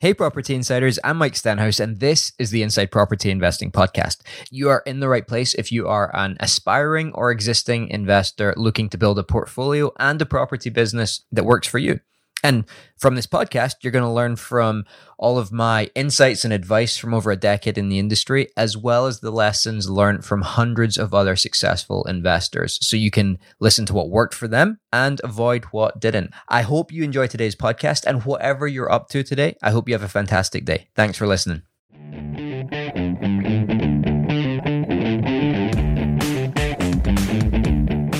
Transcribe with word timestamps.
Hey, 0.00 0.14
property 0.14 0.54
insiders, 0.54 1.00
I'm 1.02 1.16
Mike 1.16 1.34
Stenhouse, 1.34 1.80
and 1.80 1.98
this 1.98 2.30
is 2.38 2.52
the 2.52 2.62
Inside 2.62 2.92
Property 2.92 3.32
Investing 3.32 3.72
Podcast. 3.72 4.18
You 4.48 4.68
are 4.68 4.84
in 4.86 5.00
the 5.00 5.08
right 5.08 5.26
place 5.26 5.54
if 5.54 5.72
you 5.72 5.88
are 5.88 6.14
an 6.14 6.36
aspiring 6.38 7.10
or 7.14 7.32
existing 7.32 7.88
investor 7.88 8.54
looking 8.56 8.88
to 8.90 8.96
build 8.96 9.18
a 9.18 9.24
portfolio 9.24 9.90
and 9.98 10.22
a 10.22 10.24
property 10.24 10.70
business 10.70 11.22
that 11.32 11.44
works 11.44 11.66
for 11.66 11.78
you. 11.78 11.98
And 12.42 12.64
from 12.96 13.16
this 13.16 13.26
podcast, 13.26 13.76
you're 13.82 13.92
going 13.92 14.04
to 14.04 14.10
learn 14.10 14.36
from 14.36 14.84
all 15.18 15.38
of 15.38 15.50
my 15.50 15.90
insights 15.94 16.44
and 16.44 16.52
advice 16.52 16.96
from 16.96 17.12
over 17.12 17.30
a 17.30 17.36
decade 17.36 17.76
in 17.76 17.88
the 17.88 17.98
industry, 17.98 18.48
as 18.56 18.76
well 18.76 19.06
as 19.06 19.20
the 19.20 19.32
lessons 19.32 19.90
learned 19.90 20.24
from 20.24 20.42
hundreds 20.42 20.96
of 20.96 21.12
other 21.12 21.34
successful 21.34 22.04
investors. 22.04 22.78
So 22.80 22.96
you 22.96 23.10
can 23.10 23.38
listen 23.58 23.86
to 23.86 23.94
what 23.94 24.10
worked 24.10 24.34
for 24.34 24.46
them 24.46 24.78
and 24.92 25.20
avoid 25.24 25.64
what 25.66 26.00
didn't. 26.00 26.32
I 26.48 26.62
hope 26.62 26.92
you 26.92 27.02
enjoy 27.02 27.26
today's 27.26 27.56
podcast 27.56 28.04
and 28.06 28.24
whatever 28.24 28.68
you're 28.68 28.90
up 28.90 29.08
to 29.10 29.22
today, 29.24 29.56
I 29.62 29.70
hope 29.70 29.88
you 29.88 29.94
have 29.94 30.02
a 30.02 30.08
fantastic 30.08 30.64
day. 30.64 30.88
Thanks 30.94 31.18
for 31.18 31.26
listening. 31.26 31.67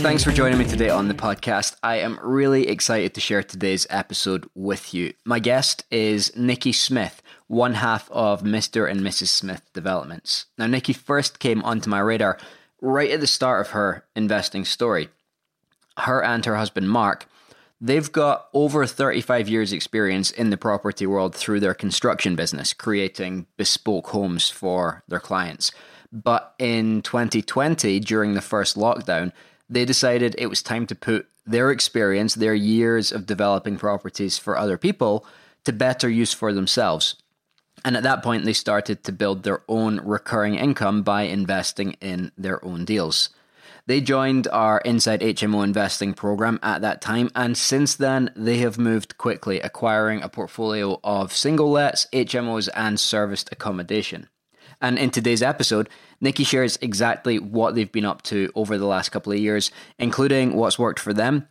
Thanks 0.08 0.24
for 0.24 0.32
joining 0.32 0.58
me 0.58 0.64
today 0.64 0.88
on 0.88 1.08
the 1.08 1.12
podcast. 1.12 1.76
I 1.82 1.96
am 1.96 2.18
really 2.22 2.68
excited 2.68 3.12
to 3.12 3.20
share 3.20 3.42
today's 3.42 3.86
episode 3.90 4.48
with 4.54 4.94
you. 4.94 5.12
My 5.26 5.38
guest 5.38 5.84
is 5.90 6.34
Nikki 6.34 6.72
Smith, 6.72 7.20
one 7.46 7.74
half 7.74 8.10
of 8.10 8.42
Mr. 8.42 8.90
and 8.90 9.02
Mrs. 9.02 9.28
Smith 9.28 9.70
Developments. 9.74 10.46
Now, 10.56 10.66
Nikki 10.66 10.94
first 10.94 11.40
came 11.40 11.62
onto 11.62 11.90
my 11.90 11.98
radar 11.98 12.38
right 12.80 13.10
at 13.10 13.20
the 13.20 13.26
start 13.26 13.60
of 13.60 13.72
her 13.72 14.06
investing 14.16 14.64
story. 14.64 15.10
Her 15.98 16.24
and 16.24 16.42
her 16.46 16.56
husband, 16.56 16.88
Mark, 16.88 17.28
they've 17.78 18.10
got 18.10 18.48
over 18.54 18.86
35 18.86 19.46
years' 19.46 19.74
experience 19.74 20.30
in 20.30 20.48
the 20.48 20.56
property 20.56 21.06
world 21.06 21.34
through 21.34 21.60
their 21.60 21.74
construction 21.74 22.34
business, 22.34 22.72
creating 22.72 23.46
bespoke 23.58 24.06
homes 24.06 24.48
for 24.48 25.04
their 25.06 25.20
clients. 25.20 25.70
But 26.10 26.54
in 26.58 27.02
2020, 27.02 28.00
during 28.00 28.32
the 28.32 28.40
first 28.40 28.74
lockdown, 28.74 29.32
they 29.68 29.84
decided 29.84 30.34
it 30.38 30.46
was 30.46 30.62
time 30.62 30.86
to 30.86 30.94
put 30.94 31.26
their 31.46 31.70
experience, 31.70 32.34
their 32.34 32.54
years 32.54 33.12
of 33.12 33.26
developing 33.26 33.76
properties 33.76 34.38
for 34.38 34.58
other 34.58 34.78
people, 34.78 35.26
to 35.64 35.72
better 35.72 36.08
use 36.08 36.32
for 36.32 36.52
themselves. 36.52 37.16
And 37.84 37.96
at 37.96 38.02
that 38.02 38.22
point, 38.22 38.44
they 38.44 38.52
started 38.52 39.04
to 39.04 39.12
build 39.12 39.42
their 39.42 39.62
own 39.68 40.00
recurring 40.04 40.56
income 40.56 41.02
by 41.02 41.22
investing 41.22 41.92
in 42.00 42.32
their 42.36 42.64
own 42.64 42.84
deals. 42.84 43.30
They 43.86 44.02
joined 44.02 44.48
our 44.48 44.80
Inside 44.84 45.22
HMO 45.22 45.64
investing 45.64 46.12
program 46.12 46.58
at 46.62 46.82
that 46.82 47.00
time, 47.00 47.30
and 47.34 47.56
since 47.56 47.94
then, 47.94 48.30
they 48.36 48.58
have 48.58 48.76
moved 48.76 49.16
quickly, 49.16 49.60
acquiring 49.60 50.22
a 50.22 50.28
portfolio 50.28 51.00
of 51.02 51.32
single 51.32 51.70
lets, 51.70 52.06
HMOs, 52.12 52.68
and 52.74 53.00
serviced 53.00 53.48
accommodation. 53.50 54.28
And 54.80 54.98
in 54.98 55.10
today's 55.10 55.42
episode, 55.42 55.88
Nikki 56.20 56.44
shares 56.44 56.78
exactly 56.80 57.38
what 57.38 57.74
they've 57.74 57.90
been 57.90 58.04
up 58.04 58.22
to 58.22 58.50
over 58.54 58.78
the 58.78 58.86
last 58.86 59.10
couple 59.10 59.32
of 59.32 59.38
years, 59.38 59.70
including 59.98 60.54
what's 60.54 60.78
worked 60.78 61.00
for 61.00 61.12
them 61.12 61.48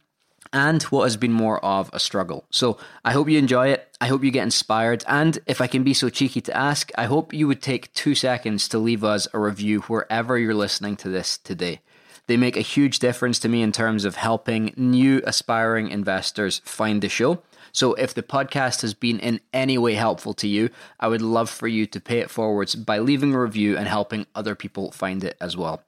and 0.54 0.84
what 0.84 1.04
has 1.04 1.18
been 1.18 1.34
more 1.34 1.64
of 1.64 1.90
a 1.94 2.00
struggle. 2.00 2.46
So 2.50 2.78
I 3.04 3.12
hope 3.12 3.30
you 3.30 3.38
enjoy 3.38 3.70
it. 3.70 3.98
I 4.00 4.08
hope 4.08 4.24
you 4.24 4.32
get 4.32 4.44
inspired. 4.44 5.04
And 5.08 5.40
if 5.46 5.62
I 5.62 5.68
can 5.68 5.84
be 5.84 5.94
so 5.94 6.10
cheeky 6.10 6.42
to 6.42 6.56
ask, 6.56 6.92
I 6.98 7.06
hope 7.06 7.34
you 7.34 7.48
would 7.48 7.62
take 7.62 7.94
two 7.94 8.16
seconds 8.16 8.68
to 8.70 8.80
leave 8.80 9.04
us 9.04 9.28
a 9.34 9.40
review 9.40 9.82
wherever 9.82 10.38
you're 10.38 10.54
listening 10.54 10.96
to 10.98 11.10
this 11.10 11.38
today. 11.38 11.82
They 12.28 12.38
make 12.38 12.58
a 12.58 12.62
huge 12.62 13.00
difference 13.00 13.40
to 13.40 13.50
me 13.50 13.62
in 13.62 13.72
terms 13.72 14.04
of 14.04 14.16
helping 14.16 14.74
new 14.76 15.22
aspiring 15.26 15.90
investors 15.90 16.62
find 16.66 17.02
the 17.02 17.10
show. 17.10 17.42
So 17.72 17.94
if 17.94 18.14
the 18.14 18.24
podcast 18.24 18.82
has 18.82 18.94
been 18.94 19.20
in 19.20 19.40
any 19.54 19.78
way 19.78 19.94
helpful 19.94 20.34
to 20.36 20.48
you, 20.48 20.70
I 21.00 21.08
would 21.08 21.22
love 21.22 21.50
for 21.50 21.68
you 21.68 21.86
to 21.88 22.00
pay 22.00 22.20
it 22.20 22.30
forwards 22.30 22.76
by 22.76 23.00
leaving 23.00 23.34
a 23.34 23.42
review 23.42 23.78
and 23.78 23.88
helping 23.88 24.26
other 24.36 24.56
people 24.56 24.92
find 24.92 25.24
it 25.24 25.38
as 25.42 25.56
well. 25.58 25.84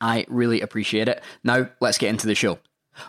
I 0.00 0.24
really 0.28 0.60
appreciate 0.60 1.08
it. 1.08 1.22
Now, 1.42 1.70
let's 1.80 1.98
get 1.98 2.10
into 2.10 2.26
the 2.26 2.34
show. 2.34 2.58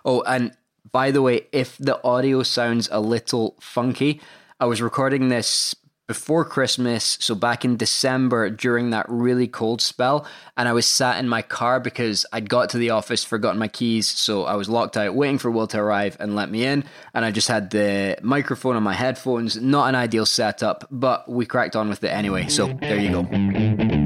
Oh, 0.05 0.21
and 0.21 0.55
by 0.91 1.11
the 1.11 1.21
way, 1.21 1.47
if 1.51 1.77
the 1.77 2.03
audio 2.03 2.43
sounds 2.43 2.89
a 2.91 2.99
little 2.99 3.55
funky, 3.59 4.21
I 4.59 4.65
was 4.65 4.81
recording 4.81 5.29
this 5.29 5.75
before 6.11 6.43
Christmas, 6.43 7.17
so 7.21 7.33
back 7.33 7.63
in 7.63 7.77
December 7.77 8.49
during 8.49 8.89
that 8.89 9.05
really 9.07 9.47
cold 9.47 9.81
spell, 9.81 10.27
and 10.57 10.67
I 10.67 10.73
was 10.73 10.85
sat 10.85 11.17
in 11.19 11.29
my 11.29 11.41
car 11.41 11.79
because 11.79 12.25
I'd 12.33 12.49
got 12.49 12.71
to 12.71 12.77
the 12.77 12.89
office, 12.89 13.23
forgotten 13.23 13.57
my 13.57 13.69
keys, 13.69 14.09
so 14.09 14.43
I 14.43 14.55
was 14.55 14.67
locked 14.67 14.97
out 14.97 15.15
waiting 15.15 15.37
for 15.37 15.49
Will 15.49 15.67
to 15.67 15.79
arrive 15.79 16.17
and 16.19 16.35
let 16.35 16.51
me 16.51 16.65
in, 16.65 16.83
and 17.13 17.23
I 17.23 17.31
just 17.31 17.47
had 17.47 17.69
the 17.69 18.17
microphone 18.21 18.75
on 18.75 18.83
my 18.83 18.93
headphones. 18.93 19.55
Not 19.55 19.87
an 19.87 19.95
ideal 19.95 20.25
setup, 20.25 20.85
but 20.91 21.29
we 21.29 21.45
cracked 21.45 21.77
on 21.77 21.87
with 21.87 22.03
it 22.03 22.09
anyway, 22.09 22.49
so 22.49 22.67
there 22.67 22.99
you 22.99 23.11
go. 23.11 24.00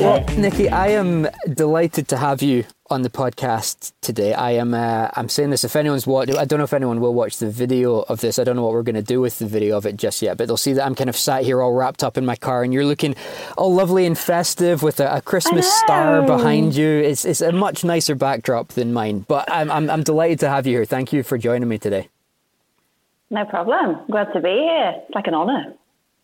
Well, 0.00 0.24
Nikki, 0.38 0.70
I 0.70 0.88
am 0.88 1.28
delighted 1.52 2.08
to 2.08 2.16
have 2.16 2.40
you 2.40 2.64
on 2.88 3.02
the 3.02 3.10
podcast 3.10 3.92
today. 4.00 4.32
I 4.32 4.52
am. 4.52 4.72
Uh, 4.72 5.10
I'm 5.14 5.28
saying 5.28 5.50
this. 5.50 5.62
If 5.62 5.76
anyone's 5.76 6.06
watching, 6.06 6.38
I 6.38 6.46
don't 6.46 6.58
know 6.58 6.64
if 6.64 6.72
anyone 6.72 7.00
will 7.00 7.12
watch 7.12 7.36
the 7.36 7.50
video 7.50 8.00
of 8.00 8.22
this. 8.22 8.38
I 8.38 8.44
don't 8.44 8.56
know 8.56 8.62
what 8.62 8.72
we're 8.72 8.82
going 8.82 8.94
to 8.94 9.02
do 9.02 9.20
with 9.20 9.38
the 9.38 9.46
video 9.46 9.76
of 9.76 9.84
it 9.84 9.96
just 9.96 10.22
yet. 10.22 10.38
But 10.38 10.46
they'll 10.48 10.56
see 10.56 10.72
that 10.72 10.86
I'm 10.86 10.94
kind 10.94 11.10
of 11.10 11.18
sat 11.18 11.44
here 11.44 11.60
all 11.60 11.74
wrapped 11.74 12.02
up 12.02 12.16
in 12.16 12.24
my 12.24 12.34
car, 12.34 12.62
and 12.62 12.72
you're 12.72 12.86
looking 12.86 13.14
all 13.58 13.74
lovely 13.74 14.06
and 14.06 14.16
festive 14.16 14.82
with 14.82 15.00
a, 15.00 15.16
a 15.16 15.20
Christmas 15.20 15.70
star 15.80 16.22
behind 16.22 16.74
you. 16.74 16.88
It's 16.88 17.26
it's 17.26 17.42
a 17.42 17.52
much 17.52 17.84
nicer 17.84 18.14
backdrop 18.14 18.68
than 18.68 18.94
mine. 18.94 19.26
But 19.28 19.52
I'm, 19.52 19.70
I'm 19.70 19.90
I'm 19.90 20.02
delighted 20.02 20.40
to 20.40 20.48
have 20.48 20.66
you 20.66 20.78
here. 20.78 20.86
Thank 20.86 21.12
you 21.12 21.22
for 21.22 21.36
joining 21.36 21.68
me 21.68 21.76
today. 21.76 22.08
No 23.28 23.44
problem. 23.44 23.98
Glad 24.10 24.32
to 24.32 24.40
be 24.40 24.48
here. 24.48 24.94
It's 24.96 25.14
like 25.14 25.26
an 25.26 25.34
honour. 25.34 25.74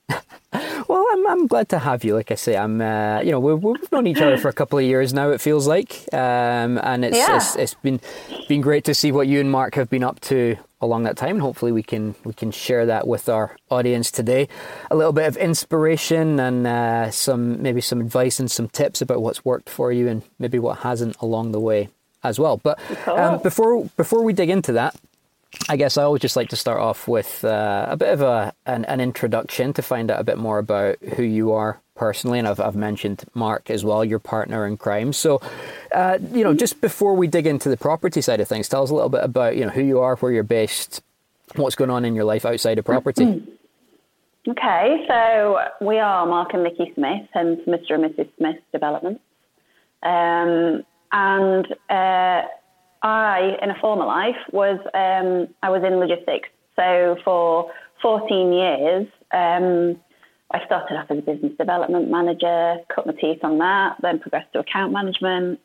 well, 0.88 1.04
I'm, 1.12 1.26
I'm 1.26 1.46
glad 1.46 1.68
to 1.70 1.78
have 1.78 2.04
you. 2.04 2.14
Like 2.14 2.30
I 2.30 2.34
say, 2.34 2.56
I'm 2.56 2.80
uh, 2.80 3.20
you 3.20 3.32
know 3.32 3.40
we've, 3.40 3.62
we've 3.62 3.92
known 3.92 4.06
each 4.06 4.20
other 4.20 4.38
for 4.38 4.48
a 4.48 4.52
couple 4.52 4.78
of 4.78 4.84
years 4.84 5.12
now. 5.12 5.30
It 5.30 5.40
feels 5.40 5.66
like, 5.66 6.04
um, 6.12 6.78
and 6.78 7.04
it's, 7.04 7.16
yeah. 7.16 7.36
it's 7.36 7.56
it's 7.56 7.74
been 7.74 8.00
been 8.48 8.60
great 8.60 8.84
to 8.84 8.94
see 8.94 9.12
what 9.12 9.26
you 9.26 9.40
and 9.40 9.50
Mark 9.50 9.74
have 9.74 9.90
been 9.90 10.04
up 10.04 10.20
to 10.20 10.56
along 10.80 11.02
that 11.04 11.16
time. 11.16 11.36
And 11.36 11.40
hopefully, 11.40 11.72
we 11.72 11.82
can 11.82 12.14
we 12.24 12.32
can 12.32 12.50
share 12.50 12.86
that 12.86 13.06
with 13.06 13.28
our 13.28 13.56
audience 13.70 14.10
today. 14.10 14.48
A 14.90 14.96
little 14.96 15.12
bit 15.12 15.26
of 15.26 15.36
inspiration 15.36 16.38
and 16.38 16.66
uh, 16.66 17.10
some 17.10 17.60
maybe 17.60 17.80
some 17.80 18.00
advice 18.00 18.38
and 18.38 18.50
some 18.50 18.68
tips 18.68 19.00
about 19.00 19.22
what's 19.22 19.44
worked 19.44 19.68
for 19.68 19.92
you 19.92 20.08
and 20.08 20.22
maybe 20.38 20.58
what 20.58 20.78
hasn't 20.78 21.16
along 21.20 21.52
the 21.52 21.60
way 21.60 21.88
as 22.22 22.38
well. 22.38 22.58
But 22.58 22.78
um, 23.08 23.42
before 23.42 23.84
before 23.96 24.22
we 24.22 24.32
dig 24.32 24.50
into 24.50 24.72
that, 24.72 24.94
I 25.68 25.76
guess 25.76 25.96
I 25.96 26.02
always 26.02 26.22
just 26.22 26.36
like 26.36 26.48
to 26.50 26.56
start 26.56 26.80
off 26.80 27.08
with 27.08 27.44
uh, 27.44 27.86
a 27.88 27.96
bit 27.96 28.10
of 28.10 28.20
a 28.20 28.52
an, 28.66 28.84
an, 28.86 29.00
introduction 29.00 29.72
to 29.74 29.82
find 29.82 30.10
out 30.10 30.20
a 30.20 30.24
bit 30.24 30.38
more 30.38 30.58
about 30.58 30.98
who 31.16 31.22
you 31.22 31.52
are 31.52 31.80
personally, 31.94 32.38
and 32.38 32.46
I've, 32.46 32.60
I've 32.60 32.76
mentioned 32.76 33.24
Mark 33.34 33.70
as 33.70 33.84
well, 33.84 34.04
your 34.04 34.18
partner 34.18 34.66
in 34.66 34.76
crime. 34.76 35.12
So, 35.12 35.40
uh, 35.94 36.18
you 36.32 36.44
know, 36.44 36.52
just 36.54 36.80
before 36.80 37.14
we 37.14 37.26
dig 37.26 37.46
into 37.46 37.68
the 37.68 37.76
property 37.76 38.20
side 38.20 38.40
of 38.40 38.48
things, 38.48 38.68
tell 38.68 38.82
us 38.82 38.90
a 38.90 38.94
little 38.94 39.08
bit 39.08 39.24
about 39.24 39.56
you 39.56 39.64
know 39.64 39.70
who 39.70 39.82
you 39.82 40.00
are, 40.00 40.16
where 40.16 40.32
you're 40.32 40.42
based, 40.42 41.02
what's 41.54 41.74
going 41.74 41.90
on 41.90 42.04
in 42.04 42.14
your 42.14 42.24
life 42.24 42.44
outside 42.44 42.78
of 42.78 42.84
property. 42.84 43.42
Okay, 44.48 45.04
so 45.08 45.58
we 45.80 45.98
are 45.98 46.26
Mark 46.26 46.54
and 46.54 46.62
Nikki 46.62 46.92
Smith, 46.94 47.28
and 47.34 47.58
Mr. 47.66 47.94
and 47.94 48.04
Mrs. 48.04 48.28
Smith 48.36 48.56
Development, 48.72 49.20
um, 50.02 50.84
and. 51.12 51.66
Uh, 51.88 52.42
I, 53.06 53.56
in 53.62 53.70
a 53.70 53.78
former 53.80 54.04
life, 54.04 54.36
was 54.52 54.78
um, 54.94 55.52
I 55.62 55.70
was 55.70 55.82
in 55.84 55.96
logistics. 55.96 56.48
So 56.76 57.16
for 57.24 57.70
14 58.02 58.52
years, 58.52 59.06
um, 59.32 60.00
I 60.52 60.64
started 60.66 60.96
off 60.96 61.06
as 61.10 61.18
a 61.18 61.22
business 61.22 61.52
development 61.58 62.10
manager, 62.10 62.76
cut 62.94 63.06
my 63.06 63.12
teeth 63.14 63.40
on 63.42 63.58
that, 63.58 63.96
then 64.02 64.18
progressed 64.18 64.52
to 64.52 64.60
account 64.60 64.92
management. 64.92 65.58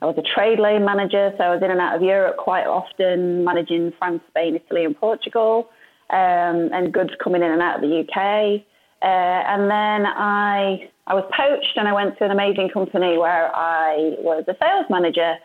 I 0.00 0.06
was 0.06 0.16
a 0.16 0.22
trade 0.22 0.60
lane 0.60 0.84
manager, 0.84 1.32
so 1.36 1.44
I 1.44 1.54
was 1.54 1.62
in 1.62 1.70
and 1.70 1.80
out 1.80 1.96
of 1.96 2.02
Europe 2.02 2.36
quite 2.36 2.66
often, 2.66 3.44
managing 3.44 3.92
France, 3.98 4.22
Spain, 4.28 4.54
Italy, 4.54 4.84
and 4.84 4.96
Portugal, 4.96 5.70
um, 6.10 6.70
and 6.72 6.92
goods 6.92 7.10
coming 7.22 7.42
in 7.42 7.50
and 7.50 7.60
out 7.60 7.76
of 7.76 7.82
the 7.82 8.00
UK. 8.00 8.62
Uh, 9.02 9.06
and 9.06 9.62
then 9.70 10.06
I 10.06 10.88
I 11.06 11.14
was 11.14 11.24
poached, 11.36 11.76
and 11.76 11.88
I 11.88 11.92
went 11.92 12.18
to 12.18 12.24
an 12.24 12.30
amazing 12.30 12.68
company 12.68 13.18
where 13.18 13.54
I 13.54 14.14
was 14.18 14.44
a 14.46 14.54
sales 14.60 14.86
manager 14.90 15.36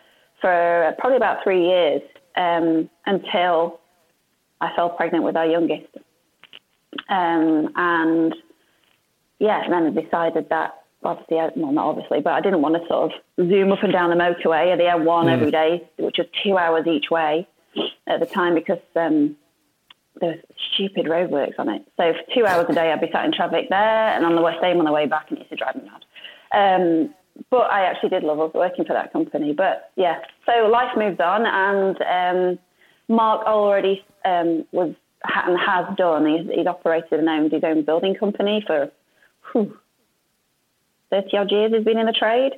for 0.44 0.94
probably 0.98 1.16
about 1.16 1.42
three 1.42 1.66
years 1.66 2.02
um, 2.36 2.90
until 3.06 3.80
I 4.60 4.76
fell 4.76 4.90
pregnant 4.90 5.24
with 5.24 5.36
our 5.36 5.46
youngest. 5.46 5.88
Um, 7.08 7.72
and 7.76 8.34
yeah, 9.38 9.64
and 9.64 9.72
then 9.72 9.86
I 9.86 10.02
decided 10.02 10.50
that 10.50 10.82
obviously, 11.02 11.38
well, 11.56 11.72
not 11.72 11.86
obviously, 11.86 12.20
but 12.20 12.34
I 12.34 12.42
didn't 12.42 12.60
want 12.60 12.74
to 12.74 12.86
sort 12.86 13.10
of 13.10 13.48
zoom 13.48 13.72
up 13.72 13.82
and 13.82 13.92
down 13.92 14.10
the 14.10 14.16
motorway, 14.16 14.70
at 14.70 14.76
the 14.76 14.84
M1 14.84 15.24
mm. 15.24 15.32
every 15.32 15.50
day, 15.50 15.88
which 15.98 16.16
was 16.18 16.26
two 16.42 16.58
hours 16.58 16.86
each 16.86 17.10
way 17.10 17.48
at 18.06 18.20
the 18.20 18.26
time 18.26 18.54
because 18.54 18.82
um, 18.96 19.36
there 20.20 20.32
was 20.32 20.40
stupid 20.74 21.06
roadworks 21.06 21.58
on 21.58 21.70
it. 21.70 21.86
So 21.96 22.12
for 22.12 22.34
two 22.34 22.44
hours 22.44 22.66
a 22.68 22.74
day, 22.74 22.92
I'd 22.92 23.00
be 23.00 23.10
sat 23.10 23.24
in 23.24 23.32
traffic 23.32 23.70
there, 23.70 24.08
and 24.14 24.26
on 24.26 24.36
the 24.36 24.42
way 24.42 24.54
same 24.60 24.78
on 24.78 24.84
the 24.84 24.92
way 24.92 25.06
back, 25.06 25.30
and 25.30 25.38
it 25.38 25.40
used 25.40 25.52
to 25.52 25.56
drive 25.56 25.76
me 25.76 25.88
mad. 25.88 26.04
Um, 26.52 27.14
but 27.50 27.70
I 27.70 27.82
actually 27.82 28.10
did 28.10 28.22
love 28.22 28.52
working 28.54 28.84
for 28.84 28.92
that 28.92 29.12
company. 29.12 29.52
But 29.52 29.90
yeah, 29.96 30.20
so 30.46 30.66
life 30.66 30.96
moves 30.96 31.20
on, 31.20 31.46
and 31.46 32.02
um, 32.02 32.58
Mark 33.08 33.46
already 33.46 34.04
um, 34.24 34.64
was 34.72 34.94
and 35.24 35.58
has 35.58 35.86
done. 35.96 36.26
He's, 36.26 36.46
he's 36.54 36.66
operated 36.66 37.18
and 37.18 37.28
owned 37.28 37.52
his 37.52 37.64
own 37.64 37.82
building 37.82 38.14
company 38.14 38.62
for 38.66 38.90
whew, 39.52 39.76
30 41.10 41.36
odd 41.36 41.50
years. 41.50 41.72
He's 41.74 41.84
been 41.84 41.98
in 41.98 42.06
the 42.06 42.12
trade. 42.12 42.52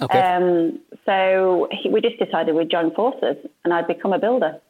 Okay. 0.00 0.18
Um, 0.18 0.80
so 1.04 1.68
he, 1.72 1.88
we 1.88 2.00
just 2.00 2.18
decided 2.18 2.54
we'd 2.54 2.70
join 2.70 2.92
forces 2.94 3.36
and 3.64 3.72
I'd 3.72 3.86
become 3.88 4.12
a 4.12 4.18
builder. 4.18 4.60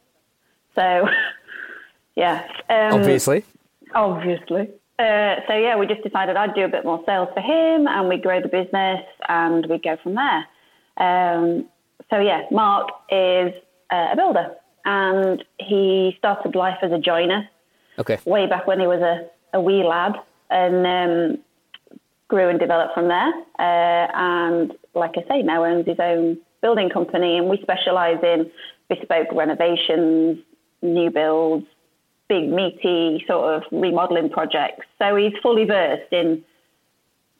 So, 0.75 1.07
yeah. 2.15 2.43
Um, 2.69 2.99
Obviously. 2.99 3.43
Obviously. 3.93 4.69
Uh, 4.99 5.35
so, 5.47 5.55
yeah, 5.55 5.77
we 5.77 5.87
just 5.87 6.03
decided 6.03 6.35
I'd 6.35 6.53
do 6.53 6.65
a 6.65 6.67
bit 6.67 6.83
more 6.83 7.01
sales 7.05 7.29
for 7.33 7.39
him 7.39 7.87
and 7.87 8.09
we'd 8.09 8.21
grow 8.21 8.41
the 8.41 8.49
business 8.49 8.99
and 9.29 9.65
we'd 9.67 9.81
go 9.81 9.95
from 10.03 10.15
there. 10.15 10.45
Um, 10.97 11.69
so, 12.09 12.19
yeah, 12.19 12.41
Mark 12.51 12.89
is 13.09 13.53
uh, 13.91 14.09
a 14.11 14.15
builder 14.17 14.53
and 14.83 15.43
he 15.57 16.15
started 16.17 16.53
life 16.53 16.79
as 16.81 16.91
a 16.91 16.99
joiner 16.99 17.47
Okay. 17.97 18.17
way 18.25 18.45
back 18.45 18.67
when 18.67 18.79
he 18.79 18.87
was 18.87 19.01
a, 19.01 19.29
a 19.57 19.61
wee 19.61 19.83
lad 19.83 20.15
and 20.49 20.85
um, 20.85 21.43
grew 22.27 22.49
and 22.49 22.59
developed 22.59 22.93
from 22.93 23.07
there. 23.07 23.31
Uh, 23.57 24.07
and 24.13 24.73
like 24.95 25.11
I 25.17 25.27
say, 25.29 25.41
now 25.43 25.63
owns 25.63 25.85
his 25.85 25.99
own 25.99 26.37
building 26.61 26.89
company, 26.89 27.37
and 27.37 27.49
we 27.49 27.57
specialise 27.61 28.19
in 28.21 28.51
bespoke 28.89 29.27
renovations, 29.33 30.39
new 30.81 31.09
builds, 31.09 31.65
big 32.29 32.47
meaty 32.47 33.25
sort 33.27 33.55
of 33.55 33.63
remodelling 33.71 34.29
projects. 34.29 34.85
So 34.99 35.15
he's 35.15 35.33
fully 35.43 35.65
versed 35.65 36.13
in 36.13 36.43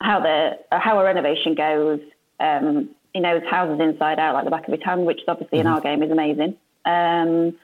how 0.02 0.20
the 0.20 0.58
how 0.72 1.00
a 1.00 1.04
renovation 1.04 1.56
goes. 1.56 2.02
Um, 2.40 2.90
he 3.14 3.20
knows 3.20 3.42
houses 3.50 3.80
inside 3.80 4.20
out 4.20 4.34
like 4.34 4.46
the 4.46 4.52
back 4.52 4.68
of 4.68 4.74
his 4.74 4.84
hand, 4.84 5.06
which 5.06 5.20
is 5.20 5.26
obviously 5.28 5.60
in 5.60 5.68
our 5.68 5.80
game 5.80 6.04
is 6.04 6.12
amazing. 6.12 6.58
Um, 6.86 7.56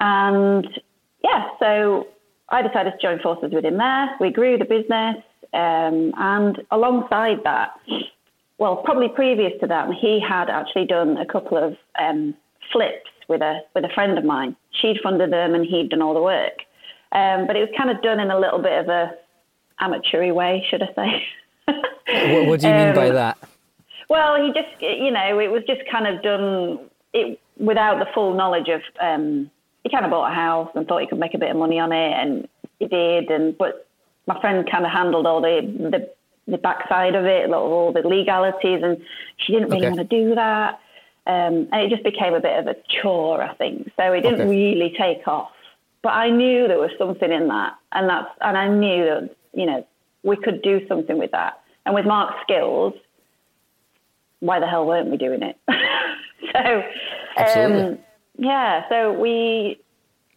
and 0.00 0.80
yeah, 1.22 1.50
so 1.58 2.08
I 2.48 2.62
decided 2.62 2.92
to 2.92 2.98
join 3.00 3.18
forces 3.20 3.52
with 3.52 3.64
him 3.64 3.78
there. 3.78 4.16
We 4.20 4.30
grew 4.30 4.58
the 4.58 4.64
business, 4.64 5.16
um, 5.52 6.12
and 6.16 6.62
alongside 6.70 7.38
that, 7.44 7.74
well, 8.58 8.76
probably 8.76 9.08
previous 9.08 9.52
to 9.60 9.66
that, 9.68 9.88
he 9.94 10.20
had 10.20 10.50
actually 10.50 10.86
done 10.86 11.16
a 11.16 11.26
couple 11.26 11.58
of 11.58 11.76
um, 11.98 12.34
flips 12.72 13.10
with 13.32 13.42
a 13.42 13.60
with 13.74 13.84
a 13.84 13.88
friend 13.88 14.16
of 14.18 14.24
mine. 14.24 14.54
She'd 14.80 15.00
funded 15.02 15.32
them, 15.32 15.54
and 15.56 15.64
he'd 15.66 15.88
done 15.90 16.02
all 16.02 16.14
the 16.14 16.22
work. 16.22 16.58
Um, 17.12 17.46
but 17.46 17.56
it 17.56 17.60
was 17.60 17.70
kind 17.76 17.90
of 17.90 18.00
done 18.02 18.20
in 18.20 18.30
a 18.30 18.38
little 18.38 18.60
bit 18.60 18.78
of 18.78 18.88
a 18.88 19.12
amateury 19.80 20.32
way, 20.32 20.64
should 20.70 20.82
I 20.82 20.94
say? 20.94 21.24
What, 22.34 22.46
what 22.46 22.60
do 22.60 22.68
you 22.68 22.74
mean 22.74 22.94
by 22.94 23.08
Um, 23.08 23.14
that? 23.14 23.38
Well, 24.10 24.36
he 24.36 24.52
just, 24.52 24.68
you 24.80 25.10
know, 25.10 25.38
it 25.38 25.50
was 25.50 25.62
just 25.66 25.80
kind 25.90 26.06
of 26.06 26.22
done 26.22 26.78
it 27.14 27.40
without 27.56 27.98
the 28.00 28.06
full 28.12 28.34
knowledge 28.34 28.68
of. 28.68 28.82
Um, 29.00 29.50
he 29.82 29.88
kind 29.90 30.04
of 30.04 30.10
bought 30.10 30.30
a 30.30 30.34
house 30.34 30.70
and 30.74 30.86
thought 30.86 31.00
he 31.00 31.06
could 31.06 31.18
make 31.18 31.32
a 31.34 31.38
bit 31.38 31.50
of 31.50 31.56
money 31.56 31.78
on 31.78 31.90
it, 31.92 32.12
and 32.12 32.48
he 32.80 32.86
did. 32.86 33.30
And 33.30 33.56
but 33.56 33.86
my 34.26 34.38
friend 34.40 34.68
kind 34.70 34.84
of 34.84 34.90
handled 34.92 35.26
all 35.26 35.40
the 35.40 35.60
the, 35.94 36.10
the 36.52 36.58
backside 36.58 37.14
of 37.14 37.24
it, 37.24 37.50
all 37.50 37.92
the 37.92 38.00
legalities, 38.06 38.82
and 38.82 38.98
she 39.38 39.52
didn't 39.54 39.70
really 39.70 39.86
Okay. 39.86 39.96
want 39.96 40.10
to 40.10 40.16
do 40.16 40.34
that. 40.34 40.80
Um, 41.26 41.68
and 41.70 41.82
it 41.82 41.90
just 41.90 42.02
became 42.02 42.34
a 42.34 42.40
bit 42.40 42.58
of 42.58 42.66
a 42.66 42.74
chore, 42.88 43.40
I 43.42 43.54
think. 43.54 43.90
So 43.96 44.12
it 44.12 44.22
didn't 44.22 44.40
Okay. 44.40 44.50
really 44.50 44.94
take 44.98 45.26
off. 45.28 45.50
But 46.02 46.14
I 46.14 46.30
knew 46.30 46.66
there 46.66 46.78
was 46.80 46.90
something 46.98 47.30
in 47.30 47.46
that, 47.48 47.74
and 47.92 48.08
that's 48.08 48.28
and 48.40 48.58
I 48.58 48.66
knew 48.68 49.04
that 49.04 49.30
you 49.54 49.66
know 49.66 49.86
we 50.24 50.36
could 50.36 50.60
do 50.62 50.84
something 50.88 51.16
with 51.16 51.30
that. 51.30 51.60
And 51.86 51.94
with 51.94 52.06
Mark's 52.06 52.40
skills, 52.42 52.94
why 54.40 54.58
the 54.58 54.66
hell 54.66 54.84
weren't 54.84 55.10
we 55.10 55.16
doing 55.16 55.42
it? 55.42 55.56
so, 56.52 56.82
um, 57.60 57.98
yeah. 58.36 58.88
So 58.88 59.12
we 59.12 59.78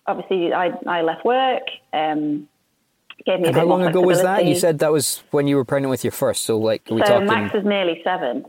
obviously 0.05 0.53
I 0.53 0.71
I 0.85 1.01
left 1.01 1.25
work. 1.25 1.63
Um, 1.93 2.47
gave 3.25 3.39
me 3.39 3.45
a 3.45 3.47
And 3.47 3.55
bit 3.55 3.55
how 3.55 3.65
long 3.65 3.83
ago 3.85 4.01
was 4.01 4.21
that? 4.21 4.45
You 4.45 4.53
said 4.55 4.79
that 4.79 4.91
was 4.91 5.23
when 5.31 5.47
you 5.47 5.55
were 5.55 5.65
pregnant 5.65 5.89
with 5.89 6.03
your 6.03 6.11
first. 6.11 6.45
So, 6.45 6.59
like, 6.59 6.83
so. 6.87 6.97
talking? 6.99 7.25
Max 7.25 7.55
is 7.55 7.65
nearly 7.65 8.01
seven. 8.03 8.45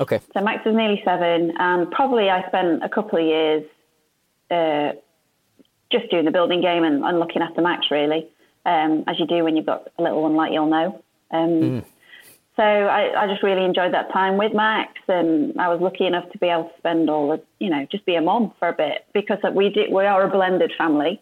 Okay. 0.00 0.20
So 0.34 0.40
Max 0.40 0.64
was 0.64 0.74
nearly 0.74 1.00
seven, 1.04 1.52
and 1.58 1.90
probably 1.90 2.30
I 2.30 2.46
spent 2.48 2.82
a 2.84 2.88
couple 2.88 3.18
of 3.18 3.24
years 3.24 3.64
uh, 4.50 4.92
just 5.90 6.10
doing 6.10 6.24
the 6.24 6.30
building 6.30 6.60
game 6.60 6.84
and, 6.84 7.04
and 7.04 7.18
looking 7.18 7.42
after 7.42 7.60
Max, 7.62 7.90
really, 7.90 8.26
um, 8.66 9.04
as 9.06 9.18
you 9.18 9.26
do 9.26 9.44
when 9.44 9.56
you've 9.56 9.66
got 9.66 9.88
a 9.98 10.02
little 10.02 10.22
one 10.22 10.34
like 10.36 10.52
you'll 10.52 10.66
know. 10.66 11.02
Um, 11.30 11.84
So 12.56 12.64
I, 12.64 13.22
I 13.22 13.26
just 13.28 13.44
really 13.44 13.64
enjoyed 13.64 13.94
that 13.94 14.12
time 14.12 14.36
with 14.36 14.52
Max, 14.52 14.92
and 15.06 15.60
I 15.60 15.68
was 15.68 15.80
lucky 15.80 16.06
enough 16.06 16.28
to 16.32 16.38
be 16.38 16.48
able 16.48 16.64
to 16.64 16.70
spend 16.78 17.08
all 17.08 17.28
the, 17.28 17.40
you 17.60 17.70
know, 17.70 17.86
just 17.88 18.04
be 18.04 18.16
a 18.16 18.20
mom 18.20 18.52
for 18.58 18.66
a 18.68 18.72
bit 18.72 19.06
because 19.14 19.38
we 19.54 19.68
did. 19.70 19.92
We 19.92 20.04
are 20.04 20.24
a 20.24 20.28
blended 20.28 20.72
family. 20.76 21.20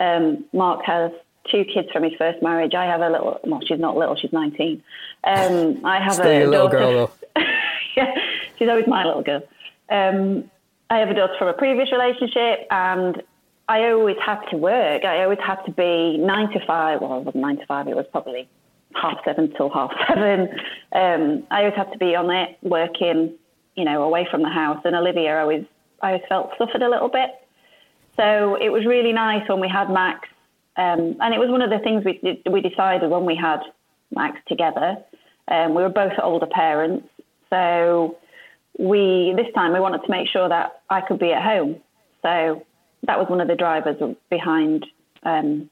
Um, 0.00 0.44
Mark 0.52 0.84
has 0.84 1.12
two 1.52 1.64
kids 1.72 1.88
from 1.92 2.02
his 2.02 2.14
first 2.18 2.42
marriage. 2.42 2.74
I 2.74 2.86
have 2.86 3.00
a 3.00 3.08
little. 3.10 3.38
Well, 3.44 3.60
she's 3.64 3.78
not 3.78 3.96
little. 3.96 4.16
She's 4.16 4.32
nineteen. 4.32 4.82
Um, 5.22 5.84
I 5.84 6.00
have 6.02 6.14
Still 6.14 6.26
a 6.26 6.38
your 6.40 6.48
little 6.48 6.66
daughter- 6.66 6.78
girl, 6.78 6.92
though. 7.06 7.21
she's 8.58 8.68
always 8.68 8.86
my 8.86 9.04
little 9.04 9.22
girl. 9.22 9.42
Um, 9.90 10.50
I 10.90 10.98
have 10.98 11.08
a 11.08 11.14
daughter 11.14 11.34
from 11.38 11.48
a 11.48 11.54
previous 11.54 11.90
relationship, 11.90 12.66
and 12.70 13.22
I 13.68 13.90
always 13.90 14.16
had 14.24 14.40
to 14.50 14.56
work. 14.56 15.04
I 15.04 15.22
always 15.22 15.38
had 15.44 15.62
to 15.64 15.72
be 15.72 16.18
nine 16.18 16.50
to 16.52 16.64
five. 16.66 17.00
Well, 17.00 17.18
it 17.18 17.24
wasn't 17.24 17.42
nine 17.42 17.58
to 17.58 17.66
five. 17.66 17.88
It 17.88 17.96
was 17.96 18.06
probably 18.12 18.48
half 18.94 19.18
seven 19.24 19.52
till 19.56 19.70
half 19.70 19.90
seven. 20.08 20.48
Um, 20.92 21.46
I 21.50 21.60
always 21.60 21.74
had 21.74 21.90
to 21.92 21.98
be 21.98 22.14
on 22.14 22.30
it, 22.30 22.58
working, 22.62 23.32
you 23.76 23.84
know, 23.84 24.02
away 24.02 24.26
from 24.30 24.42
the 24.42 24.50
house. 24.50 24.80
And 24.84 24.94
Olivia 24.94 25.38
always, 25.40 25.64
I 26.02 26.08
always 26.08 26.22
felt 26.28 26.50
suffered 26.58 26.82
a 26.82 26.90
little 26.90 27.08
bit. 27.08 27.30
So 28.16 28.56
it 28.56 28.68
was 28.68 28.84
really 28.84 29.12
nice 29.12 29.48
when 29.48 29.60
we 29.60 29.68
had 29.68 29.88
Max, 29.88 30.28
um, 30.76 31.16
and 31.20 31.34
it 31.34 31.38
was 31.38 31.48
one 31.48 31.62
of 31.62 31.70
the 31.70 31.78
things 31.78 32.04
we 32.04 32.42
we 32.50 32.60
decided 32.60 33.08
when 33.08 33.24
we 33.24 33.34
had 33.34 33.60
Max 34.14 34.38
together. 34.46 34.98
Um, 35.48 35.74
we 35.74 35.82
were 35.82 35.88
both 35.88 36.12
older 36.22 36.46
parents, 36.46 37.08
so 37.52 38.16
we 38.78 39.34
this 39.36 39.52
time 39.54 39.74
we 39.74 39.80
wanted 39.80 40.02
to 40.02 40.10
make 40.10 40.26
sure 40.26 40.48
that 40.48 40.80
I 40.88 41.02
could 41.02 41.18
be 41.18 41.32
at 41.32 41.42
home. 41.42 41.76
So 42.22 42.64
that 43.02 43.18
was 43.18 43.28
one 43.28 43.40
of 43.40 43.48
the 43.48 43.56
drivers 43.56 43.96
behind, 44.30 44.86
um, 45.24 45.68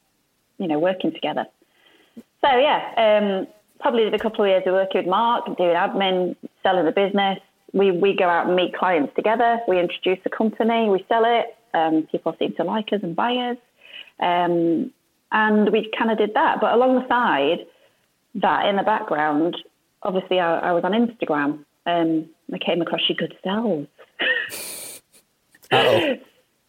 you 0.59 0.69
know, 0.69 0.79
working 0.79 1.13
together. 1.13 1.47
So 2.17 2.49
yeah, 2.57 2.81
um, 2.97 3.47
probably 3.81 4.05
did 4.05 4.15
a 4.15 4.19
couple 4.19 4.45
of 4.45 4.51
years 4.51 4.63
of 4.67 4.75
working 4.75 5.01
with 5.01 5.11
Mark, 5.11 5.47
doing 5.57 5.71
admin, 5.71 6.37
selling 6.63 6.85
the 6.85 6.93
business. 6.93 7.39
We 7.73 7.93
we 7.93 8.15
go 8.15 8.29
out 8.29 8.47
and 8.47 8.57
meet 8.57 8.77
clients 8.77 9.15
together. 9.17 9.61
We 9.67 9.81
introduce 9.81 10.23
the 10.23 10.31
company, 10.31 10.89
we 10.91 11.05
sell 11.09 11.25
it. 11.25 11.57
Um, 11.73 12.07
people 12.11 12.35
seem 12.39 12.53
to 12.57 12.65
like 12.65 12.93
us 12.93 13.01
and 13.03 13.15
buy 13.17 13.33
us, 13.37 13.57
um, 14.19 14.93
and 15.33 15.71
we 15.71 15.91
kind 15.97 16.11
of 16.11 16.19
did 16.19 16.35
that. 16.35 16.61
But 16.61 16.75
alongside 16.75 17.61
that 18.35 18.67
in 18.67 18.77
the 18.77 18.83
background, 18.83 19.57
obviously 20.03 20.41
I, 20.41 20.59
I 20.59 20.73
was 20.73 20.85
on 20.85 20.93
Instagram. 20.93 21.65
Um, 21.87 22.29
I 22.53 22.59
came 22.59 22.83
across 22.83 23.01
your 23.09 23.17
good 23.17 23.37
selves. 23.43 23.89
Uh-oh. 25.73 26.17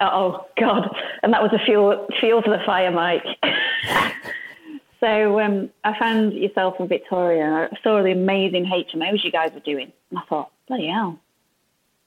Oh 0.02 0.48
God! 0.58 0.96
And 1.22 1.32
that 1.32 1.44
was 1.44 1.52
a 1.54 1.64
fuel 1.64 2.08
fuel 2.20 2.42
for 2.42 2.50
the 2.50 2.64
fire, 2.66 2.90
Mike. 2.92 3.24
so 5.00 5.40
um, 5.40 5.70
I 5.84 5.98
found 5.98 6.34
yourself 6.34 6.76
in 6.80 6.88
Victoria. 6.88 7.70
I 7.72 7.78
saw 7.84 8.02
the 8.02 8.12
amazing 8.12 8.66
HMOs 8.66 9.24
you 9.24 9.32
guys 9.32 9.52
were 9.54 9.60
doing, 9.60 9.94
and 10.10 10.20
I 10.20 10.24
thought, 10.28 10.52
bloody 10.68 10.88
hell, 10.88 11.20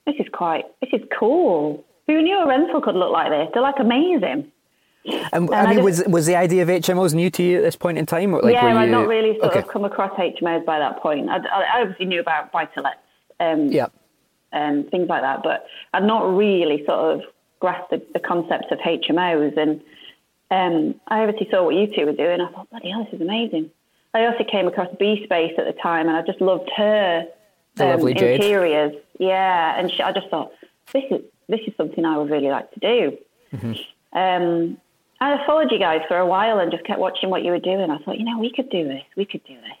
this 0.05 0.15
is 0.19 0.27
quite, 0.33 0.65
this 0.81 0.89
is 0.91 1.07
cool. 1.17 1.85
Who 2.07 2.21
knew 2.21 2.37
a 2.37 2.47
rental 2.47 2.81
could 2.81 2.95
look 2.95 3.11
like 3.11 3.31
this? 3.31 3.47
They're 3.53 3.63
like 3.63 3.79
amazing. 3.79 4.51
And, 5.33 5.53
I 5.53 5.63
I 5.65 5.75
mean, 5.75 5.83
was 5.83 5.97
just- 5.97 6.09
was 6.09 6.25
the 6.25 6.35
idea 6.35 6.63
of 6.63 6.69
HMOs 6.69 7.13
new 7.13 7.29
to 7.31 7.43
you 7.43 7.57
at 7.57 7.63
this 7.63 7.75
point 7.75 7.97
in 7.97 8.05
time, 8.05 8.33
or 8.33 8.41
like 8.41 8.53
yeah, 8.53 8.65
I'd 8.77 8.89
not 8.89 9.07
really 9.07 9.33
sort 9.39 9.51
okay. 9.51 9.59
of 9.59 9.67
come 9.67 9.85
across 9.85 10.11
HMOs 10.17 10.65
by 10.65 10.79
that 10.79 10.99
point. 11.01 11.29
I, 11.29 11.37
I 11.37 11.81
obviously 11.81 12.05
knew 12.05 12.19
about 12.19 12.51
buy-to-lets, 12.51 12.97
um, 13.39 13.67
Yeah. 13.67 13.87
and 14.51 14.89
things 14.89 15.07
like 15.09 15.21
that, 15.21 15.43
but 15.43 15.67
I'd 15.93 16.03
not 16.05 16.23
really 16.35 16.83
sort 16.85 16.99
of 17.15 17.21
grasped 17.59 17.91
the, 17.91 18.01
the 18.13 18.19
concept 18.19 18.71
of 18.71 18.79
HMOs. 18.79 19.55
And 19.57 19.81
um, 20.51 20.95
I 21.07 21.21
obviously 21.21 21.49
saw 21.51 21.63
what 21.63 21.75
you 21.75 21.87
two 21.87 22.05
were 22.05 22.13
doing. 22.13 22.41
I 22.41 22.49
thought, 22.51 22.69
bloody 22.69 22.89
hell, 22.89 23.03
this 23.05 23.13
is 23.13 23.21
amazing. 23.21 23.69
I 24.13 24.25
also 24.25 24.43
came 24.43 24.67
across 24.67 24.87
B 24.97 25.23
Space 25.25 25.53
at 25.57 25.65
the 25.65 25.73
time, 25.73 26.07
and 26.07 26.15
I 26.15 26.21
just 26.21 26.39
loved 26.41 26.69
her 26.77 27.27
lovely 27.77 28.13
Jade. 28.13 28.39
interiors. 28.39 28.93
Yeah, 29.19 29.77
and 29.77 29.91
she, 29.91 30.01
I 30.01 30.11
just 30.13 30.29
thought 30.29 30.51
this 30.93 31.03
is 31.11 31.21
this 31.49 31.59
is 31.67 31.73
something 31.75 32.05
I 32.05 32.17
would 32.17 32.29
really 32.31 32.47
like 32.49 32.71
to 32.71 32.79
do. 32.79 33.17
Mm-hmm. 33.53 34.17
Um, 34.17 34.77
I 35.19 35.45
followed 35.45 35.71
you 35.71 35.79
guys 35.79 36.01
for 36.07 36.17
a 36.17 36.25
while 36.25 36.59
and 36.59 36.71
just 36.71 36.85
kept 36.85 36.99
watching 36.99 37.29
what 37.29 37.43
you 37.43 37.51
were 37.51 37.59
doing. 37.59 37.89
I 37.89 37.97
thought, 37.99 38.17
you 38.17 38.25
know, 38.25 38.39
we 38.39 38.51
could 38.51 38.69
do 38.69 38.85
this. 38.87 39.03
We 39.15 39.25
could 39.25 39.43
do 39.45 39.55
this. 39.55 39.77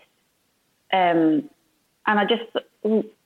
Um, 0.93 1.49
and 2.07 2.19
I 2.19 2.25
just, 2.25 2.43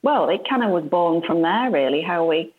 well, 0.02 0.28
it 0.28 0.40
kind 0.48 0.64
of 0.64 0.70
was 0.70 0.84
born 0.84 1.22
from 1.22 1.42
there, 1.42 1.70
really, 1.70 2.02
how 2.02 2.26
we 2.26 2.52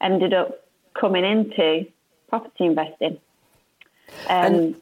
ended 0.00 0.32
up 0.32 0.64
coming 0.98 1.24
into 1.24 1.86
property 2.28 2.64
investing. 2.64 3.18
Um, 4.28 4.76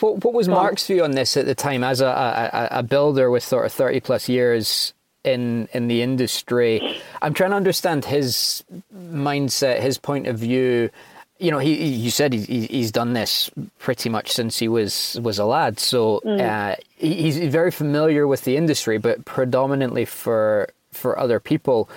What, 0.00 0.24
what 0.24 0.34
was 0.34 0.48
Mark's 0.48 0.86
view 0.86 1.04
on 1.04 1.12
this 1.12 1.36
at 1.36 1.46
the 1.46 1.54
time 1.54 1.84
as 1.84 2.00
a, 2.00 2.06
a, 2.06 2.78
a 2.78 2.82
builder 2.82 3.30
with 3.30 3.42
sort 3.44 3.64
of 3.64 3.72
30 3.72 4.00
plus 4.00 4.28
years 4.28 4.92
in, 5.24 5.68
in 5.72 5.88
the 5.88 6.02
industry? 6.02 7.00
I'm 7.22 7.32
trying 7.32 7.50
to 7.50 7.56
understand 7.56 8.04
his 8.04 8.64
mindset, 8.94 9.80
his 9.80 9.96
point 9.98 10.26
of 10.26 10.38
view. 10.38 10.90
You 11.38 11.50
know, 11.50 11.58
he 11.58 11.84
you 11.86 12.10
said 12.10 12.32
he, 12.32 12.66
he's 12.66 12.90
done 12.90 13.12
this 13.12 13.50
pretty 13.78 14.08
much 14.08 14.32
since 14.32 14.58
he 14.58 14.68
was 14.68 15.18
was 15.22 15.38
a 15.38 15.44
lad, 15.44 15.78
so 15.78 16.20
mm. 16.24 16.40
uh, 16.40 16.76
he's 16.96 17.38
very 17.38 17.70
familiar 17.70 18.26
with 18.26 18.44
the 18.44 18.56
industry, 18.56 18.98
but 18.98 19.24
predominantly 19.24 20.04
for 20.04 20.68
for 20.90 21.18
other 21.18 21.38
people. 21.38 21.88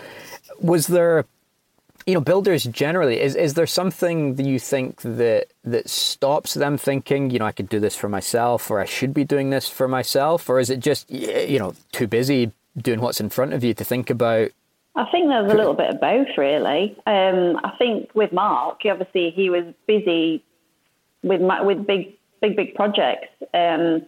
Was 0.59 0.85
there, 0.87 1.25
you 2.05 2.13
know, 2.13 2.21
builders 2.21 2.65
generally? 2.65 3.19
Is 3.19 3.35
is 3.35 3.55
there 3.55 3.65
something 3.65 4.35
that 4.35 4.45
you 4.45 4.59
think 4.59 5.01
that 5.01 5.47
that 5.63 5.89
stops 5.89 6.53
them 6.53 6.77
thinking, 6.77 7.31
you 7.31 7.39
know, 7.39 7.45
I 7.45 7.51
could 7.51 7.69
do 7.69 7.79
this 7.79 7.95
for 7.95 8.09
myself, 8.09 8.69
or 8.69 8.79
I 8.79 8.85
should 8.85 9.13
be 9.13 9.23
doing 9.23 9.49
this 9.49 9.67
for 9.67 9.87
myself, 9.87 10.49
or 10.49 10.59
is 10.59 10.69
it 10.69 10.79
just 10.79 11.09
you 11.09 11.57
know 11.57 11.73
too 11.91 12.07
busy 12.07 12.51
doing 12.77 13.01
what's 13.01 13.19
in 13.19 13.29
front 13.29 13.53
of 13.53 13.63
you 13.63 13.73
to 13.73 13.83
think 13.83 14.09
about 14.09 14.51
I 14.93 15.05
think 15.09 15.29
there's 15.29 15.51
a 15.51 15.55
little 15.55 15.73
bit 15.73 15.89
of 15.89 16.01
both, 16.01 16.27
really. 16.37 16.97
Um, 17.07 17.59
I 17.63 17.71
think 17.77 18.11
with 18.13 18.33
Mark, 18.33 18.81
obviously 18.85 19.31
he 19.31 19.49
was 19.49 19.63
busy 19.87 20.43
with 21.23 21.41
with 21.41 21.87
big, 21.87 22.17
big, 22.41 22.55
big 22.55 22.75
projects, 22.75 23.29
um, 23.53 24.05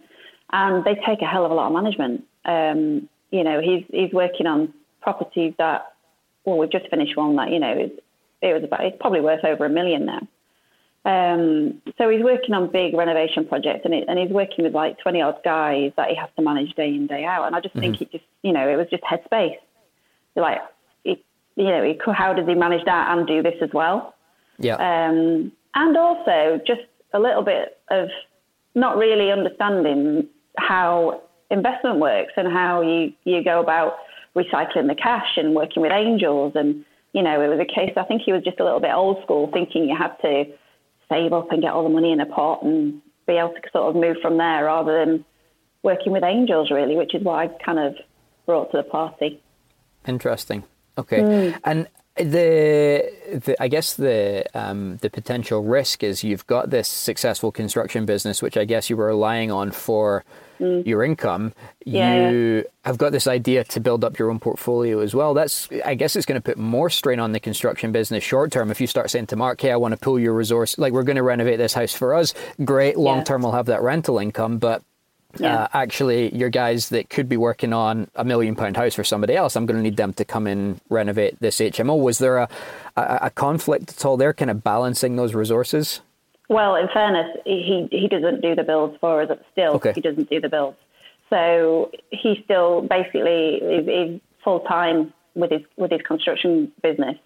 and 0.52 0.84
they 0.84 0.94
take 1.06 1.22
a 1.22 1.26
hell 1.26 1.46
of 1.46 1.50
a 1.50 1.54
lot 1.54 1.68
of 1.68 1.72
management. 1.72 2.24
Um, 2.44 3.08
you 3.30 3.44
know, 3.44 3.60
he's 3.60 3.84
he's 3.90 4.12
working 4.12 4.46
on 4.46 4.74
properties 5.00 5.54
that, 5.58 5.94
well, 6.44 6.58
we've 6.58 6.70
just 6.70 6.88
finished 6.90 7.16
one 7.16 7.36
that 7.36 7.50
you 7.50 7.60
know 7.60 7.72
it, 7.72 8.04
it 8.42 8.52
was 8.52 8.64
about 8.64 8.84
it's 8.84 8.96
probably 9.00 9.20
worth 9.20 9.44
over 9.44 9.64
a 9.64 9.70
million 9.70 10.04
now. 10.04 10.28
Um, 11.06 11.82
so 11.98 12.08
he's 12.08 12.22
working 12.22 12.54
on 12.54 12.70
big 12.70 12.94
renovation 12.94 13.46
projects, 13.46 13.82
and, 13.84 13.94
it, 13.94 14.04
and 14.08 14.18
he's 14.18 14.30
working 14.30 14.64
with 14.64 14.74
like 14.74 14.98
twenty 14.98 15.22
odd 15.22 15.40
guys 15.44 15.92
that 15.96 16.10
he 16.10 16.14
has 16.16 16.28
to 16.36 16.42
manage 16.42 16.74
day 16.74 16.88
in 16.88 17.06
day 17.06 17.24
out. 17.24 17.46
And 17.46 17.56
I 17.56 17.60
just 17.60 17.74
mm-hmm. 17.74 17.92
think 17.92 18.02
it 18.02 18.12
just, 18.12 18.24
you 18.42 18.52
know, 18.52 18.68
it 18.68 18.76
was 18.76 18.86
just 18.90 19.02
headspace. 19.02 19.56
Like 20.36 20.58
you 21.56 21.64
know, 21.64 21.94
how 22.12 22.32
does 22.32 22.46
he 22.46 22.54
manage 22.54 22.84
that 22.84 23.16
and 23.16 23.26
do 23.26 23.42
this 23.42 23.54
as 23.62 23.70
well? 23.72 24.14
Yeah. 24.58 24.76
Um, 24.76 25.52
and 25.74 25.96
also 25.96 26.60
just 26.66 26.82
a 27.12 27.18
little 27.18 27.42
bit 27.42 27.78
of 27.90 28.08
not 28.74 28.96
really 28.96 29.30
understanding 29.30 30.28
how 30.56 31.22
investment 31.50 31.98
works 31.98 32.32
and 32.36 32.52
how 32.52 32.82
you, 32.82 33.12
you 33.24 33.42
go 33.44 33.60
about 33.60 33.96
recycling 34.34 34.88
the 34.88 34.96
cash 35.00 35.36
and 35.36 35.54
working 35.54 35.82
with 35.82 35.92
angels. 35.92 36.52
And, 36.56 36.84
you 37.12 37.22
know, 37.22 37.40
it 37.40 37.48
was 37.48 37.60
a 37.60 37.64
case, 37.64 37.92
I 37.96 38.04
think 38.04 38.22
he 38.22 38.32
was 38.32 38.42
just 38.42 38.60
a 38.60 38.64
little 38.64 38.80
bit 38.80 38.92
old 38.92 39.22
school, 39.22 39.50
thinking 39.52 39.88
you 39.88 39.96
had 39.96 40.16
to 40.22 40.44
save 41.08 41.32
up 41.32 41.52
and 41.52 41.62
get 41.62 41.72
all 41.72 41.84
the 41.84 41.88
money 41.88 42.12
in 42.12 42.20
a 42.20 42.26
pot 42.26 42.62
and 42.64 43.00
be 43.26 43.34
able 43.34 43.50
to 43.50 43.60
sort 43.72 43.94
of 43.94 44.00
move 44.00 44.16
from 44.20 44.38
there 44.38 44.64
rather 44.64 45.04
than 45.04 45.24
working 45.82 46.12
with 46.12 46.24
angels, 46.24 46.70
really, 46.70 46.96
which 46.96 47.14
is 47.14 47.22
what 47.22 47.38
I 47.38 47.48
kind 47.64 47.78
of 47.78 47.94
brought 48.46 48.70
to 48.72 48.78
the 48.78 48.82
party. 48.82 49.40
Interesting. 50.06 50.64
Okay, 50.96 51.20
mm. 51.20 51.58
and 51.64 51.88
the, 52.16 53.12
the, 53.32 53.56
I 53.60 53.66
guess 53.68 53.94
the 53.94 54.44
um, 54.54 54.98
the 54.98 55.10
potential 55.10 55.64
risk 55.64 56.04
is 56.04 56.22
you've 56.22 56.46
got 56.46 56.70
this 56.70 56.88
successful 56.88 57.50
construction 57.50 58.06
business, 58.06 58.40
which 58.40 58.56
I 58.56 58.64
guess 58.64 58.88
you 58.88 58.96
were 58.96 59.06
relying 59.06 59.50
on 59.50 59.72
for 59.72 60.24
mm. 60.60 60.86
your 60.86 61.02
income. 61.02 61.52
Yeah. 61.84 62.30
You 62.30 62.64
have 62.84 62.98
got 62.98 63.10
this 63.10 63.26
idea 63.26 63.64
to 63.64 63.80
build 63.80 64.04
up 64.04 64.16
your 64.16 64.30
own 64.30 64.38
portfolio 64.38 65.00
as 65.00 65.12
well. 65.12 65.34
That's 65.34 65.68
I 65.84 65.96
guess 65.96 66.14
it's 66.14 66.26
going 66.26 66.40
to 66.40 66.44
put 66.44 66.56
more 66.56 66.88
strain 66.88 67.18
on 67.18 67.32
the 67.32 67.40
construction 67.40 67.90
business 67.90 68.22
short 68.22 68.52
term. 68.52 68.70
If 68.70 68.80
you 68.80 68.86
start 68.86 69.10
saying 69.10 69.26
to 69.28 69.36
Mark, 69.36 69.60
"Hey, 69.60 69.72
I 69.72 69.76
want 69.76 69.92
to 69.92 69.98
pull 69.98 70.18
your 70.20 70.34
resource, 70.34 70.78
like 70.78 70.92
we're 70.92 71.02
going 71.02 71.16
to 71.16 71.22
renovate 71.24 71.58
this 71.58 71.74
house 71.74 71.94
for 71.94 72.14
us," 72.14 72.32
great. 72.64 72.96
Long 72.96 73.24
term, 73.24 73.42
yeah. 73.42 73.46
we'll 73.46 73.56
have 73.56 73.66
that 73.66 73.82
rental 73.82 74.18
income, 74.18 74.58
but 74.58 74.84
yeah. 75.38 75.64
Uh, 75.64 75.68
actually, 75.72 76.34
your 76.34 76.50
guys 76.50 76.88
that 76.90 77.10
could 77.10 77.28
be 77.28 77.36
working 77.36 77.72
on 77.72 78.08
a 78.14 78.24
million 78.24 78.54
pound 78.54 78.76
house 78.76 78.94
for 78.94 79.04
somebody 79.04 79.34
else, 79.34 79.56
I'm 79.56 79.66
going 79.66 79.76
to 79.76 79.82
need 79.82 79.96
them 79.96 80.12
to 80.14 80.24
come 80.24 80.46
in 80.46 80.80
renovate 80.88 81.40
this 81.40 81.56
HMO. 81.56 82.00
Was 82.00 82.18
there 82.18 82.38
a, 82.38 82.48
a, 82.96 83.18
a 83.22 83.30
conflict 83.30 83.90
at 83.90 84.04
all 84.04 84.16
there, 84.16 84.32
kind 84.32 84.50
of 84.50 84.62
balancing 84.62 85.16
those 85.16 85.34
resources? 85.34 86.00
Well, 86.48 86.76
in 86.76 86.88
fairness, 86.92 87.36
he 87.44 87.88
he 87.90 88.08
doesn't 88.08 88.42
do 88.42 88.54
the 88.54 88.62
builds 88.62 88.96
for 89.00 89.22
us. 89.22 89.30
Still, 89.52 89.74
okay. 89.74 89.92
he 89.94 90.00
doesn't 90.00 90.28
do 90.28 90.40
the 90.40 90.48
builds. 90.48 90.76
So 91.30 91.90
he 92.10 92.40
still 92.44 92.82
basically 92.82 93.56
is, 93.56 93.88
is 93.88 94.20
full 94.42 94.60
time 94.60 95.12
with 95.34 95.50
his 95.50 95.62
with 95.76 95.90
his 95.90 96.02
construction 96.02 96.70
business. 96.82 97.16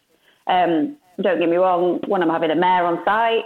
Um, 0.46 0.96
don't 1.20 1.40
get 1.40 1.48
me 1.48 1.56
wrong. 1.56 2.00
When 2.06 2.22
I'm 2.22 2.30
having 2.30 2.50
a 2.50 2.54
mayor 2.54 2.84
on 2.84 3.04
site 3.04 3.44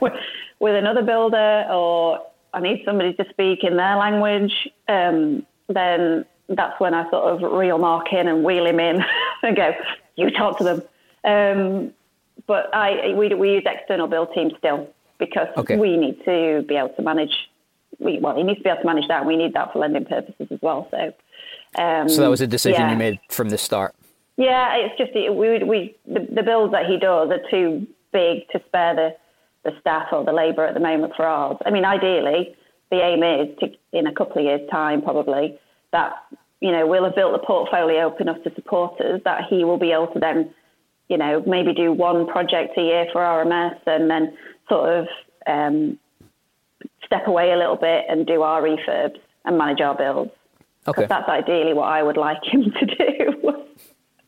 with 0.60 0.74
another 0.76 1.02
builder 1.02 1.66
or 1.68 2.20
I 2.52 2.60
need 2.60 2.82
somebody 2.84 3.14
to 3.14 3.26
speak 3.30 3.64
in 3.64 3.76
their 3.76 3.96
language, 3.96 4.68
um, 4.88 5.46
then 5.68 6.24
that's 6.48 6.80
when 6.80 6.94
I 6.94 7.08
sort 7.10 7.24
of 7.24 7.52
reel 7.52 7.78
Mark 7.78 8.12
in 8.12 8.26
and 8.26 8.42
wheel 8.42 8.66
him 8.66 8.80
in 8.80 9.04
and 9.42 9.56
go, 9.56 9.72
you 10.16 10.30
talk 10.30 10.58
to 10.58 10.64
them. 10.64 10.82
Um, 11.24 11.92
but 12.46 12.74
I, 12.74 13.12
we, 13.14 13.34
we 13.34 13.52
use 13.52 13.64
external 13.66 14.06
build 14.06 14.32
teams 14.34 14.54
still 14.58 14.88
because 15.18 15.48
okay. 15.56 15.76
we 15.76 15.96
need 15.96 16.24
to 16.24 16.64
be 16.66 16.76
able 16.76 16.90
to 16.90 17.02
manage. 17.02 17.50
We, 17.98 18.18
well, 18.18 18.36
he 18.36 18.42
needs 18.42 18.58
to 18.58 18.64
be 18.64 18.70
able 18.70 18.80
to 18.80 18.86
manage 18.86 19.08
that. 19.08 19.18
And 19.20 19.26
we 19.28 19.36
need 19.36 19.52
that 19.54 19.72
for 19.72 19.80
lending 19.80 20.04
purposes 20.04 20.46
as 20.50 20.58
well. 20.62 20.88
So, 20.90 21.12
um, 21.82 22.08
so 22.08 22.22
that 22.22 22.30
was 22.30 22.40
a 22.40 22.46
decision 22.46 22.80
yeah. 22.80 22.92
you 22.92 22.96
made 22.96 23.18
from 23.28 23.50
the 23.50 23.58
start. 23.58 23.94
Yeah, 24.36 24.76
it's 24.76 24.96
just 24.96 25.12
we 25.14 25.64
we 25.64 25.96
the, 26.06 26.26
the 26.32 26.44
builds 26.44 26.72
that 26.72 26.86
he 26.86 26.96
does 26.96 27.28
are 27.30 27.50
too 27.50 27.86
big 28.12 28.48
to 28.50 28.62
spare 28.68 28.94
the 28.94 29.16
the 29.64 29.72
staff 29.80 30.08
or 30.12 30.24
the 30.24 30.32
labour 30.32 30.64
at 30.64 30.74
the 30.74 30.80
moment 30.80 31.14
for 31.16 31.26
ours. 31.26 31.56
I 31.64 31.70
mean, 31.70 31.84
ideally, 31.84 32.54
the 32.90 33.02
aim 33.02 33.22
is 33.22 33.56
to, 33.60 33.98
in 33.98 34.06
a 34.06 34.12
couple 34.12 34.38
of 34.38 34.44
years' 34.44 34.68
time, 34.70 35.02
probably, 35.02 35.58
that, 35.92 36.12
you 36.60 36.70
know, 36.72 36.86
we'll 36.86 37.04
have 37.04 37.14
built 37.14 37.32
the 37.32 37.46
portfolio 37.46 38.08
up 38.08 38.20
enough 38.20 38.42
to 38.44 38.54
support 38.54 39.00
us 39.00 39.20
that 39.24 39.44
he 39.48 39.64
will 39.64 39.78
be 39.78 39.92
able 39.92 40.08
to 40.08 40.18
then, 40.18 40.50
you 41.08 41.18
know, 41.18 41.42
maybe 41.46 41.74
do 41.74 41.92
one 41.92 42.26
project 42.26 42.78
a 42.78 42.82
year 42.82 43.06
for 43.12 43.20
RMS 43.20 43.78
and 43.86 44.10
then 44.10 44.36
sort 44.68 44.90
of 44.90 45.06
um, 45.46 45.98
step 47.04 47.26
away 47.26 47.52
a 47.52 47.56
little 47.56 47.76
bit 47.76 48.04
and 48.08 48.26
do 48.26 48.42
our 48.42 48.62
refurbs 48.62 49.18
and 49.44 49.58
manage 49.58 49.80
our 49.80 49.94
builds. 49.94 50.30
Okay. 50.86 51.06
That's 51.06 51.28
ideally 51.28 51.74
what 51.74 51.88
I 51.88 52.02
would 52.02 52.16
like 52.16 52.44
him 52.44 52.72
to 52.80 52.86
do. 52.86 53.64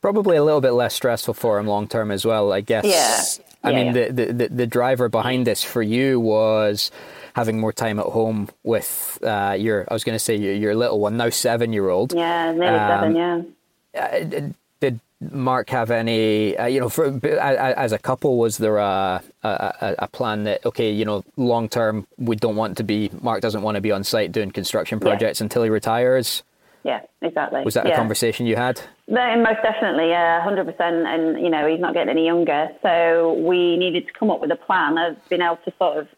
Probably 0.01 0.37
a 0.37 0.45
little 0.45 0.63
bit 0.63 0.71
less 0.71 0.95
stressful 0.95 1.35
for 1.35 1.59
him 1.59 1.67
long 1.67 1.87
term 1.87 2.11
as 2.11 2.25
well, 2.25 2.53
I 2.53 2.63
guess. 2.63 2.85
Yeah. 2.85 3.45
I 3.63 3.71
yeah, 3.71 3.77
mean, 3.77 3.95
yeah. 3.95 4.09
The, 4.11 4.33
the, 4.33 4.49
the 4.49 4.67
driver 4.67 5.09
behind 5.09 5.47
this 5.47 5.63
for 5.63 5.83
you 5.83 6.19
was 6.19 6.91
having 7.35 7.61
more 7.61 7.73
time 7.73 7.99
at 7.99 8.07
home 8.07 8.49
with 8.63 9.19
uh, 9.23 9.57
your, 9.59 9.87
I 9.89 9.93
was 9.93 10.05
going 10.05 10.17
to 10.17 10.21
say 10.21 10.37
your, 10.37 10.55
your, 10.55 10.75
little 10.75 10.99
one, 10.99 11.17
now 11.17 11.31
seven 11.31 11.73
year 11.73 11.89
old. 11.89 12.13
Yeah, 12.13 12.53
nearly 12.53 12.79
um, 12.79 13.15
seven, 13.15 13.17
yeah. 13.17 14.01
Uh, 14.01 14.51
did 14.81 15.01
Mark 15.21 15.69
have 15.71 15.91
any, 15.91 16.57
uh, 16.57 16.67
you 16.67 16.81
know, 16.81 16.89
for, 16.89 17.21
as 17.27 17.93
a 17.93 17.99
couple, 17.99 18.39
was 18.39 18.57
there 18.59 18.79
a, 18.79 19.23
a, 19.43 19.95
a, 19.99 20.09
plan 20.09 20.45
that, 20.45 20.65
okay, 20.65 20.91
you 20.91 21.05
know, 21.05 21.25
long 21.37 21.69
term, 21.69 22.07
we 22.17 22.37
don't 22.37 22.57
want 22.57 22.79
to 22.79 22.83
be, 22.83 23.11
Mark 23.21 23.43
doesn't 23.43 23.63
want 23.63 23.75
to 23.75 23.81
be 23.81 23.93
on 23.93 24.05
site 24.05 24.33
doing 24.33 24.51
construction 24.51 24.99
projects 24.99 25.41
yeah. 25.41 25.45
until 25.45 25.63
he 25.63 25.71
retires? 25.71 26.43
Yeah, 26.83 27.03
exactly. 27.21 27.63
Was 27.63 27.75
that 27.75 27.87
yeah. 27.87 27.93
a 27.93 27.97
conversation 27.97 28.47
you 28.47 28.57
had? 28.57 28.81
Most 29.11 29.63
definitely, 29.63 30.11
yeah, 30.11 30.41
hundred 30.41 30.67
percent. 30.67 31.05
And 31.07 31.41
you 31.41 31.51
know, 31.51 31.67
he's 31.67 31.81
not 31.81 31.95
getting 31.95 32.11
any 32.11 32.27
younger, 32.27 32.69
so 32.81 33.35
we 33.45 33.77
needed 33.77 34.07
to 34.07 34.13
come 34.13 34.31
up 34.31 34.41
with 34.41 34.53
a 34.53 34.57
plan 34.57 34.99
of 34.99 35.17
being 35.29 35.43
able 35.43 35.59
to 35.65 35.73
sort 35.79 35.99
of, 35.99 36.09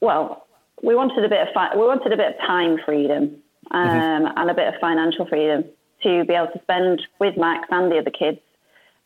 well, 0.00 0.46
we 0.82 0.96
wanted 0.96 1.24
a 1.24 1.28
bit 1.28 1.40
of 1.40 1.54
fi- 1.54 1.76
we 1.76 1.82
wanted 1.82 2.12
a 2.12 2.16
bit 2.16 2.34
of 2.34 2.40
time 2.40 2.78
freedom 2.84 3.36
um, 3.70 3.88
mm-hmm. 3.88 4.38
and 4.38 4.50
a 4.50 4.54
bit 4.54 4.74
of 4.74 4.74
financial 4.80 5.24
freedom 5.26 5.64
to 6.02 6.24
be 6.24 6.34
able 6.34 6.48
to 6.48 6.60
spend 6.62 7.00
with 7.20 7.36
Max 7.36 7.68
and 7.70 7.92
the 7.92 7.98
other 7.98 8.10
kids, 8.10 8.40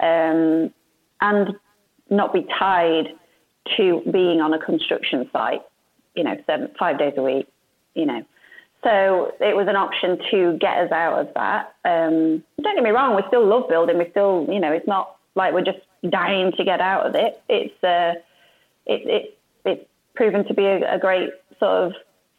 um, 0.00 0.72
and 1.20 1.54
not 2.08 2.32
be 2.32 2.46
tied 2.58 3.08
to 3.76 4.00
being 4.10 4.40
on 4.40 4.54
a 4.54 4.58
construction 4.58 5.28
site, 5.30 5.60
you 6.14 6.24
know, 6.24 6.36
seven 6.46 6.70
five 6.78 6.98
days 6.98 7.12
a 7.18 7.22
week, 7.22 7.46
you 7.94 8.06
know. 8.06 8.24
So 8.84 9.32
it 9.40 9.56
was 9.56 9.66
an 9.68 9.76
option 9.76 10.18
to 10.30 10.56
get 10.58 10.78
us 10.78 10.92
out 10.92 11.18
of 11.18 11.34
that. 11.34 11.74
Um, 11.84 12.44
don't 12.62 12.74
get 12.74 12.84
me 12.84 12.90
wrong, 12.90 13.16
we 13.16 13.22
still 13.28 13.44
love 13.44 13.68
building. 13.68 13.98
We 13.98 14.08
still, 14.10 14.46
you 14.48 14.60
know, 14.60 14.72
it's 14.72 14.86
not 14.86 15.16
like 15.34 15.52
we're 15.52 15.64
just 15.64 15.78
dying 16.08 16.52
to 16.52 16.64
get 16.64 16.80
out 16.80 17.06
of 17.06 17.14
it. 17.14 17.40
It's 17.48 17.84
uh, 17.84 18.14
it, 18.86 19.02
it, 19.06 19.38
it's 19.64 19.88
proven 20.14 20.44
to 20.46 20.54
be 20.54 20.64
a, 20.64 20.94
a, 20.94 20.98
great 20.98 21.30
sort 21.58 21.84
of 21.84 21.92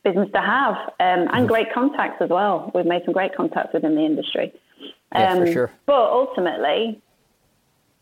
business 0.04 0.30
to 0.34 0.42
have 0.42 0.76
um, 0.76 0.94
and 1.00 1.30
mm-hmm. 1.30 1.46
great 1.48 1.74
contacts 1.74 2.22
as 2.22 2.30
well. 2.30 2.72
We've 2.74 2.86
made 2.86 3.04
some 3.06 3.14
great 3.14 3.36
contacts 3.36 3.74
within 3.74 3.96
the 3.96 4.06
industry. 4.06 4.54
Um, 5.12 5.22
yeah, 5.22 5.36
for 5.36 5.48
um, 5.48 5.54
sure. 5.54 5.72
But 5.86 6.12
ultimately, 6.12 7.02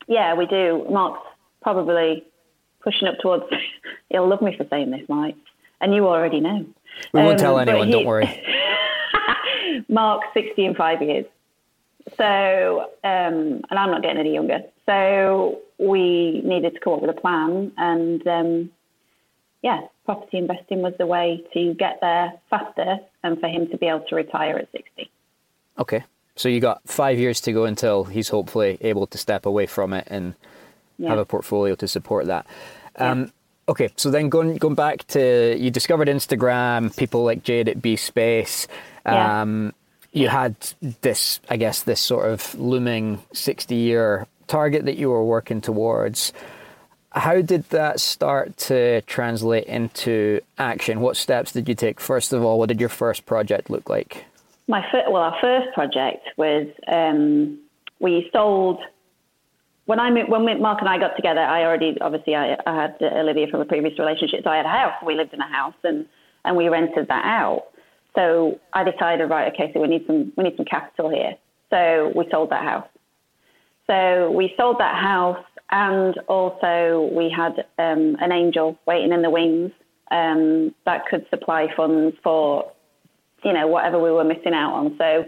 yeah, 0.08 0.36
we 0.36 0.46
do. 0.46 0.86
Mark's 0.90 1.26
probably 1.62 2.24
pushing 2.82 3.08
up 3.08 3.16
towards. 3.20 3.46
he'll 4.10 4.28
love 4.28 4.42
me 4.42 4.56
for 4.56 4.66
saying 4.70 4.92
this, 4.92 5.08
Mike, 5.10 5.36
and 5.82 5.94
you 5.94 6.08
already 6.08 6.40
know. 6.40 6.66
We 7.14 7.22
won't 7.22 7.34
um, 7.34 7.38
tell 7.38 7.60
anyone, 7.60 7.88
he, 7.88 7.94
don't 7.94 8.06
worry. 8.06 8.44
Mark, 9.90 10.24
60 10.34 10.66
in 10.66 10.76
five 10.76 11.02
years. 11.02 11.26
So, 12.18 12.92
um, 13.04 13.62
and 13.70 13.80
I'm 13.80 13.92
not 13.92 14.02
getting 14.02 14.20
any 14.20 14.34
younger. 14.34 14.60
So 14.86 15.60
we 15.78 16.42
needed 16.44 16.76
to 16.76 16.80
come 16.80 16.94
up 16.94 17.02
with 17.02 17.10
a 17.16 17.20
plan. 17.20 17.72
And 17.78 18.26
um, 18.28 18.72
yeah, 19.64 19.82
property 20.06 20.38
investing 20.38 20.82
was 20.82 20.94
the 21.00 21.08
way 21.08 21.44
to 21.54 21.74
get 21.74 22.00
there 22.02 22.34
faster 22.50 22.98
and 23.24 23.40
for 23.40 23.48
him 23.48 23.68
to 23.70 23.78
be 23.78 23.88
able 23.88 24.06
to 24.10 24.16
retire 24.16 24.58
at 24.58 24.72
60. 24.72 25.10
Okay. 25.80 26.04
So 26.36 26.50
you 26.50 26.60
got 26.60 26.82
five 26.88 27.18
years 27.18 27.42
to 27.42 27.54
go 27.54 27.66
until 27.66 28.04
he's 28.04 28.30
hopefully 28.30 28.78
able 28.82 29.08
to 29.08 29.18
step 29.18 29.46
away 29.46 29.66
from 29.66 29.94
it 29.94 30.08
and 30.10 30.36
Yeah. 30.98 31.10
have 31.10 31.18
a 31.18 31.26
portfolio 31.26 31.76
to 31.76 31.88
support 31.88 32.28
that. 32.28 32.46
Um, 32.98 33.32
Okay, 33.68 33.90
so 33.96 34.12
then 34.12 34.30
going 34.30 34.58
going 34.58 34.76
back 34.76 35.08
to 35.08 35.58
you 35.58 35.72
discovered 35.72 36.08
Instagram, 36.08 36.96
people 36.96 37.24
like 37.24 37.44
Jade 37.44 37.68
at 37.68 37.82
B 37.82 37.96
Space. 37.96 38.68
Yeah. 39.06 39.42
Um, 39.42 39.74
you 40.12 40.30
had 40.30 40.56
this, 41.02 41.40
I 41.50 41.58
guess, 41.58 41.84
this 41.84 42.00
sort 42.00 42.30
of 42.30 42.54
looming 42.60 43.24
sixty 43.34 43.76
year 43.76 44.28
target 44.48 44.86
that 44.86 44.98
you 44.98 45.10
were 45.10 45.24
working 45.24 45.62
towards. 45.62 46.32
How 47.10 47.42
did 47.42 47.64
that 47.70 48.00
start 48.00 48.58
to 48.58 49.02
translate 49.02 49.66
into 49.66 50.42
action? 50.58 51.00
What 51.00 51.18
steps 51.18 51.54
did 51.54 51.68
you 51.68 51.74
take? 51.74 52.00
First 52.00 52.34
of 52.34 52.44
all, 52.44 52.60
what 52.60 52.68
did 52.68 52.80
your 52.80 52.90
first 52.90 53.26
project 53.26 53.70
look 53.70 53.90
like? 53.90 54.26
My 54.68 54.86
fir- 54.92 55.10
well, 55.10 55.24
our 55.24 55.38
first 55.42 55.74
project 55.74 56.28
was 56.38 56.68
um, 56.88 57.58
we 58.00 58.30
sold 58.34 58.80
when 59.86 60.00
I 60.00 60.10
when 60.24 60.62
Mark 60.62 60.80
and 60.82 60.90
I 60.90 60.98
got 60.98 61.16
together. 61.16 61.42
I 61.42 61.64
already 61.64 61.98
obviously 62.02 62.36
I, 62.36 62.58
I 62.66 62.76
had 62.82 62.96
Olivia 63.02 63.48
from 63.48 63.62
a 63.62 63.66
previous 63.66 63.98
relationship, 64.00 64.42
so 64.44 64.50
I 64.50 64.58
had 64.58 64.66
a 64.66 64.70
house. 64.70 64.94
We 65.06 65.16
lived 65.16 65.34
in 65.34 65.42
a 65.42 65.52
house 65.52 65.76
and 65.84 66.06
and 66.44 66.56
we 66.56 66.70
rented 66.70 67.08
that 67.08 67.26
out. 67.26 67.68
So 68.16 68.60
I 68.74 68.84
decided, 68.84 69.30
right, 69.30 69.52
okay, 69.54 69.72
so 69.74 69.82
we 69.82 69.88
need 69.88 70.06
some 70.08 70.32
we 70.38 70.44
need 70.46 70.58
some 70.58 70.66
capital 70.66 71.10
here. 71.10 71.36
So 71.70 72.12
we 72.16 72.28
sold 72.32 72.50
that 72.52 72.64
house. 72.64 72.88
So 73.88 74.32
we 74.32 74.54
sold 74.58 74.80
that 74.80 74.96
house, 74.96 75.46
and 75.72 76.18
also 76.28 77.10
we 77.14 77.30
had 77.30 77.66
um, 77.78 78.18
an 78.20 78.32
angel 78.32 78.80
waiting 78.88 79.12
in 79.12 79.22
the 79.22 79.30
wings 79.30 79.72
um, 80.12 80.74
that 80.86 81.06
could 81.08 81.26
supply 81.30 81.68
funds 81.76 82.16
for, 82.24 82.72
you 83.44 83.54
know, 83.54 83.68
whatever 83.68 84.02
we 84.02 84.12
were 84.12 84.24
missing 84.24 84.54
out 84.54 84.74
on. 84.74 84.96
So 84.98 85.26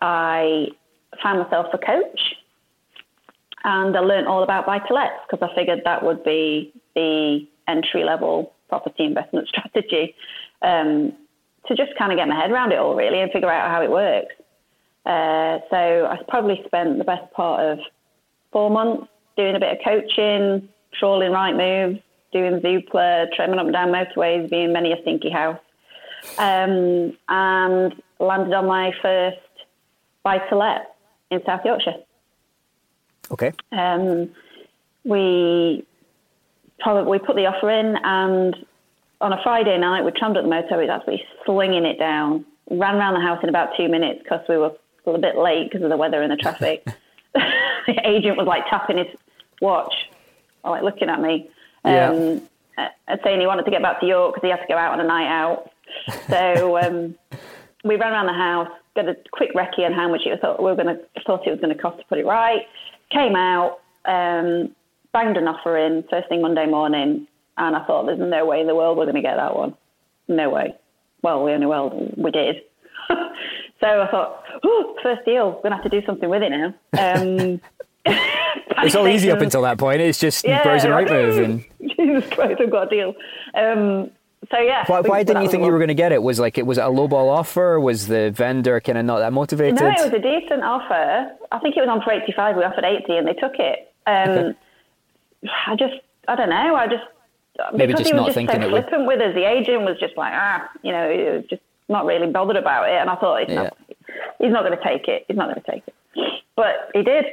I 0.00 0.68
found 1.22 1.40
myself 1.40 1.66
a 1.72 1.78
coach, 1.78 2.20
and 3.64 3.96
I 3.96 4.00
learned 4.00 4.28
all 4.28 4.42
about 4.42 4.66
buy 4.66 4.78
to 4.78 4.94
lets 4.94 5.14
because 5.28 5.48
I 5.48 5.54
figured 5.54 5.82
that 5.84 6.04
would 6.04 6.22
be 6.24 6.72
the 6.94 7.46
entry 7.66 8.04
level 8.04 8.52
property 8.68 9.04
investment 9.04 9.48
strategy 9.52 10.14
um, 10.62 11.12
to 11.66 11.74
just 11.74 11.96
kind 11.98 12.12
of 12.12 12.18
get 12.18 12.28
my 12.28 12.38
head 12.38 12.50
around 12.50 12.72
it 12.72 12.78
all 12.78 12.94
really 12.94 13.20
and 13.20 13.30
figure 13.30 13.50
out 13.50 13.70
how 13.70 13.82
it 13.82 13.90
works. 13.90 14.34
Uh, 15.04 15.58
so 15.70 16.06
I 16.06 16.18
probably 16.28 16.62
spent 16.66 16.98
the 16.98 17.04
best 17.04 17.32
part 17.32 17.64
of 17.64 17.78
four 18.52 18.70
months 18.70 19.08
doing 19.36 19.54
a 19.54 19.60
bit 19.60 19.72
of 19.72 19.84
coaching, 19.84 20.68
trawling 20.98 21.32
Rightmoves, 21.32 22.02
doing 22.32 22.60
Zoopla, 22.60 23.32
trimming 23.34 23.58
up 23.58 23.66
and 23.66 23.72
down 23.72 23.88
motorways, 23.88 24.50
being 24.50 24.72
many 24.72 24.92
a 24.92 25.00
stinky 25.02 25.30
house, 25.30 25.58
um, 26.38 27.16
and 27.28 28.02
landed 28.20 28.52
on 28.52 28.66
my 28.66 28.92
first 29.00 29.38
buy 30.22 30.38
to 30.38 30.56
let 30.56 30.94
in 31.30 31.42
South 31.46 31.60
Yorkshire. 31.64 31.94
Okay. 33.30 33.52
Um, 33.72 34.30
we 35.04 35.84
probably 36.80 37.10
we 37.10 37.18
put 37.18 37.36
the 37.36 37.46
offer 37.46 37.70
in, 37.70 37.96
and 38.02 38.56
on 39.20 39.32
a 39.32 39.42
Friday 39.42 39.76
night, 39.78 40.04
we 40.04 40.12
trammed 40.12 40.36
up 40.36 40.44
the 40.44 40.50
motorway, 40.50 40.86
was 40.86 40.88
absolutely 40.90 41.24
slinging 41.44 41.84
it 41.84 41.98
down. 41.98 42.44
Ran 42.70 42.96
around 42.96 43.14
the 43.14 43.20
house 43.20 43.40
in 43.42 43.48
about 43.48 43.70
two 43.76 43.88
minutes 43.88 44.20
because 44.22 44.40
we 44.48 44.56
were 44.56 44.66
a 44.66 44.76
little 45.06 45.20
bit 45.20 45.36
late 45.36 45.70
because 45.70 45.82
of 45.82 45.90
the 45.90 45.96
weather 45.96 46.22
and 46.22 46.30
the 46.30 46.36
traffic. 46.36 46.86
the 47.34 48.00
agent 48.04 48.36
was 48.36 48.46
like 48.46 48.64
tapping 48.68 48.98
his 48.98 49.06
watch, 49.60 49.94
or 50.62 50.72
like 50.72 50.82
looking 50.82 51.08
at 51.08 51.20
me, 51.20 51.50
um, 51.84 51.92
Yeah. 51.94 52.38
uh, 53.08 53.16
saying 53.24 53.40
he 53.40 53.46
wanted 53.46 53.64
to 53.64 53.70
get 53.70 53.82
back 53.82 54.00
to 54.00 54.06
York 54.06 54.34
because 54.34 54.46
he 54.46 54.50
had 54.50 54.60
to 54.60 54.68
go 54.68 54.76
out 54.76 54.92
on 54.92 55.00
a 55.00 55.06
night 55.08 55.28
out. 55.28 55.70
So 56.28 56.78
um, 56.82 57.14
we 57.84 57.96
ran 57.96 58.12
around 58.12 58.26
the 58.26 58.32
house, 58.34 58.68
got 58.94 59.08
a 59.08 59.16
quick 59.32 59.54
recce 59.54 59.84
on 59.84 59.92
how 59.92 60.08
much 60.08 60.22
it 60.26 60.30
was 60.30 60.38
thought 60.40 60.58
we 60.58 60.66
were 60.66 60.76
going 60.76 60.94
to 60.94 61.00
thought 61.26 61.46
it 61.46 61.50
was 61.50 61.60
going 61.60 61.74
to 61.74 61.80
cost 61.80 61.98
to 61.98 62.04
put 62.06 62.18
it 62.18 62.26
right. 62.26 62.66
Came 63.10 63.36
out, 63.36 63.80
um, 64.04 64.74
banged 65.12 65.36
an 65.36 65.48
offer 65.48 65.76
in 65.78 66.04
first 66.10 66.28
thing 66.28 66.42
Monday 66.42 66.66
morning, 66.66 67.26
and 67.56 67.76
I 67.76 67.84
thought 67.84 68.06
there's 68.06 68.18
no 68.18 68.44
way 68.46 68.60
in 68.60 68.66
the 68.66 68.74
world 68.74 68.98
we're 68.98 69.04
going 69.04 69.16
to 69.16 69.22
get 69.22 69.36
that 69.36 69.56
one. 69.56 69.74
No 70.28 70.50
way. 70.50 70.74
Well, 71.22 71.42
we 71.42 71.52
only 71.52 71.66
well 71.66 71.90
we 72.16 72.30
did. 72.30 72.56
so 73.08 73.86
I 73.86 74.08
thought, 74.10 74.42
oh, 74.62 74.96
first 75.02 75.24
deal, 75.24 75.46
we're 75.52 75.62
going 75.62 75.70
to 75.70 75.76
have 75.76 75.90
to 75.90 76.00
do 76.00 76.04
something 76.06 76.28
with 76.28 76.42
it 76.42 76.50
now. 76.50 76.74
Um, 76.98 77.60
It's 78.80 78.94
all 78.94 79.08
easy 79.08 79.30
up 79.30 79.40
until 79.40 79.62
that 79.62 79.78
point. 79.78 80.00
It's 80.00 80.18
just 80.18 80.46
frozen 80.46 80.90
Rightmove 80.90 81.44
and 81.44 81.64
Jesus 81.96 82.30
Christ, 82.30 82.60
I've 82.60 82.70
got 82.70 82.86
a 82.86 82.90
deal. 82.90 83.14
Um, 83.54 84.10
so 84.50 84.58
yeah. 84.58 84.84
Why, 84.86 85.00
why 85.00 85.22
didn't 85.22 85.42
you 85.42 85.50
think 85.50 85.64
you 85.64 85.72
were 85.72 85.78
going 85.78 85.88
to 85.88 85.94
get 85.94 86.12
it? 86.12 86.22
Was 86.22 86.38
like 86.38 86.58
it 86.58 86.66
was 86.66 86.78
a 86.78 86.82
lowball 86.82 87.28
offer? 87.28 87.80
Was 87.80 88.06
the 88.06 88.30
vendor 88.30 88.80
kind 88.80 88.98
of 88.98 89.04
not 89.04 89.18
that 89.18 89.32
motivated? 89.32 89.80
No, 89.80 89.88
it 89.88 89.96
was 90.00 90.12
a 90.12 90.18
decent 90.18 90.62
offer. 90.62 91.30
I 91.50 91.58
think 91.58 91.76
it 91.76 91.80
was 91.80 91.88
on 91.88 92.02
for 92.02 92.12
85. 92.12 92.56
We 92.56 92.62
offered 92.64 92.84
80 92.84 93.16
and 93.16 93.26
they 93.26 93.34
took 93.34 93.54
it. 93.58 93.92
Um, 94.06 94.54
I 95.66 95.76
just, 95.76 95.94
I 96.26 96.36
don't 96.36 96.50
know. 96.50 96.74
I 96.74 96.86
just, 96.86 97.04
Maybe 97.74 97.92
just 97.92 98.06
he 98.06 98.12
was 98.12 98.20
not 98.20 98.26
just 98.26 98.34
thinking 98.36 98.62
so 98.62 98.68
it 98.68 98.70
flippant 98.70 99.06
with 99.06 99.20
us. 99.20 99.34
The 99.34 99.44
agent 99.44 99.82
was 99.82 99.98
just 99.98 100.16
like, 100.16 100.32
ah, 100.34 100.70
you 100.82 100.92
know, 100.92 101.42
just 101.50 101.62
not 101.88 102.06
really 102.06 102.30
bothered 102.30 102.56
about 102.56 102.88
it. 102.88 102.94
And 102.94 103.10
I 103.10 103.16
thought, 103.16 103.40
he's, 103.46 103.54
not, 103.54 103.76
he's 104.38 104.52
not 104.52 104.64
going 104.64 104.78
to 104.78 104.84
take 104.84 105.08
it. 105.08 105.24
He's 105.26 105.36
not 105.36 105.48
going 105.48 105.60
to 105.60 105.70
take 105.70 105.82
it. 105.86 105.94
But 106.54 106.90
he 106.94 107.02
did. 107.02 107.24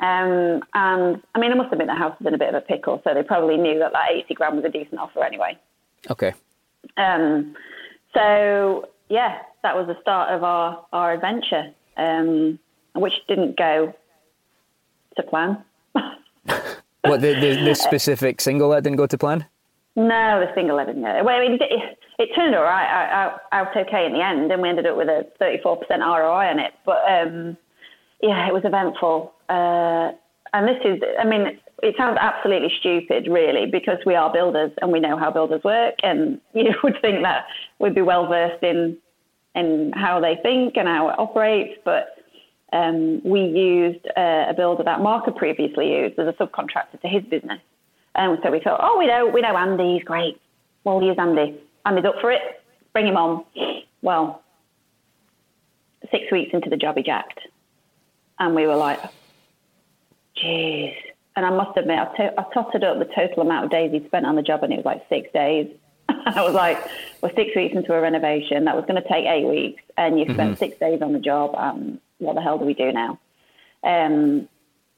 Um, 0.00 0.62
and 0.74 1.22
I 1.34 1.38
mean, 1.38 1.50
it 1.50 1.56
must 1.56 1.70
have 1.70 1.78
been 1.78 1.88
the 1.88 1.94
house 1.94 2.18
was 2.18 2.26
in 2.26 2.34
a 2.34 2.38
bit 2.38 2.48
of 2.48 2.54
a 2.54 2.60
pickle, 2.60 3.00
so 3.04 3.12
they 3.14 3.22
probably 3.22 3.56
knew 3.56 3.78
that 3.78 3.92
that 3.92 4.10
80 4.12 4.34
grand 4.34 4.56
was 4.56 4.64
a 4.64 4.70
decent 4.70 4.98
offer 4.98 5.22
anyway. 5.24 5.58
Okay. 6.10 6.32
Um, 6.96 7.54
so 8.14 8.88
yeah, 9.08 9.38
that 9.62 9.76
was 9.76 9.86
the 9.86 10.00
start 10.00 10.30
of 10.32 10.42
our 10.42 10.84
our 10.92 11.12
adventure, 11.12 11.72
um, 11.96 12.58
which 12.94 13.14
didn't 13.28 13.56
go 13.56 13.94
to 15.16 15.22
plan. 15.22 15.62
What 17.02 17.22
the, 17.22 17.32
the 17.32 17.64
the 17.64 17.74
specific 17.74 18.42
single 18.42 18.70
that 18.70 18.82
didn't 18.82 18.98
go 18.98 19.06
to 19.06 19.16
plan? 19.16 19.46
No, 19.96 20.40
the 20.40 20.52
single 20.54 20.78
didn't 20.78 21.02
go. 21.02 21.24
Well, 21.24 21.34
I 21.34 21.40
mean, 21.40 21.58
it, 21.60 21.98
it 22.18 22.34
turned 22.34 22.54
all 22.54 22.62
right 22.62 22.86
out, 22.86 23.40
out, 23.52 23.68
out 23.68 23.76
okay 23.76 24.06
in 24.06 24.12
the 24.12 24.22
end, 24.22 24.52
and 24.52 24.62
we 24.62 24.68
ended 24.68 24.86
up 24.86 24.96
with 24.96 25.08
a 25.08 25.26
34% 25.40 25.80
ROI 25.98 26.46
on 26.46 26.58
it. 26.58 26.72
But 26.84 27.02
um, 27.10 27.56
yeah, 28.22 28.46
it 28.46 28.54
was 28.54 28.64
eventful. 28.64 29.32
Uh, 29.48 30.12
and 30.52 30.68
this 30.68 30.78
is, 30.84 31.00
I 31.18 31.24
mean, 31.24 31.58
it 31.82 31.94
sounds 31.96 32.18
absolutely 32.20 32.72
stupid, 32.78 33.26
really, 33.28 33.66
because 33.66 33.98
we 34.04 34.14
are 34.14 34.32
builders 34.32 34.72
and 34.82 34.92
we 34.92 35.00
know 35.00 35.16
how 35.16 35.30
builders 35.30 35.62
work, 35.64 35.94
and 36.02 36.40
you 36.54 36.74
would 36.82 37.00
think 37.00 37.22
that 37.22 37.46
we'd 37.78 37.94
be 37.94 38.02
well 38.02 38.26
versed 38.26 38.62
in 38.62 38.96
in 39.56 39.92
how 39.96 40.20
they 40.20 40.38
think 40.42 40.76
and 40.76 40.86
how 40.88 41.08
it 41.08 41.18
operates, 41.18 41.78
but. 41.84 42.16
Um, 42.72 43.20
we 43.24 43.40
used 43.40 44.06
uh, 44.16 44.44
a 44.48 44.54
builder 44.56 44.84
that 44.84 45.00
Mark 45.00 45.24
had 45.24 45.34
previously 45.34 45.92
used 45.92 46.16
as 46.20 46.28
a 46.28 46.32
subcontractor 46.34 47.00
to 47.02 47.08
his 47.08 47.24
business. 47.24 47.58
And 48.14 48.38
so 48.44 48.52
we 48.52 48.60
thought, 48.60 48.78
oh, 48.80 48.96
we 48.96 49.08
know, 49.08 49.26
we 49.26 49.40
know 49.40 49.56
Andy, 49.56 49.94
he's 49.94 50.04
great. 50.04 50.40
We'll 50.84 51.02
use 51.02 51.16
Andy. 51.18 51.60
Andy's 51.84 52.04
up 52.04 52.20
for 52.20 52.30
it. 52.30 52.62
Bring 52.92 53.08
him 53.08 53.16
on. 53.16 53.44
Well, 54.02 54.42
six 56.10 56.30
weeks 56.32 56.50
into 56.52 56.70
the 56.70 56.76
job, 56.76 56.96
he 56.96 57.02
jacked. 57.02 57.40
And 58.38 58.54
we 58.54 58.66
were 58.66 58.76
like, 58.76 59.00
jeez. 60.42 60.94
And 61.36 61.46
I 61.46 61.50
must 61.50 61.76
admit, 61.76 61.98
I, 61.98 62.16
to- 62.16 62.40
I 62.40 62.44
totted 62.52 62.84
up 62.84 62.98
the 62.98 63.06
total 63.06 63.42
amount 63.42 63.66
of 63.66 63.70
days 63.70 63.92
he'd 63.92 64.06
spent 64.06 64.26
on 64.26 64.36
the 64.36 64.42
job, 64.42 64.62
and 64.62 64.72
it 64.72 64.76
was 64.76 64.84
like 64.84 65.06
six 65.08 65.32
days. 65.32 65.70
I 66.08 66.42
was 66.42 66.54
like, 66.54 66.78
we're 67.22 67.34
six 67.34 67.54
weeks 67.54 67.74
into 67.74 67.94
a 67.94 68.00
renovation. 68.00 68.64
That 68.64 68.76
was 68.76 68.84
going 68.86 69.00
to 69.00 69.08
take 69.08 69.26
eight 69.26 69.46
weeks, 69.46 69.82
and 69.96 70.18
you 70.18 70.32
spent 70.32 70.58
six 70.58 70.78
days 70.78 71.02
on 71.02 71.12
the 71.12 71.20
job. 71.20 71.54
And 71.56 72.00
what 72.18 72.34
the 72.34 72.42
hell 72.42 72.58
do 72.58 72.64
we 72.64 72.74
do 72.74 72.92
now? 72.92 73.18
Um, 73.84 74.48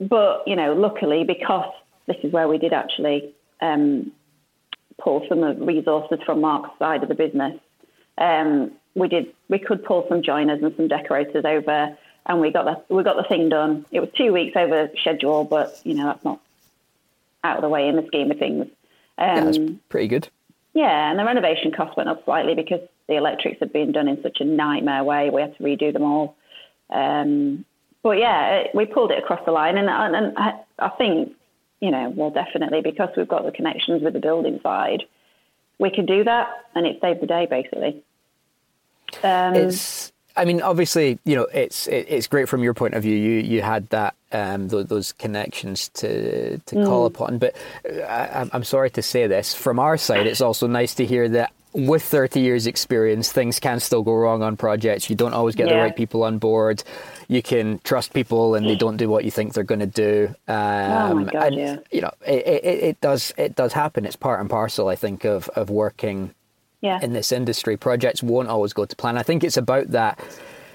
but 0.01 0.43
you 0.47 0.57
know, 0.57 0.73
luckily, 0.73 1.25
because 1.25 1.71
this 2.07 2.17
is 2.23 2.33
where 2.33 2.49
we 2.49 2.59
did 2.59 2.73
actually 2.73 3.35
um, 3.61 4.11
pull 5.01 5.25
some 5.29 5.43
of 5.43 5.59
the 5.59 5.65
resources 5.65 6.19
from 6.25 6.41
Mark's 6.41 6.77
side 6.79 7.03
of 7.03 7.09
the 7.09 7.15
business. 7.15 7.59
Um, 8.19 8.73
we 8.95 9.09
did 9.09 9.27
we 9.49 9.59
could 9.59 9.85
pull 9.85 10.07
some 10.09 10.23
joiners 10.23 10.63
and 10.63 10.75
some 10.77 10.89
decorators 10.89 11.45
over, 11.45 11.97
and 12.27 12.41
we 12.41 12.51
got 12.51 12.65
the 12.89 12.95
we 12.95 13.03
got 13.03 13.17
the 13.17 13.25
thing 13.25 13.49
done. 13.49 13.85
It 13.91 14.01
was 14.01 14.11
two 14.17 14.33
weeks 14.33 14.57
over 14.57 14.91
schedule, 15.01 15.45
but 15.45 15.81
you 15.85 15.95
know 15.95 16.07
that's 16.07 16.25
not 16.25 16.41
out 17.45 17.57
of 17.57 17.63
the 17.63 17.69
way 17.69 17.89
in 17.89 17.97
the 17.97 18.07
scheme 18.07 18.31
of 18.31 18.39
things. 18.39 18.67
Yeah, 19.19 19.39
Um, 19.39 19.45
that's 19.47 19.59
pretty 19.89 20.09
good. 20.09 20.29
yeah, 20.75 21.11
and 21.11 21.19
the 21.19 21.25
renovation 21.25 21.73
cost 21.73 21.97
went 21.97 22.09
up 22.09 22.25
slightly 22.25 22.55
because 22.55 22.81
the 23.09 23.17
electrics 23.17 23.59
had 23.61 23.73
been 23.73 23.93
done 23.93 24.09
in 24.09 24.23
such 24.23 24.41
a 24.41 24.45
nightmare 24.45 25.03
way. 25.05 25.29
We 25.31 25.41
had 25.41 25.57
to 25.57 25.63
redo 25.63 25.93
them 25.93 26.03
all. 26.05 26.37
Um, 26.91 27.65
but 28.03 28.19
yeah, 28.19 28.57
it, 28.57 28.75
we 28.75 28.85
pulled 28.87 29.11
it 29.13 29.19
across 29.19 29.45
the 29.45 29.53
line, 29.53 29.77
and, 29.79 29.89
and, 29.89 30.15
and 30.15 30.39
I, 30.39 30.61
I 30.79 30.89
think, 30.91 31.33
you 31.81 31.91
know, 31.91 32.11
well, 32.11 32.31
definitely 32.31 32.81
because 32.81 33.11
we've 33.17 33.29
got 33.29 33.45
the 33.45 33.53
connections 33.53 34.03
with 34.03 34.13
the 34.13 34.21
building 34.21 34.61
side, 34.63 35.05
we 35.79 35.91
can 35.91 36.07
do 36.07 36.23
that, 36.25 36.49
and 36.75 36.87
it 36.87 37.01
saved 37.01 37.21
the 37.21 37.27
day 37.27 37.47
basically. 37.47 38.03
Um, 39.23 39.55
It's. 39.55 40.12
I 40.37 40.45
mean, 40.45 40.63
obviously, 40.63 41.19
you 41.25 41.37
know, 41.37 41.47
it's 41.53 41.87
it, 41.87 42.07
it's 42.09 42.27
great 42.27 42.49
from 42.49 42.63
your 42.63 42.75
point 42.75 42.95
of 42.95 43.03
view. 43.03 43.17
You 43.17 43.41
you 43.41 43.63
had 43.63 43.89
that 43.91 44.15
um, 44.33 44.69
those, 44.69 44.87
those 44.87 45.13
connections 45.13 45.89
to 45.91 46.59
to 46.59 46.75
call 46.85 47.07
upon. 47.07 47.39
But 47.39 47.57
uh, 47.89 48.01
I, 48.01 48.27
I'm- 48.39 48.51
I'm 48.53 48.65
sorry 48.65 48.91
to 48.91 49.03
say 49.03 49.27
this. 49.27 49.55
From 49.55 49.79
our 49.79 49.97
side, 49.97 50.27
it's 50.27 50.41
also 50.41 50.67
nice 50.67 50.95
to 50.95 51.07
hear 51.07 51.29
that 51.31 51.53
with 51.75 52.03
30 52.03 52.41
years 52.41 52.67
experience, 52.67 53.33
things 53.33 53.59
can 53.59 53.81
still 53.81 54.03
go 54.03 54.15
wrong 54.15 54.43
on 54.43 54.57
projects. 54.57 55.09
You 55.09 55.17
don't 55.17 55.33
always 55.33 55.55
get 55.55 55.69
yeah. 55.69 55.75
the 55.75 55.79
right 55.81 55.97
people 55.97 56.23
on 56.25 56.39
board. 56.39 56.85
You 57.29 57.43
can 57.43 57.81
trust 57.83 58.13
people 58.13 58.55
and 58.55 58.67
they 58.67 58.77
don't 58.77 58.99
do 58.99 59.09
what 59.09 59.25
you 59.25 59.31
think 59.31 59.55
they're 59.55 59.65
going 59.65 59.81
to 59.81 59.87
do. 59.87 60.35
Um, 60.49 60.57
oh 60.57 61.15
my 61.15 61.25
God, 61.25 61.47
and, 61.47 61.57
yeah. 61.57 61.77
You 61.91 62.03
know, 62.03 62.11
it, 62.27 62.47
it, 62.47 62.65
it, 62.65 63.01
does, 63.01 63.33
it 63.39 63.57
does 63.57 63.73
happen. 63.73 64.05
It's 64.05 64.17
part 64.17 64.41
and 64.41 64.51
parcel, 64.51 64.89
I 64.89 64.97
think, 64.97 65.25
of, 65.25 65.49
of 65.51 65.71
working 65.71 66.35
yeah. 66.83 67.01
in 67.01 67.15
this 67.15 67.33
industry. 67.33 67.79
Projects 67.79 68.23
won't 68.23 68.49
always 68.49 68.75
go 68.75 68.85
to 68.85 68.95
plan. 68.95 69.17
I 69.17 69.23
think 69.23 69.43
it's 69.43 69.57
about 69.57 69.89
that 69.93 70.21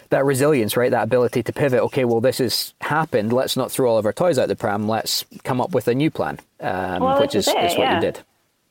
that 0.10 0.26
resilience, 0.26 0.78
right? 0.78 0.90
That 0.90 1.04
ability 1.04 1.44
to 1.44 1.54
pivot. 1.54 1.82
Okay, 1.82 2.06
well, 2.06 2.22
this 2.22 2.38
has 2.38 2.74
happened. 2.82 3.34
Let's 3.34 3.58
not 3.58 3.72
throw 3.72 3.92
all 3.92 3.98
of 3.98 4.06
our 4.06 4.14
toys 4.14 4.40
out 4.40 4.48
the 4.48 4.56
pram. 4.56 4.88
Let's 4.88 5.26
come 5.44 5.62
up 5.62 5.72
with 5.72 5.88
a 5.88 5.94
new 5.94 6.10
plan, 6.10 6.40
um, 6.62 7.04
well, 7.04 7.20
which 7.20 7.36
is, 7.36 7.48
is, 7.48 7.54
what 7.54 7.78
yeah. 7.78 7.96
you 7.96 8.02
did. 8.02 8.20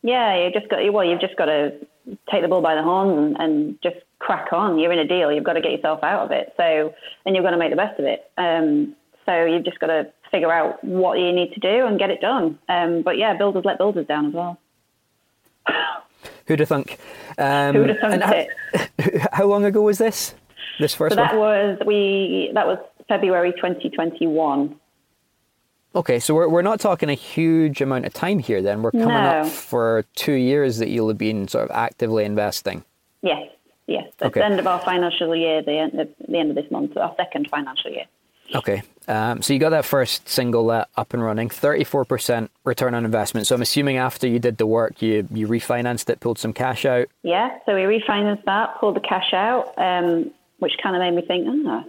Yeah, 0.02 0.44
you 0.44 0.50
just 0.50 0.68
got 0.68 0.80
well. 0.92 1.04
You've 1.04 1.20
just 1.20 1.36
got 1.36 1.46
to 1.46 1.74
take 2.30 2.42
the 2.42 2.48
bull 2.48 2.62
by 2.62 2.74
the 2.74 2.82
horn 2.82 3.18
and, 3.18 3.36
and, 3.38 3.82
just 3.82 3.96
crack 4.18 4.52
on. 4.52 4.78
You're 4.78 4.92
in 4.92 4.98
a 4.98 5.06
deal. 5.06 5.30
You've 5.32 5.44
got 5.44 5.54
to 5.54 5.60
get 5.60 5.72
yourself 5.72 6.02
out 6.02 6.24
of 6.24 6.30
it. 6.30 6.54
So, 6.56 6.94
and 7.24 7.34
you've 7.34 7.44
got 7.44 7.50
to 7.50 7.56
make 7.56 7.70
the 7.70 7.76
best 7.76 7.98
of 7.98 8.06
it. 8.06 8.30
Um, 8.38 8.94
so 9.26 9.44
you've 9.44 9.64
just 9.64 9.80
got 9.80 9.88
to 9.88 10.10
figure 10.30 10.52
out 10.52 10.82
what 10.84 11.18
you 11.18 11.32
need 11.32 11.52
to 11.54 11.60
do 11.60 11.86
and 11.86 11.98
get 11.98 12.10
it 12.10 12.20
done. 12.20 12.58
Um, 12.68 13.02
but 13.02 13.18
yeah, 13.18 13.36
builders 13.36 13.64
let 13.64 13.78
builders 13.78 14.06
down 14.06 14.26
as 14.26 14.32
well. 14.32 14.58
Who'd 16.46 16.60
have 16.60 16.68
thunk? 16.68 16.98
Um, 17.38 17.74
Who'd 17.74 17.90
have 17.90 17.98
thunk 17.98 18.22
it? 18.24 19.20
How, 19.22 19.28
how 19.32 19.46
long 19.46 19.64
ago 19.64 19.82
was 19.82 19.98
this? 19.98 20.34
This 20.78 20.94
first 20.94 21.14
so 21.14 21.16
that 21.16 21.32
one? 21.32 21.40
was 21.40 21.78
we. 21.86 22.50
That 22.54 22.66
was 22.66 22.78
February 23.08 23.52
2021. 23.52 24.78
Okay, 25.94 26.18
so 26.18 26.34
we're, 26.34 26.48
we're 26.48 26.62
not 26.62 26.78
talking 26.78 27.08
a 27.08 27.14
huge 27.14 27.80
amount 27.80 28.04
of 28.04 28.12
time 28.12 28.38
here 28.38 28.60
then. 28.60 28.82
We're 28.82 28.90
coming 28.90 29.08
no. 29.08 29.14
up 29.14 29.46
for 29.46 30.04
two 30.14 30.34
years 30.34 30.76
that 30.76 30.90
you'll 30.90 31.08
have 31.08 31.16
been 31.16 31.48
sort 31.48 31.64
of 31.64 31.70
actively 31.74 32.24
investing. 32.24 32.84
Yes, 33.22 33.48
yes. 33.86 34.04
At 34.20 34.26
okay. 34.26 34.40
the 34.40 34.44
end 34.44 34.60
of 34.60 34.66
our 34.66 34.78
financial 34.80 35.34
year, 35.34 35.62
the 35.62 35.78
end 35.78 35.98
of, 35.98 36.08
the 36.28 36.38
end 36.38 36.50
of 36.50 36.56
this 36.56 36.70
month, 36.70 36.98
our 36.98 37.14
second 37.16 37.48
financial 37.48 37.90
year. 37.90 38.04
Okay, 38.54 38.82
um, 39.08 39.42
so 39.42 39.52
you 39.52 39.60
got 39.60 39.70
that 39.70 39.84
first 39.84 40.28
single 40.28 40.64
let 40.64 40.88
up 40.96 41.14
and 41.14 41.22
running, 41.22 41.48
34% 41.48 42.48
return 42.64 42.94
on 42.94 43.04
investment. 43.04 43.46
So 43.46 43.54
I'm 43.54 43.62
assuming 43.62 43.96
after 43.96 44.26
you 44.26 44.38
did 44.38 44.58
the 44.58 44.66
work, 44.66 45.00
you, 45.00 45.28
you 45.32 45.46
refinanced 45.46 46.10
it, 46.10 46.20
pulled 46.20 46.38
some 46.38 46.52
cash 46.52 46.84
out? 46.84 47.08
Yeah, 47.22 47.58
so 47.66 47.74
we 47.74 47.82
refinanced 47.82 48.44
that, 48.44 48.78
pulled 48.80 48.96
the 48.96 49.00
cash 49.00 49.32
out, 49.32 49.72
um, 49.78 50.30
which 50.58 50.72
kind 50.82 50.96
of 50.96 51.00
made 51.00 51.14
me 51.14 51.22
think, 51.22 51.46
oh, 51.48 51.84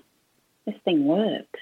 this 0.65 0.75
thing 0.85 1.05
works. 1.05 1.59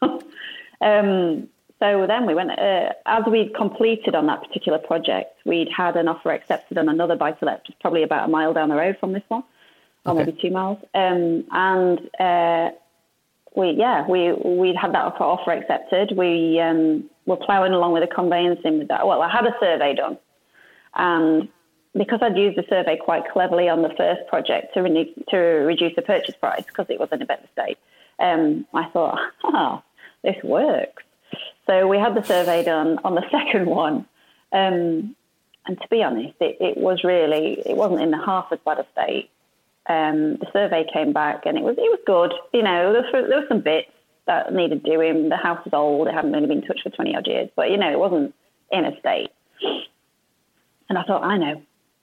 um, 0.02 1.48
so 1.78 2.06
then 2.06 2.26
we 2.26 2.34
went, 2.34 2.50
uh, 2.58 2.92
as 3.04 3.24
we 3.30 3.52
completed 3.54 4.14
on 4.14 4.26
that 4.26 4.42
particular 4.42 4.78
project, 4.78 5.38
we'd 5.44 5.68
had 5.68 5.96
an 5.96 6.08
offer 6.08 6.32
accepted 6.32 6.78
on 6.78 6.88
another 6.88 7.16
buy 7.16 7.32
to 7.32 7.44
let, 7.44 7.66
just 7.66 7.78
probably 7.80 8.02
about 8.02 8.24
a 8.24 8.28
mile 8.28 8.54
down 8.54 8.70
the 8.70 8.76
road 8.76 8.96
from 8.98 9.12
this 9.12 9.22
one, 9.28 9.44
or 10.04 10.12
okay. 10.12 10.24
maybe 10.24 10.38
two 10.40 10.50
miles. 10.50 10.78
Um, 10.94 11.44
and 11.50 12.00
uh, 12.18 12.70
we, 13.56 13.70
yeah, 13.70 14.06
we, 14.06 14.32
we'd 14.32 14.76
had 14.76 14.94
that 14.94 15.14
offer 15.18 15.50
accepted. 15.50 16.16
We 16.16 16.60
um, 16.60 17.08
were 17.24 17.36
ploughing 17.36 17.72
along 17.72 17.92
with 17.92 18.02
the 18.02 18.14
conveyancing 18.14 18.78
with 18.78 18.88
that. 18.88 19.06
Well, 19.06 19.22
I 19.22 19.30
had 19.30 19.46
a 19.46 19.54
survey 19.58 19.94
done. 19.94 20.18
And 20.94 21.48
because 21.96 22.20
I'd 22.22 22.36
used 22.36 22.58
the 22.58 22.64
survey 22.68 22.98
quite 23.02 23.24
cleverly 23.32 23.68
on 23.68 23.82
the 23.82 23.92
first 23.96 24.26
project 24.28 24.74
to, 24.74 24.82
re- 24.82 25.14
to 25.30 25.36
reduce 25.36 25.96
the 25.96 26.02
purchase 26.02 26.34
price 26.36 26.64
because 26.66 26.86
it 26.90 27.00
was 27.00 27.08
in 27.12 27.22
a 27.22 27.26
better 27.26 27.48
state, 27.52 27.78
um, 28.18 28.66
I 28.74 28.84
thought, 28.90 29.18
oh, 29.44 29.82
this 30.22 30.36
works. 30.44 31.02
So 31.66 31.88
we 31.88 31.98
had 31.98 32.14
the 32.14 32.22
survey 32.22 32.62
done 32.62 32.98
on 33.04 33.14
the 33.14 33.24
second 33.30 33.66
one. 33.66 34.06
Um, 34.52 35.16
and 35.66 35.80
to 35.80 35.88
be 35.90 36.02
honest, 36.02 36.34
it, 36.40 36.58
it, 36.60 36.76
was 36.76 37.02
really, 37.04 37.62
it 37.66 37.76
wasn't 37.76 38.02
in 38.02 38.10
the 38.10 38.22
half 38.24 38.48
as 38.52 38.58
bad 38.64 38.78
a 38.78 38.86
state. 38.92 39.30
Um, 39.88 40.36
the 40.38 40.46
survey 40.52 40.84
came 40.92 41.12
back 41.12 41.46
and 41.46 41.56
it 41.56 41.62
was, 41.62 41.76
it 41.78 41.82
was 41.82 42.00
good. 42.06 42.32
You 42.52 42.62
know, 42.62 42.92
there, 42.92 43.02
was, 43.02 43.28
there 43.28 43.40
were 43.40 43.46
some 43.48 43.60
bits 43.60 43.88
that 44.26 44.52
needed 44.52 44.82
doing. 44.82 45.28
The 45.28 45.36
house 45.36 45.64
was 45.64 45.72
old. 45.72 46.08
It 46.08 46.14
hadn't 46.14 46.32
really 46.32 46.46
been 46.46 46.62
touched 46.62 46.82
for 46.82 46.90
20 46.90 47.14
odd 47.14 47.26
years, 47.26 47.48
but 47.54 47.70
you 47.70 47.76
know, 47.76 47.90
it 47.90 47.98
wasn't 47.98 48.34
in 48.72 48.84
a 48.84 48.98
state. 48.98 49.30
And 50.88 50.98
I 50.98 51.02
thought, 51.04 51.22
I 51.22 51.36
know, 51.36 51.62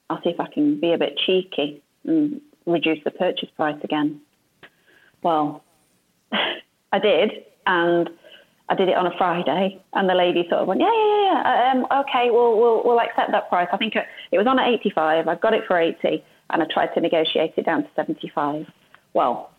I'll 0.09 0.21
see 0.23 0.29
if 0.29 0.39
I 0.39 0.47
can 0.47 0.79
be 0.79 0.93
a 0.93 0.97
bit 0.97 1.17
cheeky 1.17 1.81
and 2.05 2.41
reduce 2.65 3.03
the 3.03 3.11
purchase 3.11 3.49
price 3.55 3.79
again. 3.83 4.21
Well, 5.21 5.63
I 6.31 6.99
did. 6.99 7.31
And 7.65 8.09
I 8.69 8.75
did 8.75 8.89
it 8.89 8.95
on 8.95 9.05
a 9.05 9.17
Friday, 9.17 9.79
and 9.93 10.09
the 10.09 10.13
lady 10.13 10.47
sort 10.49 10.61
of 10.61 10.67
went, 10.67 10.79
yeah, 10.79 10.87
yeah, 10.87 11.43
yeah, 11.43 11.71
um, 11.73 12.01
okay, 12.01 12.29
we'll, 12.31 12.57
we'll, 12.57 12.81
we'll 12.83 12.99
accept 12.99 13.31
that 13.31 13.49
price. 13.49 13.67
I 13.73 13.77
think 13.77 13.95
it, 13.95 14.05
it 14.31 14.37
was 14.37 14.47
on 14.47 14.57
at 14.57 14.67
85. 14.67 15.27
I 15.27 15.35
got 15.35 15.53
it 15.53 15.63
for 15.67 15.77
80, 15.77 16.23
and 16.49 16.61
I 16.61 16.65
tried 16.65 16.93
to 16.93 17.01
negotiate 17.01 17.53
it 17.57 17.65
down 17.65 17.83
to 17.83 17.89
75. 17.95 18.67
Well, 19.13 19.51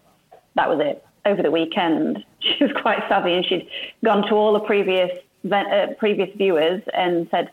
that 0.56 0.68
was 0.68 0.80
it. 0.80 1.04
Over 1.26 1.42
the 1.42 1.50
weekend, 1.50 2.24
she 2.40 2.64
was 2.64 2.72
quite 2.80 3.02
savvy, 3.08 3.34
and 3.34 3.44
she'd 3.44 3.68
gone 4.04 4.26
to 4.28 4.34
all 4.34 4.52
the 4.52 4.60
previous 4.60 5.10
uh, 5.50 5.88
previous 5.98 6.34
viewers 6.36 6.82
and 6.94 7.28
said, 7.30 7.50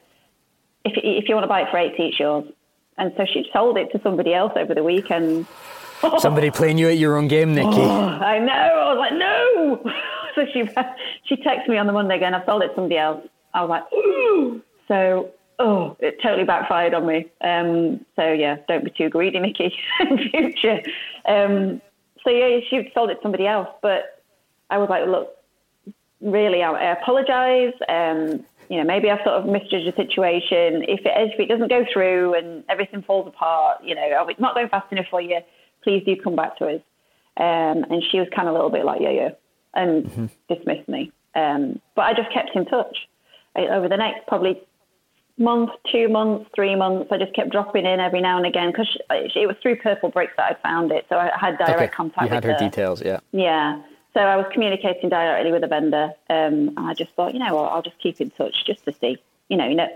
if, 0.85 0.93
if 0.95 1.27
you 1.27 1.35
want 1.35 1.43
to 1.43 1.49
buy 1.49 1.61
it 1.61 1.67
for 1.69 1.77
80, 1.77 2.03
it's 2.03 2.19
yours. 2.19 2.45
And 2.97 3.13
so 3.17 3.25
she 3.25 3.49
sold 3.51 3.77
it 3.77 3.91
to 3.91 4.01
somebody 4.01 4.33
else 4.33 4.53
over 4.55 4.73
the 4.73 4.83
weekend. 4.83 5.45
Somebody 6.17 6.49
playing 6.49 6.77
you 6.79 6.87
at 6.87 6.97
your 6.97 7.15
own 7.15 7.27
game, 7.27 7.53
Nikki. 7.53 7.67
Oh, 7.69 7.99
I 7.99 8.39
know. 8.39 8.53
I 8.53 8.93
was 8.93 8.97
like, 8.97 9.13
no. 9.13 9.91
so 10.35 10.45
she 10.51 10.63
she 11.25 11.41
texted 11.43 11.67
me 11.67 11.77
on 11.77 11.85
the 11.85 11.93
Monday 11.93 12.15
again. 12.15 12.33
I've 12.33 12.45
sold 12.45 12.63
it 12.63 12.69
to 12.69 12.75
somebody 12.75 12.97
else. 12.97 13.27
I 13.53 13.61
was 13.61 13.69
like, 13.69 13.83
ooh. 13.93 14.61
So 14.87 15.29
oh, 15.62 15.97
it 16.00 16.21
totally 16.21 16.43
backfired 16.43 16.93
on 16.93 17.06
me. 17.06 17.32
Um, 17.41 18.06
so 18.15 18.32
yeah, 18.32 18.58
don't 18.67 18.84
be 18.84 18.91
too 18.91 19.10
greedy, 19.10 19.39
Nikki, 19.39 19.74
in 20.00 20.30
future. 20.30 20.82
Um, 21.26 21.82
so 22.24 22.30
yeah, 22.30 22.60
she 22.69 22.91
sold 22.93 23.10
it 23.10 23.15
to 23.15 23.21
somebody 23.21 23.47
else, 23.47 23.69
but 23.82 24.24
I 24.69 24.78
was 24.78 24.89
like, 24.89 25.08
look, 25.08 25.36
really, 26.21 26.63
I, 26.63 26.71
I 26.71 26.91
apologise. 26.91 27.74
Um, 27.88 28.45
you 28.69 28.78
know, 28.78 28.84
maybe 28.86 29.10
I've 29.10 29.24
sort 29.24 29.36
of 29.36 29.45
misjudged 29.45 29.88
the 29.88 29.95
situation. 29.95 30.84
If 30.88 31.02
it, 31.06 31.12
if 31.15 31.39
it 31.39 31.47
doesn't 31.47 31.69
go 31.69 31.86
through 31.91 32.36
and 32.36 32.63
everything 32.69 33.04
falls 33.04 33.28
apart, 33.28 33.84
you 33.84 33.95
know, 33.95 34.08
oh, 34.19 34.28
it's 34.28 34.39
not 34.39 34.56
going 34.56 34.69
fast 34.69 34.91
enough 34.91 35.08
for 35.10 35.19
you, 35.19 35.39
please 35.84 36.04
do 36.06 36.15
come 36.15 36.36
back 36.36 36.58
to 36.58 36.67
us. 36.67 36.82
Um, 37.38 37.86
and 37.89 38.04
she 38.12 38.19
was 38.19 38.28
kind 38.36 38.47
of 38.47 38.54
a 38.54 38.58
little 38.58 38.69
bit 38.69 38.86
like, 38.86 39.02
yeah, 39.02 39.10
yeah 39.10 39.30
and 39.74 40.06
mm-hmm. 40.06 40.54
dismissed 40.54 40.88
me. 40.88 41.12
Um, 41.36 41.80
but 41.95 42.04
I 42.04 42.13
just 42.13 42.32
kept 42.34 42.56
in 42.56 42.65
touch. 42.65 43.08
Over 43.54 43.89
the 43.89 43.97
next 43.97 44.28
probably 44.28 44.62
month, 45.37 45.71
two 45.91 46.07
months, 46.09 46.49
three 46.55 46.75
months, 46.75 47.11
I 47.11 47.17
just 47.17 47.33
kept 47.33 47.51
dropping 47.51 47.85
in 47.85 47.99
every 47.99 48.21
now 48.21 48.37
and 48.37 48.45
again 48.45 48.71
because 48.71 48.97
it 49.09 49.47
was 49.47 49.55
through 49.61 49.77
Purplebricks 49.77 50.35
that 50.37 50.51
I 50.51 50.53
found 50.61 50.91
it. 50.91 51.05
So 51.09 51.17
I 51.17 51.31
had 51.39 51.57
direct 51.57 51.81
okay. 51.81 51.87
contact. 51.87 52.23
You 52.23 52.33
had 52.33 52.43
her, 52.43 52.53
her, 52.53 52.59
details, 52.59 53.01
yeah. 53.03 53.19
Yeah. 53.31 53.81
So 54.13 54.19
I 54.19 54.35
was 54.35 54.45
communicating 54.53 55.09
directly 55.09 55.51
with 55.51 55.61
the 55.61 55.67
vendor, 55.67 56.11
um, 56.29 56.73
and 56.75 56.79
I 56.79 56.93
just 56.93 57.11
thought, 57.13 57.33
you 57.33 57.39
know, 57.39 57.55
what, 57.55 57.71
I'll 57.71 57.81
just 57.81 57.97
keep 57.99 58.19
in 58.19 58.29
touch 58.31 58.65
just 58.65 58.83
to 58.85 58.93
see, 58.93 59.17
you 59.47 59.57
know, 59.57 59.67
you 59.67 59.75
know, 59.75 59.87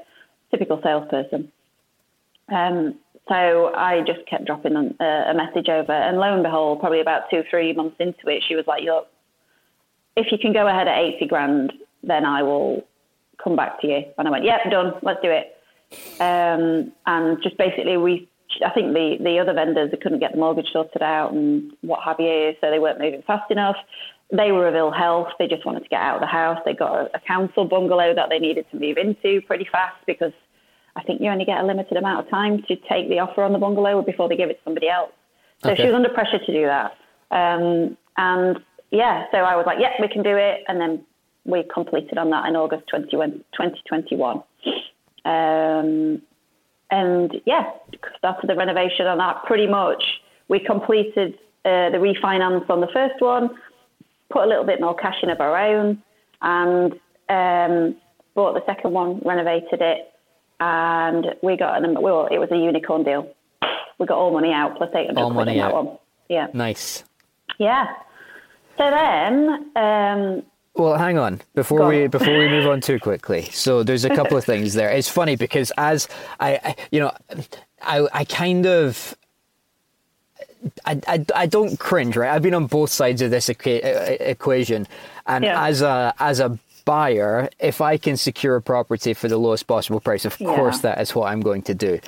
typical 0.51 0.81
salesperson. 0.81 1.51
Um, 2.49 2.95
so 3.27 3.73
I 3.75 4.01
just 4.01 4.25
kept 4.27 4.45
dropping 4.45 4.75
a, 4.75 5.03
a 5.03 5.33
message 5.33 5.67
over, 5.67 5.91
and 5.91 6.17
lo 6.17 6.33
and 6.33 6.43
behold, 6.43 6.79
probably 6.79 7.01
about 7.01 7.29
two, 7.29 7.43
three 7.49 7.73
months 7.73 7.97
into 7.99 8.29
it, 8.29 8.43
she 8.47 8.55
was 8.55 8.67
like, 8.67 8.83
"Look, 8.83 9.07
if 10.15 10.31
you 10.31 10.37
can 10.37 10.53
go 10.53 10.67
ahead 10.67 10.87
at 10.87 10.97
80 10.97 11.27
grand, 11.27 11.73
then 12.03 12.23
I 12.23 12.43
will 12.43 12.85
come 13.43 13.55
back 13.55 13.81
to 13.81 13.87
you. 13.87 14.03
And 14.17 14.27
I 14.27 14.31
went, 14.31 14.45
yep, 14.45 14.61
done, 14.69 14.93
let's 15.01 15.21
do 15.21 15.29
it. 15.29 15.55
Um, 16.19 16.91
and 17.05 17.41
just 17.41 17.57
basically, 17.57 17.97
we, 17.97 18.29
I 18.65 18.69
think 18.71 18.93
the, 18.93 19.17
the 19.21 19.39
other 19.39 19.53
vendors, 19.53 19.91
they 19.91 19.97
couldn't 19.97 20.19
get 20.19 20.31
the 20.31 20.37
mortgage 20.37 20.71
sorted 20.71 21.01
out 21.01 21.33
and 21.33 21.71
what 21.81 22.03
have 22.03 22.19
you, 22.19 22.53
so 22.61 22.69
they 22.69 22.79
weren't 22.79 22.99
moving 22.99 23.23
fast 23.25 23.49
enough. 23.51 23.77
They 24.31 24.51
were 24.51 24.67
of 24.67 24.75
ill 24.75 24.91
health. 24.91 25.27
They 25.37 25.47
just 25.47 25.65
wanted 25.65 25.83
to 25.83 25.89
get 25.89 26.01
out 26.01 26.15
of 26.15 26.21
the 26.21 26.27
house. 26.27 26.59
They 26.65 26.73
got 26.73 26.95
a, 26.95 27.09
a 27.15 27.19
council 27.19 27.65
bungalow 27.65 28.15
that 28.15 28.29
they 28.29 28.39
needed 28.39 28.65
to 28.71 28.79
move 28.79 28.97
into 28.97 29.41
pretty 29.45 29.67
fast 29.71 29.97
because 30.07 30.33
I 30.95 31.03
think 31.03 31.21
you 31.21 31.29
only 31.29 31.45
get 31.45 31.59
a 31.59 31.65
limited 31.65 31.97
amount 31.97 32.25
of 32.25 32.31
time 32.31 32.63
to 32.67 32.75
take 32.89 33.09
the 33.09 33.19
offer 33.19 33.43
on 33.43 33.53
the 33.53 33.59
bungalow 33.59 34.01
before 34.01 34.29
they 34.29 34.35
give 34.35 34.49
it 34.49 34.53
to 34.53 34.63
somebody 34.63 34.89
else. 34.89 35.11
So 35.63 35.71
okay. 35.71 35.83
she 35.83 35.87
was 35.87 35.95
under 35.95 36.09
pressure 36.09 36.39
to 36.39 36.53
do 36.53 36.65
that. 36.65 36.97
Um, 37.31 37.97
and 38.17 38.59
yeah, 38.91 39.25
so 39.31 39.39
I 39.39 39.55
was 39.55 39.65
like, 39.65 39.77
yeah, 39.79 39.91
we 39.99 40.07
can 40.07 40.23
do 40.23 40.35
it. 40.35 40.63
And 40.67 40.79
then 40.79 41.05
we 41.45 41.63
completed 41.63 42.17
on 42.17 42.29
that 42.31 42.47
in 42.47 42.55
August 42.55 42.84
2021. 42.89 44.43
Um, 45.25 46.21
and 46.91 47.41
yeah, 47.45 47.71
started 48.17 48.47
the 48.49 48.55
renovation 48.55 49.08
on 49.08 49.17
that 49.19 49.43
pretty 49.45 49.67
much. 49.67 50.03
We 50.47 50.60
completed 50.60 51.36
uh, 51.63 51.89
the 51.89 51.97
refinance 51.97 52.69
on 52.69 52.81
the 52.81 52.88
first 52.93 53.19
one, 53.19 53.49
put 54.29 54.43
a 54.43 54.47
little 54.47 54.65
bit 54.65 54.79
more 54.81 54.95
cash 54.95 55.17
in 55.23 55.29
of 55.29 55.39
our 55.39 55.58
own, 55.58 56.01
and 56.41 56.93
um, 57.29 57.95
bought 58.36 58.53
the 58.53 58.63
second 58.65 58.91
one, 58.91 59.19
renovated 59.25 59.81
it, 59.81 60.12
and 60.60 61.36
we 61.41 61.58
got 61.58 61.84
an, 61.84 61.99
well, 62.01 62.27
it 62.31 62.38
was 62.38 62.49
a 62.51 62.58
unicorn 62.58 63.03
deal. 63.03 63.34
We 63.97 64.05
got 64.05 64.17
all 64.17 64.31
money 64.31 64.51
out 64.51 64.77
plus 64.77 64.89
800 64.93 65.19
all 65.19 65.29
money 65.31 65.60
out. 65.60 65.71
that 65.71 65.75
one. 65.75 65.97
Yeah. 66.29 66.47
Nice. 66.53 67.03
Yeah. 67.58 67.88
So 68.77 68.89
then, 68.89 69.71
um, 69.75 70.43
well, 70.75 70.97
hang 70.97 71.17
on 71.17 71.41
before 71.53 71.79
Go 71.79 71.88
we 71.89 72.03
on. 72.03 72.09
before 72.09 72.38
we 72.38 72.47
move 72.47 72.67
on 72.67 72.81
too 72.81 72.99
quickly. 72.99 73.43
So 73.51 73.83
there's 73.83 74.05
a 74.05 74.09
couple 74.09 74.38
of 74.38 74.43
things 74.51 74.73
there. 74.73 74.89
It's 74.89 75.09
funny 75.09 75.35
because 75.35 75.71
as 75.77 76.07
I, 76.39 76.59
I, 76.63 76.75
you 76.91 76.99
know, 76.99 77.11
I, 77.81 78.07
I 78.13 78.25
kind 78.25 78.65
of 78.65 79.15
I, 80.85 80.99
I, 81.07 81.25
I 81.35 81.45
don't 81.45 81.77
cringe, 81.79 82.17
right? 82.17 82.31
I've 82.31 82.41
been 82.41 82.53
on 82.55 82.65
both 82.67 82.89
sides 82.89 83.21
of 83.21 83.29
this 83.31 83.47
equa- 83.49 84.17
equation, 84.19 84.88
and 85.27 85.43
Yeah. 85.43 85.63
as 85.63 85.81
a 85.81 86.13
as 86.19 86.39
a 86.39 86.57
buyer, 86.85 87.49
if 87.59 87.81
I 87.81 87.97
can 87.97 88.15
secure 88.17 88.55
a 88.57 88.61
property 88.61 89.13
for 89.13 89.27
the 89.27 89.38
lowest 89.38 89.65
possible 89.67 89.99
price, 89.99 90.25
of 90.25 90.39
Yeah. 90.39 90.55
course 90.55 90.79
that 90.79 90.99
is 91.01 91.15
what 91.15 91.31
I'm 91.31 91.41
going 91.41 91.61
to 91.63 91.73
do. 91.73 91.99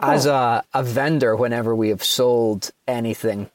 As 0.00 0.24
a, 0.26 0.62
a 0.72 0.82
vendor, 0.82 1.36
whenever 1.36 1.74
we 1.74 1.88
have 1.90 2.02
sold 2.02 2.70
anything. 2.88 3.50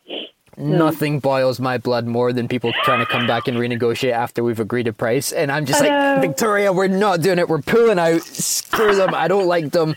Nothing 0.58 1.20
boils 1.20 1.60
my 1.60 1.78
blood 1.78 2.06
more 2.06 2.34
than 2.34 2.48
people 2.48 2.74
trying 2.84 3.00
to 3.00 3.06
come 3.06 3.28
back 3.28 3.48
and 3.48 3.58
renegotiate 3.58 4.12
after 4.12 4.43
we've 4.43 4.60
agreed 4.60 4.88
a 4.88 4.93
price. 4.93 5.32
And 5.32 5.52
I'm 5.52 5.65
just 5.65 5.82
like. 5.82 6.22
Victoria, 6.22 6.74
we're 6.74 6.88
not 6.88 7.22
doing 7.22 7.39
it. 7.39 7.48
We're 7.48 7.62
pulling 7.62 8.00
out. 8.00 8.22
Screw 8.22 8.96
them. 8.96 9.13
I 9.13 9.28
don't 9.28 9.48
like 9.48 9.72
them. 9.72 9.96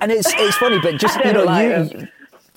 And 0.00 0.12
it's 0.12 0.32
it's 0.34 0.56
funny, 0.56 0.78
but 0.80 0.96
just 0.98 1.18
you 1.24 1.32
know, 1.32 1.58
you. 1.60 2.08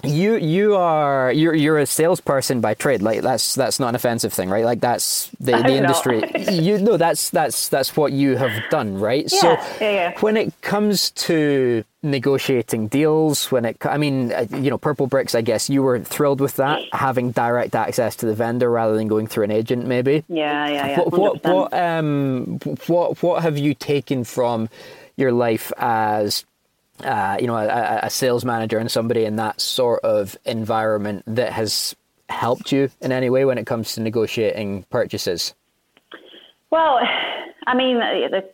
You 0.04 0.36
you 0.36 0.76
are 0.76 1.32
you're 1.32 1.54
you're 1.54 1.80
a 1.80 1.86
salesperson 1.86 2.62
by 2.62 2.74
trade. 2.74 3.02
Like 3.02 3.22
that's 3.22 3.56
that's 3.56 3.80
not 3.80 3.90
an 3.90 3.96
offensive 3.96 4.34
thing, 4.34 4.50
right? 4.50 4.66
Like 4.66 4.80
that's 4.80 5.30
the, 5.40 5.52
the 5.64 5.76
industry. 5.76 6.24
you 6.52 6.80
know 6.80 6.98
that's 6.98 7.30
that's 7.30 7.70
that's 7.70 7.96
what 7.96 8.12
you 8.12 8.38
have 8.38 8.52
done, 8.70 9.00
right? 9.00 9.30
so 9.30 9.52
Yeah, 9.52 9.68
yeah, 9.80 9.92
yeah. 9.92 10.20
when 10.20 10.38
it 10.38 10.60
comes 10.62 11.12
to 11.12 11.84
negotiating 12.04 12.88
deals, 12.88 13.52
when 13.52 13.66
it 13.66 13.78
I 13.86 13.98
mean, 13.98 14.32
uh, 14.32 14.48
you 14.52 14.70
know, 14.70 14.78
Purplebricks, 14.78 15.36
I 15.36 15.42
guess 15.42 15.70
you 15.70 15.84
were 15.84 16.00
thrilled 16.00 16.42
with 16.42 16.56
that, 16.56 16.82
having 16.94 17.32
direct 17.32 17.76
access 17.76 18.16
to 18.18 18.26
the 18.26 18.34
vendor 18.34 18.70
rather 18.70 18.96
than 18.96 19.08
going 19.08 19.28
through 19.28 19.46
an 19.46 19.52
agent, 19.52 19.86
maybe. 19.86 20.24
Yeah, 20.28 20.68
yeah, 20.68 20.88
yeah. 20.88 21.00
What 21.00 21.12
what 21.14 21.44
what 21.44 21.74
um 21.74 22.60
what 22.88 23.22
what 23.22 23.44
have 23.44 23.58
you 23.58 23.74
taken 23.74 24.24
from 24.24 24.70
your 25.16 25.32
life 25.32 25.72
as 25.78 26.46
uh, 27.06 27.38
you 27.40 27.48
know 27.48 27.56
a, 27.56 28.00
a 28.04 28.10
sales 28.10 28.46
manager 28.46 28.78
and 28.78 28.92
somebody 28.92 29.26
in 29.26 29.36
that 29.38 29.62
sort 29.62 30.02
of 30.04 30.38
environment 30.46 31.24
that 31.28 31.54
has 31.54 31.96
helped 32.30 32.72
you 32.72 32.90
in 33.02 33.12
any 33.12 33.30
way 33.30 33.46
when 33.46 33.58
it 33.58 33.66
comes 33.66 33.94
to 33.96 34.02
negotiating 34.02 34.84
purchases? 34.90 35.54
Well, 36.70 37.00
I 37.68 37.76
mean, 37.76 38.00
the, 38.00 38.50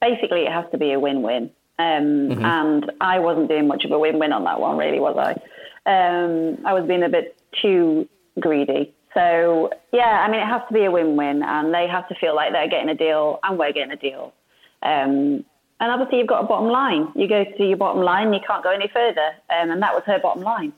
basically, 0.00 0.42
it 0.42 0.52
has 0.52 0.64
to 0.70 0.78
be 0.78 0.92
a 0.92 1.00
win-win. 1.00 1.50
Um, 1.80 2.44
And 2.44 2.92
I 3.00 3.18
wasn't 3.18 3.48
doing 3.48 3.66
much 3.66 3.84
of 3.84 3.90
a 3.90 3.98
win-win 3.98 4.32
on 4.32 4.44
that 4.44 4.60
one, 4.60 4.76
really, 4.76 5.00
was 5.00 5.16
I? 5.16 5.32
Um, 5.90 6.58
I 6.64 6.72
was 6.72 6.86
being 6.86 7.02
a 7.02 7.08
bit 7.08 7.36
too 7.60 8.08
greedy. 8.38 8.94
So, 9.14 9.70
yeah, 9.92 10.24
I 10.24 10.30
mean, 10.30 10.40
it 10.40 10.46
has 10.46 10.62
to 10.68 10.74
be 10.74 10.84
a 10.84 10.90
win-win, 10.90 11.42
and 11.42 11.74
they 11.74 11.88
have 11.88 12.06
to 12.08 12.14
feel 12.14 12.36
like 12.36 12.52
they're 12.52 12.68
getting 12.68 12.88
a 12.88 12.94
deal, 12.94 13.40
and 13.42 13.58
we're 13.58 13.72
getting 13.72 13.92
a 13.92 13.96
deal. 13.96 14.32
Um, 14.82 15.44
and 15.80 15.92
obviously, 15.92 16.18
you've 16.18 16.26
got 16.26 16.44
a 16.44 16.46
bottom 16.46 16.68
line. 16.68 17.08
You 17.14 17.28
go 17.28 17.44
to 17.44 17.64
your 17.64 17.76
bottom 17.76 18.02
line, 18.02 18.32
you 18.32 18.40
can't 18.44 18.64
go 18.64 18.70
any 18.70 18.88
further. 18.88 19.30
Um, 19.48 19.70
and 19.70 19.82
that 19.82 19.94
was 19.94 20.02
her 20.06 20.18
bottom 20.18 20.42
line. 20.42 20.72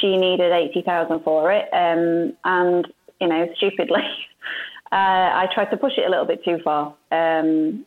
She 0.00 0.16
needed 0.16 0.52
eighty 0.52 0.82
thousand 0.82 1.20
for 1.20 1.52
it, 1.52 1.68
um, 1.72 2.34
and 2.44 2.86
you 3.20 3.28
know, 3.28 3.46
stupidly, 3.56 4.02
uh, 4.92 4.94
I 4.94 5.48
tried 5.52 5.70
to 5.70 5.76
push 5.76 5.92
it 5.96 6.06
a 6.06 6.10
little 6.10 6.26
bit 6.26 6.44
too 6.44 6.58
far. 6.64 6.94
Um, 7.10 7.86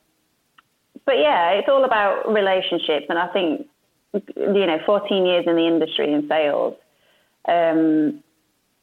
but 1.05 1.17
yeah, 1.17 1.51
it's 1.51 1.67
all 1.69 1.83
about 1.83 2.31
relationships, 2.31 3.05
and 3.09 3.19
I 3.19 3.27
think 3.27 3.67
you 4.13 4.65
know, 4.65 4.79
fourteen 4.85 5.25
years 5.25 5.45
in 5.47 5.55
the 5.55 5.67
industry 5.67 6.13
in 6.13 6.27
sales. 6.27 6.75
Um, 7.47 8.23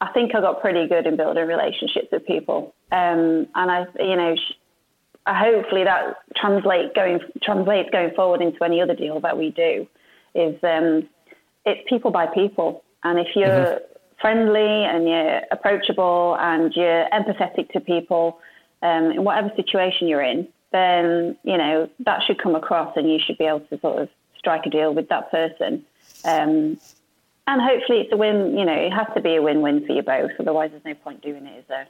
I 0.00 0.12
think 0.12 0.34
I 0.34 0.40
got 0.40 0.60
pretty 0.60 0.88
good 0.88 1.06
in 1.06 1.16
building 1.16 1.46
relationships 1.46 2.08
with 2.10 2.26
people, 2.26 2.74
um, 2.90 3.46
and 3.54 3.70
I, 3.70 3.86
you 4.00 4.16
know, 4.16 4.36
hopefully 5.26 5.84
that 5.84 6.16
translate 6.36 6.94
going 6.94 7.20
translates 7.42 7.90
going 7.90 8.10
forward 8.14 8.40
into 8.40 8.62
any 8.64 8.80
other 8.80 8.94
deal 8.94 9.20
that 9.20 9.38
we 9.38 9.50
do. 9.50 9.86
Is 10.34 10.56
um, 10.62 11.08
it's 11.64 11.88
people 11.88 12.10
by 12.10 12.26
people, 12.26 12.82
and 13.04 13.18
if 13.18 13.36
you're 13.36 13.80
friendly 14.20 14.84
and 14.84 15.08
you're 15.08 15.42
approachable 15.50 16.36
and 16.38 16.72
you're 16.74 17.06
empathetic 17.10 17.70
to 17.72 17.80
people 17.80 18.38
um, 18.82 19.10
in 19.10 19.24
whatever 19.24 19.50
situation 19.56 20.08
you're 20.08 20.22
in, 20.22 20.48
then 20.72 21.36
you 21.44 21.58
know 21.58 21.88
that 22.00 22.22
should 22.24 22.38
come 22.38 22.54
across, 22.54 22.96
and 22.96 23.10
you 23.10 23.18
should 23.24 23.38
be 23.38 23.44
able 23.44 23.60
to 23.60 23.78
sort 23.80 24.00
of 24.00 24.08
strike 24.38 24.66
a 24.66 24.70
deal 24.70 24.94
with 24.94 25.08
that 25.08 25.30
person. 25.30 25.84
Um, 26.24 26.78
and 27.46 27.60
hopefully 27.60 28.00
it's 28.00 28.12
a 28.12 28.16
win. 28.16 28.56
You 28.56 28.64
know, 28.64 28.74
it 28.74 28.92
has 28.92 29.06
to 29.14 29.20
be 29.20 29.36
a 29.36 29.42
win-win 29.42 29.86
for 29.86 29.92
you 29.92 30.02
both. 30.02 30.30
Otherwise, 30.38 30.70
there's 30.70 30.84
no 30.84 30.94
point 30.94 31.22
doing 31.22 31.46
it, 31.46 31.58
is 31.58 31.64
there? 31.68 31.88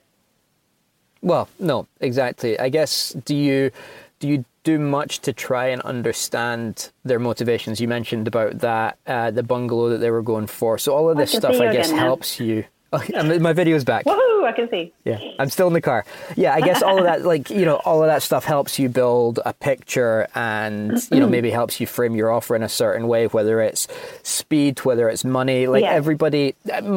Well, 1.22 1.48
no, 1.58 1.86
exactly. 2.00 2.58
I 2.58 2.68
guess 2.68 3.12
do 3.24 3.34
you 3.34 3.70
do 4.18 4.28
you 4.28 4.44
do 4.64 4.78
much 4.78 5.20
to 5.20 5.32
try 5.32 5.68
and 5.68 5.80
understand 5.82 6.90
their 7.04 7.18
motivations? 7.18 7.80
You 7.80 7.88
mentioned 7.88 8.28
about 8.28 8.58
that 8.58 8.98
uh, 9.06 9.30
the 9.30 9.42
bungalow 9.42 9.88
that 9.90 9.98
they 9.98 10.10
were 10.10 10.22
going 10.22 10.46
for. 10.48 10.78
So 10.78 10.94
all 10.94 11.10
of 11.10 11.16
this 11.16 11.32
stuff, 11.32 11.60
I 11.60 11.72
guess, 11.72 11.90
helps 11.90 12.38
you. 12.40 12.64
And 13.14 13.40
my 13.40 13.52
video's 13.52 13.84
back. 13.84 14.04
Woohoo! 14.04 14.44
I 14.44 14.52
can 14.52 14.68
see. 14.70 14.92
Yeah, 15.04 15.18
I'm 15.38 15.48
still 15.48 15.66
in 15.68 15.72
the 15.72 15.80
car. 15.80 16.04
Yeah, 16.36 16.52
I 16.54 16.60
guess 16.60 16.82
all 16.82 16.98
of 16.98 17.04
that, 17.04 17.22
like 17.32 17.48
you 17.50 17.64
know, 17.64 17.76
all 17.76 18.02
of 18.02 18.08
that 18.08 18.22
stuff 18.22 18.44
helps 18.44 18.78
you 18.78 18.88
build 18.88 19.38
a 19.46 19.52
picture, 19.52 20.26
and 20.34 20.92
you 21.10 21.20
know, 21.20 21.28
maybe 21.36 21.50
helps 21.50 21.80
you 21.80 21.86
frame 21.86 22.14
your 22.14 22.30
offer 22.30 22.54
in 22.56 22.62
a 22.62 22.68
certain 22.68 23.08
way. 23.08 23.26
Whether 23.28 23.60
it's 23.60 23.88
speed, 24.22 24.78
whether 24.80 25.08
it's 25.08 25.24
money, 25.24 25.66
like 25.66 25.82
Yeah. 25.84 25.92
everybody, 25.92 26.54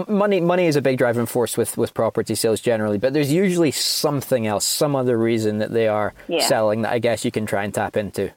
money, 0.08 0.42
money 0.42 0.66
is 0.66 0.76
a 0.76 0.82
big 0.82 0.98
driving 0.98 1.26
force 1.28 1.56
with 1.58 1.78
with 1.78 1.94
property 1.94 2.36
sales 2.36 2.60
generally. 2.62 2.98
But 2.98 3.14
there's 3.14 3.32
usually 3.32 3.72
something 3.72 4.48
else, 4.48 4.66
some 4.66 4.96
other 4.96 5.18
reason 5.18 5.60
that 5.60 5.72
they 5.72 5.88
are 5.88 6.14
Yeah. 6.28 6.46
selling 6.48 6.82
that 6.82 6.92
I 6.92 7.00
guess 7.00 7.24
you 7.24 7.32
can 7.32 7.46
try 7.46 7.64
and 7.64 7.74
tap 7.74 7.96
into. 7.96 8.32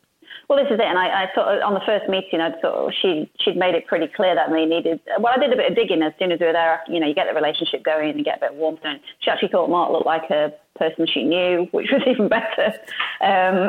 Well, 0.48 0.58
this 0.58 0.72
is 0.72 0.80
it, 0.80 0.86
and 0.86 0.98
I, 0.98 1.24
I 1.24 1.60
on 1.60 1.74
the 1.74 1.84
first 1.84 2.08
meeting, 2.08 2.40
I'd 2.40 2.58
sort 2.62 2.72
of 2.72 2.92
she 3.02 3.30
she'd 3.38 3.56
made 3.56 3.74
it 3.74 3.86
pretty 3.86 4.06
clear 4.06 4.34
that 4.34 4.50
they 4.50 4.64
needed. 4.64 4.98
Well, 5.20 5.34
I 5.36 5.38
did 5.38 5.52
a 5.52 5.56
bit 5.56 5.70
of 5.70 5.76
digging 5.76 6.00
as 6.02 6.14
soon 6.18 6.32
as 6.32 6.40
we 6.40 6.46
were 6.46 6.54
there. 6.54 6.80
You 6.88 7.00
know, 7.00 7.06
you 7.06 7.14
get 7.14 7.26
the 7.28 7.34
relationship 7.34 7.84
going 7.84 8.10
and 8.10 8.24
get 8.24 8.38
a 8.38 8.40
bit 8.40 8.52
of 8.52 8.56
warmth, 8.56 8.80
and 8.82 8.98
she 9.20 9.30
actually 9.30 9.48
thought 9.48 9.68
Mark 9.68 9.92
looked 9.92 10.06
like 10.06 10.30
a 10.30 10.54
person 10.78 11.06
she 11.06 11.24
knew, 11.24 11.68
which 11.72 11.90
was 11.92 12.00
even 12.06 12.28
better. 12.28 12.72
Um, 13.20 13.68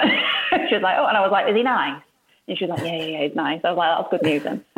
she 0.69 0.75
was 0.75 0.81
like, 0.81 0.95
"Oh," 0.97 1.07
and 1.07 1.17
I 1.17 1.21
was 1.21 1.31
like, 1.31 1.49
"Is 1.49 1.55
he 1.57 1.63
nice?" 1.63 2.01
And 2.47 2.57
she 2.57 2.65
was 2.65 2.79
like, 2.79 2.87
"Yeah, 2.87 2.95
yeah, 2.95 3.05
yeah, 3.05 3.27
he's 3.27 3.35
nice." 3.35 3.59
I 3.65 3.71
was 3.73 3.77
like, 3.77 3.97
"That's 3.97 4.11
good 4.11 4.31
news 4.31 4.43
then." 4.43 4.63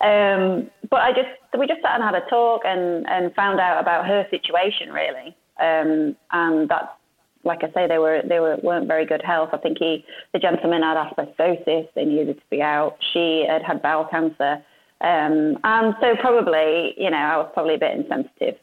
um, 0.00 0.70
but 0.88 1.00
I 1.00 1.10
just 1.12 1.28
we 1.58 1.66
just 1.66 1.82
sat 1.82 1.96
and 1.96 2.04
had 2.04 2.14
a 2.14 2.24
talk 2.30 2.62
and 2.64 3.04
and 3.08 3.34
found 3.34 3.58
out 3.58 3.80
about 3.80 4.06
her 4.06 4.28
situation 4.30 4.92
really, 4.92 5.36
um, 5.58 6.14
and 6.30 6.68
that's 6.68 6.92
like 7.46 7.64
I 7.64 7.72
say, 7.72 7.86
they 7.86 7.98
were 7.98 8.20
they 8.28 8.40
were 8.40 8.56
weren't 8.62 8.86
very 8.86 9.06
good 9.06 9.22
health. 9.22 9.50
I 9.52 9.58
think 9.58 9.78
he, 9.78 10.04
the 10.32 10.38
gentleman 10.38 10.82
had 10.82 10.96
asbestosis; 10.96 11.88
they 11.94 12.04
needed 12.04 12.36
to 12.36 12.42
be 12.50 12.60
out. 12.60 12.98
She 13.12 13.46
had 13.48 13.62
had 13.62 13.80
bowel 13.80 14.04
cancer, 14.04 14.62
um, 15.00 15.58
and 15.62 15.94
so 16.00 16.16
probably, 16.16 16.94
you 16.96 17.10
know, 17.10 17.16
I 17.16 17.36
was 17.36 17.50
probably 17.52 17.74
a 17.74 17.78
bit 17.78 17.94
insensitive, 17.96 18.56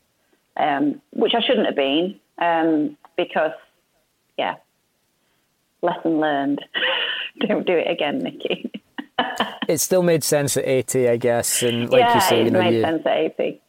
um, 0.58 1.02
which 1.12 1.34
I 1.36 1.42
shouldn't 1.42 1.68
have 1.68 1.76
been, 1.76 2.20
um, 2.40 2.98
because, 3.18 3.52
yeah, 4.38 4.56
lesson 5.82 6.20
learned. 6.20 6.64
Don't 7.48 7.66
do 7.66 7.74
it 7.74 7.90
again, 7.90 8.20
Nikki. 8.20 8.72
It 9.68 9.78
still 9.78 10.04
made 10.04 10.24
sense 10.24 10.58
at 10.58 10.68
80, 10.68 11.08
I 11.08 11.18
guess, 11.18 11.64
and 11.64 11.90
like 11.90 12.02
yeah, 12.02 12.16
you 12.16 12.22
say, 12.22 12.42
it 12.42 12.46
you 12.46 12.52
know, 12.52 12.60
made 12.60 12.76
you, 12.76 12.82
sense 12.82 13.04
at 13.06 13.18
AP. 13.18 13.60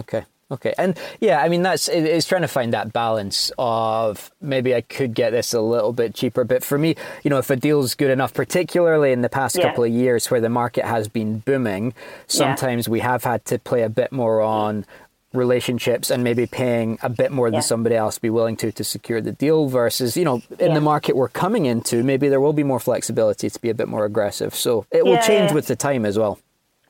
Okay. 0.00 0.24
Okay. 0.54 0.74
And 0.78 0.98
yeah, 1.20 1.40
I 1.42 1.48
mean, 1.48 1.62
that's 1.62 1.88
it's 1.88 2.26
trying 2.26 2.42
to 2.42 2.48
find 2.48 2.72
that 2.72 2.92
balance 2.92 3.52
of 3.58 4.30
maybe 4.40 4.74
I 4.74 4.80
could 4.80 5.12
get 5.14 5.30
this 5.30 5.52
a 5.52 5.60
little 5.60 5.92
bit 5.92 6.14
cheaper. 6.14 6.44
But 6.44 6.64
for 6.64 6.78
me, 6.78 6.96
you 7.22 7.30
know, 7.30 7.38
if 7.38 7.50
a 7.50 7.56
deal's 7.56 7.94
good 7.94 8.10
enough, 8.10 8.32
particularly 8.32 9.12
in 9.12 9.22
the 9.22 9.28
past 9.28 9.56
Yeah. 9.56 9.64
couple 9.68 9.84
of 9.84 9.90
years 9.90 10.30
where 10.30 10.40
the 10.40 10.48
market 10.48 10.84
has 10.84 11.08
been 11.08 11.38
booming, 11.40 11.92
sometimes 12.26 12.88
we 12.88 13.00
have 13.00 13.24
had 13.24 13.44
to 13.46 13.58
play 13.58 13.82
a 13.82 13.88
bit 13.88 14.12
more 14.12 14.40
on 14.40 14.84
relationships 15.32 16.10
and 16.12 16.22
maybe 16.22 16.46
paying 16.46 16.96
a 17.02 17.08
bit 17.08 17.32
more 17.32 17.48
than 17.50 17.54
Yeah. 17.54 17.60
somebody 17.72 17.96
else 17.96 18.18
be 18.20 18.30
willing 18.30 18.56
to 18.58 18.70
to 18.70 18.84
secure 18.84 19.20
the 19.20 19.32
deal 19.32 19.66
versus 19.66 20.16
you 20.16 20.24
know 20.24 20.36
in 20.60 20.68
Yeah. 20.68 20.74
the 20.74 20.80
market 20.80 21.16
we're 21.16 21.26
coming 21.44 21.66
into 21.66 22.04
maybe 22.04 22.28
there 22.28 22.40
will 22.40 22.52
be 22.52 22.62
more 22.62 22.78
flexibility 22.78 23.50
to 23.50 23.60
be 23.60 23.68
a 23.68 23.74
bit 23.74 23.88
more 23.88 24.04
aggressive 24.04 24.54
so 24.54 24.86
it 24.92 25.04
will 25.04 25.14
Yeah, 25.14 25.26
change 25.30 25.48
yeah. 25.50 25.54
with 25.54 25.66
the 25.66 25.74
time 25.74 26.06
as 26.06 26.16
well 26.16 26.38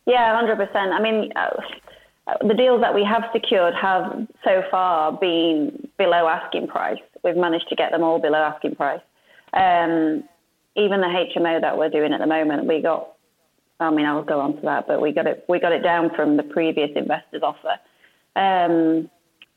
Yeah, 0.07 0.37
hundred 0.37 0.57
percent. 0.57 0.93
I 0.93 1.01
mean, 1.01 1.33
uh, 1.35 1.49
the 2.41 2.55
deals 2.55 2.81
that 2.81 2.95
we 2.95 3.05
have 3.05 3.25
secured 3.33 3.75
have 3.75 4.27
so 4.45 4.63
far 4.71 5.13
been 5.13 5.89
below 5.99 6.27
asking 6.29 6.69
price. 6.69 6.99
We've 7.23 7.37
managed 7.37 7.69
to 7.69 7.75
get 7.77 7.91
them 7.93 8.03
all 8.03 8.19
below 8.19 8.39
asking 8.39 8.77
price. 8.77 9.01
Um, 9.53 10.25
even 10.77 11.01
the 11.01 11.07
HMO 11.37 11.61
that 11.61 11.79
we're 11.79 11.91
doing 11.91 12.13
at 12.13 12.21
the 12.21 12.27
moment, 12.27 12.67
we 12.67 12.81
got. 12.83 13.11
I 13.81 13.91
mean, 13.91 14.07
I'll 14.07 14.23
go 14.23 14.41
on 14.41 14.55
to 14.57 14.63
that, 14.63 14.87
but 14.87 15.01
we 15.03 15.13
got 15.13 15.27
it. 15.27 15.45
We 15.49 15.59
got 15.59 15.73
it 15.73 15.83
down 15.83 16.11
from 16.15 16.37
the 16.37 16.43
previous 16.45 16.91
investor's 16.97 17.43
offer. 17.43 17.79
Um, 18.37 19.11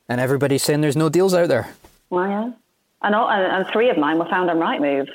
and 0.08 0.20
everybody's 0.20 0.62
saying 0.62 0.80
there's 0.80 0.96
no 0.96 1.08
deals 1.08 1.34
out 1.34 1.48
there 1.48 1.68
well, 2.10 2.28
yeah, 2.28 2.50
and, 3.02 3.14
all, 3.14 3.28
and, 3.28 3.42
and 3.42 3.66
three 3.72 3.90
of 3.90 3.98
mine 3.98 4.18
were 4.18 4.28
found 4.28 4.48
on 4.50 4.56
Rightmove. 4.58 5.08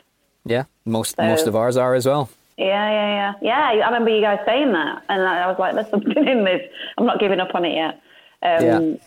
yeah 0.45 0.65
most 0.85 1.15
So- 1.15 1.23
most 1.23 1.47
of 1.47 1.55
ours 1.55 1.77
are 1.77 1.93
as 1.95 2.05
well 2.05 2.29
Yeah, 2.57 2.65
yeah, 2.91 3.33
yeah, 3.41 3.71
yeah. 3.73 3.83
I 3.83 3.87
remember 3.87 4.09
you 4.11 4.21
guys 4.21 4.39
saying 4.45 4.71
that, 4.73 5.03
and 5.09 5.21
I 5.23 5.47
was 5.47 5.57
like, 5.57 5.73
"There's 5.73 5.89
something 5.89 6.27
in 6.27 6.43
this. 6.43 6.61
I'm 6.97 7.05
not 7.05 7.19
giving 7.19 7.39
up 7.39 7.53
on 7.55 7.65
it 7.65 7.73
yet." 7.75 8.01
Um, 8.43 8.63
Yeah. 8.63 8.97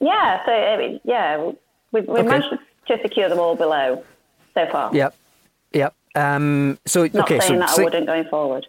yeah. 0.00 0.46
So 0.46 0.52
I 0.52 0.76
mean, 0.78 1.00
yeah, 1.04 1.36
we've, 1.92 2.06
we've 2.06 2.08
Okay. 2.08 2.22
managed 2.22 2.54
to 2.88 2.98
secure 3.02 3.28
them 3.28 3.38
all 3.38 3.54
below 3.56 4.02
so 4.54 4.66
far. 4.72 4.94
Yep. 4.94 5.14
Yep. 5.72 5.94
Um, 6.14 6.78
so 6.86 7.02
Not 7.12 7.24
okay, 7.30 7.38
saying 7.40 7.60
so 7.60 7.66
that 7.66 7.78
I 7.78 7.82
wouldn't 7.84 8.06
going 8.06 8.24
forward. 8.24 8.66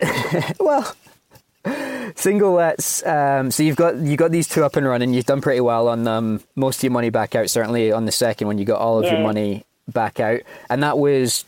well, 0.60 0.94
single 2.16 2.52
lets. 2.52 3.04
Um, 3.06 3.50
so 3.50 3.62
you've 3.62 3.76
got 3.76 3.96
you 3.96 4.16
got 4.16 4.30
these 4.30 4.48
two 4.48 4.64
up 4.64 4.76
and 4.76 4.86
running. 4.86 5.14
You've 5.14 5.26
done 5.26 5.40
pretty 5.40 5.60
well 5.60 5.88
on 5.88 6.04
them. 6.04 6.42
Most 6.56 6.78
of 6.78 6.82
your 6.84 6.92
money 6.92 7.10
back 7.10 7.34
out. 7.34 7.48
Certainly 7.50 7.92
on 7.92 8.04
the 8.04 8.12
second 8.12 8.46
one, 8.46 8.58
you 8.58 8.64
got 8.64 8.80
all 8.80 8.98
of 8.98 9.06
Yeah. 9.06 9.12
your 9.12 9.20
money 9.22 9.64
back 9.88 10.20
out, 10.20 10.40
and 10.68 10.82
that 10.82 10.98
was 10.98 11.44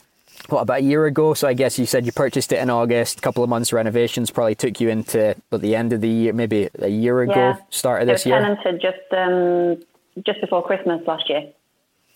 what 0.49 0.61
about 0.61 0.79
a 0.79 0.83
year 0.83 1.05
ago. 1.05 1.33
So 1.33 1.47
I 1.47 1.53
guess 1.53 1.79
you 1.79 1.85
said 1.85 2.05
you 2.05 2.11
purchased 2.11 2.51
it 2.51 2.59
in 2.59 2.69
August. 2.69 3.19
A 3.19 3.21
couple 3.21 3.43
of 3.43 3.49
months 3.49 3.71
renovations 3.73 4.29
probably 4.31 4.55
took 4.55 4.79
you 4.81 4.89
into 4.89 5.35
but 5.49 5.61
the 5.61 5.75
end 5.75 5.93
of 5.93 6.01
the 6.01 6.09
year, 6.09 6.33
maybe 6.33 6.69
a 6.79 6.87
year 6.89 7.21
ago, 7.21 7.33
Yeah. 7.33 7.57
start 7.69 8.01
of 8.01 8.07
It 8.09 8.11
this 8.11 8.21
was 8.25 8.31
year. 8.31 8.39
tenanted 8.39 8.81
just 8.81 9.13
um, 9.13 9.77
just 10.25 10.41
before 10.41 10.63
Christmas 10.63 11.01
last 11.07 11.29
year. 11.29 11.43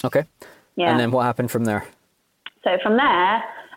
Okay. 0.03 0.23
Yeah. 0.75 0.91
And 0.91 0.99
then 0.99 1.11
what 1.11 1.23
happened 1.23 1.49
from 1.51 1.65
there? 1.65 1.85
So 2.63 2.77
from 2.83 2.97
there, 2.97 3.35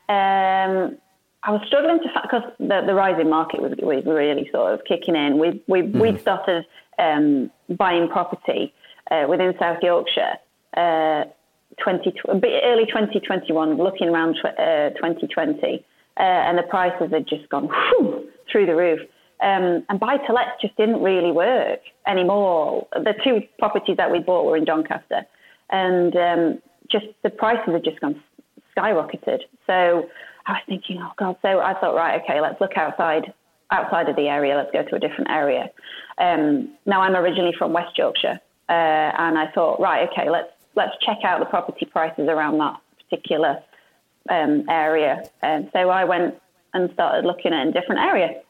um, 0.08 0.96
I 1.42 1.52
was 1.52 1.62
struggling 1.66 2.00
to 2.00 2.08
because 2.22 2.42
the, 2.58 2.82
the 2.86 2.94
rising 2.94 3.30
market 3.30 3.62
was, 3.62 3.72
was 3.78 4.04
really 4.04 4.48
sort 4.52 4.74
of 4.74 4.84
kicking 4.84 5.16
in. 5.16 5.38
We 5.38 5.62
we 5.68 5.82
we'd 5.82 6.20
started 6.20 6.66
um, 6.98 7.50
buying 7.70 8.08
property 8.08 8.74
uh, 9.10 9.26
within 9.28 9.54
South 9.58 9.78
Yorkshire. 9.82 10.34
Uh, 10.76 11.24
20, 11.78 12.12
early 12.28 12.86
2021, 12.86 13.76
looking 13.76 14.08
around 14.08 14.36
uh, 14.44 14.90
2020, 14.90 15.84
uh, 16.16 16.20
and 16.20 16.58
the 16.58 16.62
prices 16.62 17.10
had 17.12 17.26
just 17.26 17.48
gone 17.48 17.68
whew, 17.68 18.28
through 18.50 18.66
the 18.66 18.76
roof. 18.76 19.00
Um, 19.42 19.84
and 19.88 19.98
buy 19.98 20.18
to 20.18 20.32
lets 20.32 20.60
just 20.60 20.76
didn't 20.76 21.02
really 21.02 21.32
work 21.32 21.80
anymore. 22.06 22.86
The 22.92 23.14
two 23.24 23.40
properties 23.58 23.96
that 23.96 24.12
we 24.12 24.18
bought 24.18 24.44
were 24.44 24.56
in 24.56 24.66
Doncaster, 24.66 25.24
and 25.70 26.14
um, 26.14 26.58
just 26.90 27.06
the 27.22 27.30
prices 27.30 27.72
had 27.72 27.82
just 27.82 28.00
gone 28.00 28.22
skyrocketed. 28.76 29.40
So 29.66 30.08
I 30.46 30.52
was 30.52 30.62
thinking, 30.66 30.98
oh 31.00 31.12
god. 31.16 31.36
So 31.40 31.60
I 31.60 31.72
thought, 31.80 31.94
right, 31.94 32.20
okay, 32.22 32.42
let's 32.42 32.60
look 32.60 32.76
outside 32.76 33.32
outside 33.70 34.08
of 34.08 34.16
the 34.16 34.28
area. 34.28 34.56
Let's 34.56 34.72
go 34.72 34.82
to 34.82 34.96
a 34.96 34.98
different 34.98 35.30
area. 35.30 35.70
Um, 36.18 36.70
now 36.84 37.00
I'm 37.00 37.16
originally 37.16 37.54
from 37.56 37.72
West 37.72 37.96
Yorkshire, 37.96 38.40
uh, 38.68 38.72
and 38.72 39.38
I 39.38 39.50
thought, 39.54 39.80
right, 39.80 40.08
okay, 40.10 40.28
let's 40.28 40.52
let's 40.76 40.92
check 41.04 41.18
out 41.24 41.40
the 41.40 41.46
property 41.46 41.86
prices 41.86 42.28
around 42.28 42.58
that 42.58 42.80
particular 43.02 43.62
um, 44.28 44.64
area. 44.68 45.24
And 45.42 45.70
so 45.72 45.90
I 45.90 46.04
went 46.04 46.34
and 46.74 46.90
started 46.92 47.26
looking 47.26 47.52
at 47.52 47.68
a 47.68 47.72
different 47.72 48.00
area. 48.00 48.40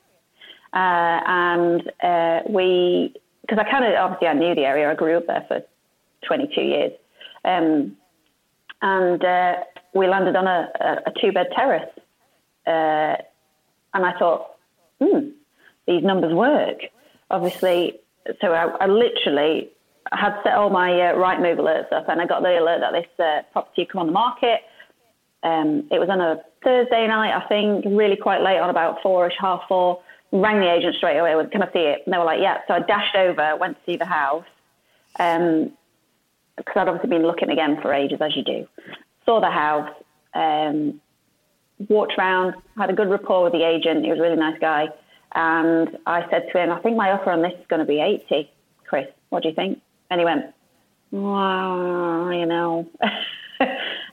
Uh, 0.72 1.20
and 1.26 1.92
uh, 2.02 2.40
we, 2.48 3.14
because 3.42 3.58
I 3.58 3.70
kind 3.70 3.84
of 3.84 3.92
obviously 3.98 4.28
I 4.28 4.34
knew 4.34 4.54
the 4.54 4.64
area. 4.64 4.90
I 4.90 4.94
grew 4.94 5.16
up 5.16 5.26
there 5.26 5.44
for 5.48 5.62
22 6.26 6.60
years, 6.60 6.92
um, 7.44 7.96
and 8.82 9.24
uh, 9.24 9.54
we 9.94 10.06
landed 10.06 10.36
on 10.36 10.46
a, 10.46 10.68
a, 10.80 10.96
a 11.06 11.12
two-bed 11.20 11.48
terrace. 11.56 11.90
Uh, 12.66 13.16
and 13.92 14.06
I 14.06 14.16
thought, 14.18 14.54
hmm, 15.00 15.30
these 15.88 16.04
numbers 16.04 16.32
work. 16.32 16.78
Obviously, 17.30 17.98
so 18.40 18.52
I, 18.52 18.66
I 18.80 18.86
literally 18.86 19.70
had 20.12 20.40
set 20.42 20.54
all 20.54 20.70
my 20.70 20.92
uh, 20.92 21.14
Rightmove 21.14 21.58
alerts 21.58 21.92
up, 21.92 22.08
and 22.08 22.20
I 22.20 22.26
got 22.26 22.42
the 22.42 22.58
alert 22.58 22.80
that 22.80 22.92
this 22.92 23.24
uh, 23.24 23.42
property 23.52 23.82
had 23.82 23.90
come 23.90 24.00
on 24.00 24.06
the 24.06 24.12
market. 24.12 24.60
Um, 25.42 25.88
it 25.90 25.98
was 25.98 26.08
on 26.10 26.20
a 26.20 26.42
Thursday 26.62 27.06
night, 27.06 27.34
I 27.34 27.46
think, 27.48 27.84
really 27.86 28.16
quite 28.16 28.42
late 28.42 28.58
on 28.58 28.70
about 28.70 29.02
four-ish, 29.02 29.34
half 29.38 29.62
four. 29.68 30.02
Rang 30.32 30.60
the 30.60 30.70
agent 30.70 30.96
straight 30.96 31.18
away. 31.18 31.34
with, 31.34 31.50
Can 31.50 31.62
I 31.62 31.72
see 31.72 31.80
it? 31.80 32.02
And 32.04 32.12
they 32.12 32.18
were 32.18 32.24
like, 32.24 32.40
yeah. 32.40 32.58
So 32.68 32.74
I 32.74 32.80
dashed 32.80 33.16
over, 33.16 33.56
went 33.56 33.76
to 33.76 33.92
see 33.92 33.96
the 33.96 34.04
house, 34.04 34.44
um, 35.18 35.72
because 36.56 36.74
I'd 36.76 36.88
obviously 36.88 37.10
been 37.10 37.26
looking 37.26 37.50
again 37.50 37.80
for 37.80 37.92
ages, 37.92 38.18
as 38.20 38.36
you 38.36 38.42
do. 38.42 38.68
Saw 39.24 39.40
the 39.40 39.50
house, 39.50 39.90
um, 40.34 41.00
walked 41.88 42.14
around, 42.18 42.54
had 42.76 42.90
a 42.90 42.92
good 42.92 43.08
rapport 43.08 43.44
with 43.44 43.52
the 43.52 43.66
agent. 43.66 44.04
He 44.04 44.10
was 44.10 44.18
a 44.18 44.22
really 44.22 44.36
nice 44.36 44.58
guy. 44.60 44.88
And 45.34 45.96
I 46.06 46.28
said 46.30 46.48
to 46.52 46.58
him, 46.58 46.70
I 46.70 46.80
think 46.80 46.96
my 46.96 47.12
offer 47.12 47.30
on 47.30 47.42
this 47.42 47.52
is 47.52 47.66
going 47.68 47.80
to 47.80 47.86
be 47.86 48.00
80. 48.00 48.50
Chris, 48.86 49.06
what 49.30 49.42
do 49.42 49.48
you 49.48 49.54
think? 49.54 49.80
And 50.10 50.20
he 50.20 50.24
went, 50.24 50.46
well, 51.10 52.32
you 52.32 52.46
know, 52.46 52.88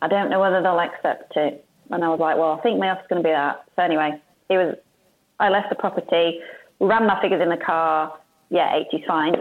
I 0.02 0.08
don't 0.08 0.30
know 0.30 0.40
whether 0.40 0.62
they'll 0.62 0.80
accept 0.80 1.36
it. 1.36 1.66
And 1.90 2.04
I 2.04 2.10
was 2.10 2.20
like, 2.20 2.38
well, 2.38 2.54
I 2.54 2.62
think 2.62 2.80
my 2.80 2.90
offer's 2.90 3.08
going 3.10 3.24
to 3.24 3.28
be 3.28 3.32
that. 3.32 3.64
So 3.76 3.82
anyway, 3.82 4.22
it 4.50 4.58
was, 4.58 4.76
I 5.40 5.50
left 5.50 5.70
the 5.70 5.76
property, 5.76 6.42
ran 6.80 7.08
my 7.08 7.20
figures 7.22 7.42
in 7.42 7.50
the 7.50 7.58
car. 7.58 8.18
Yeah, 8.50 8.72
80's 8.74 9.06
fine. 9.08 9.36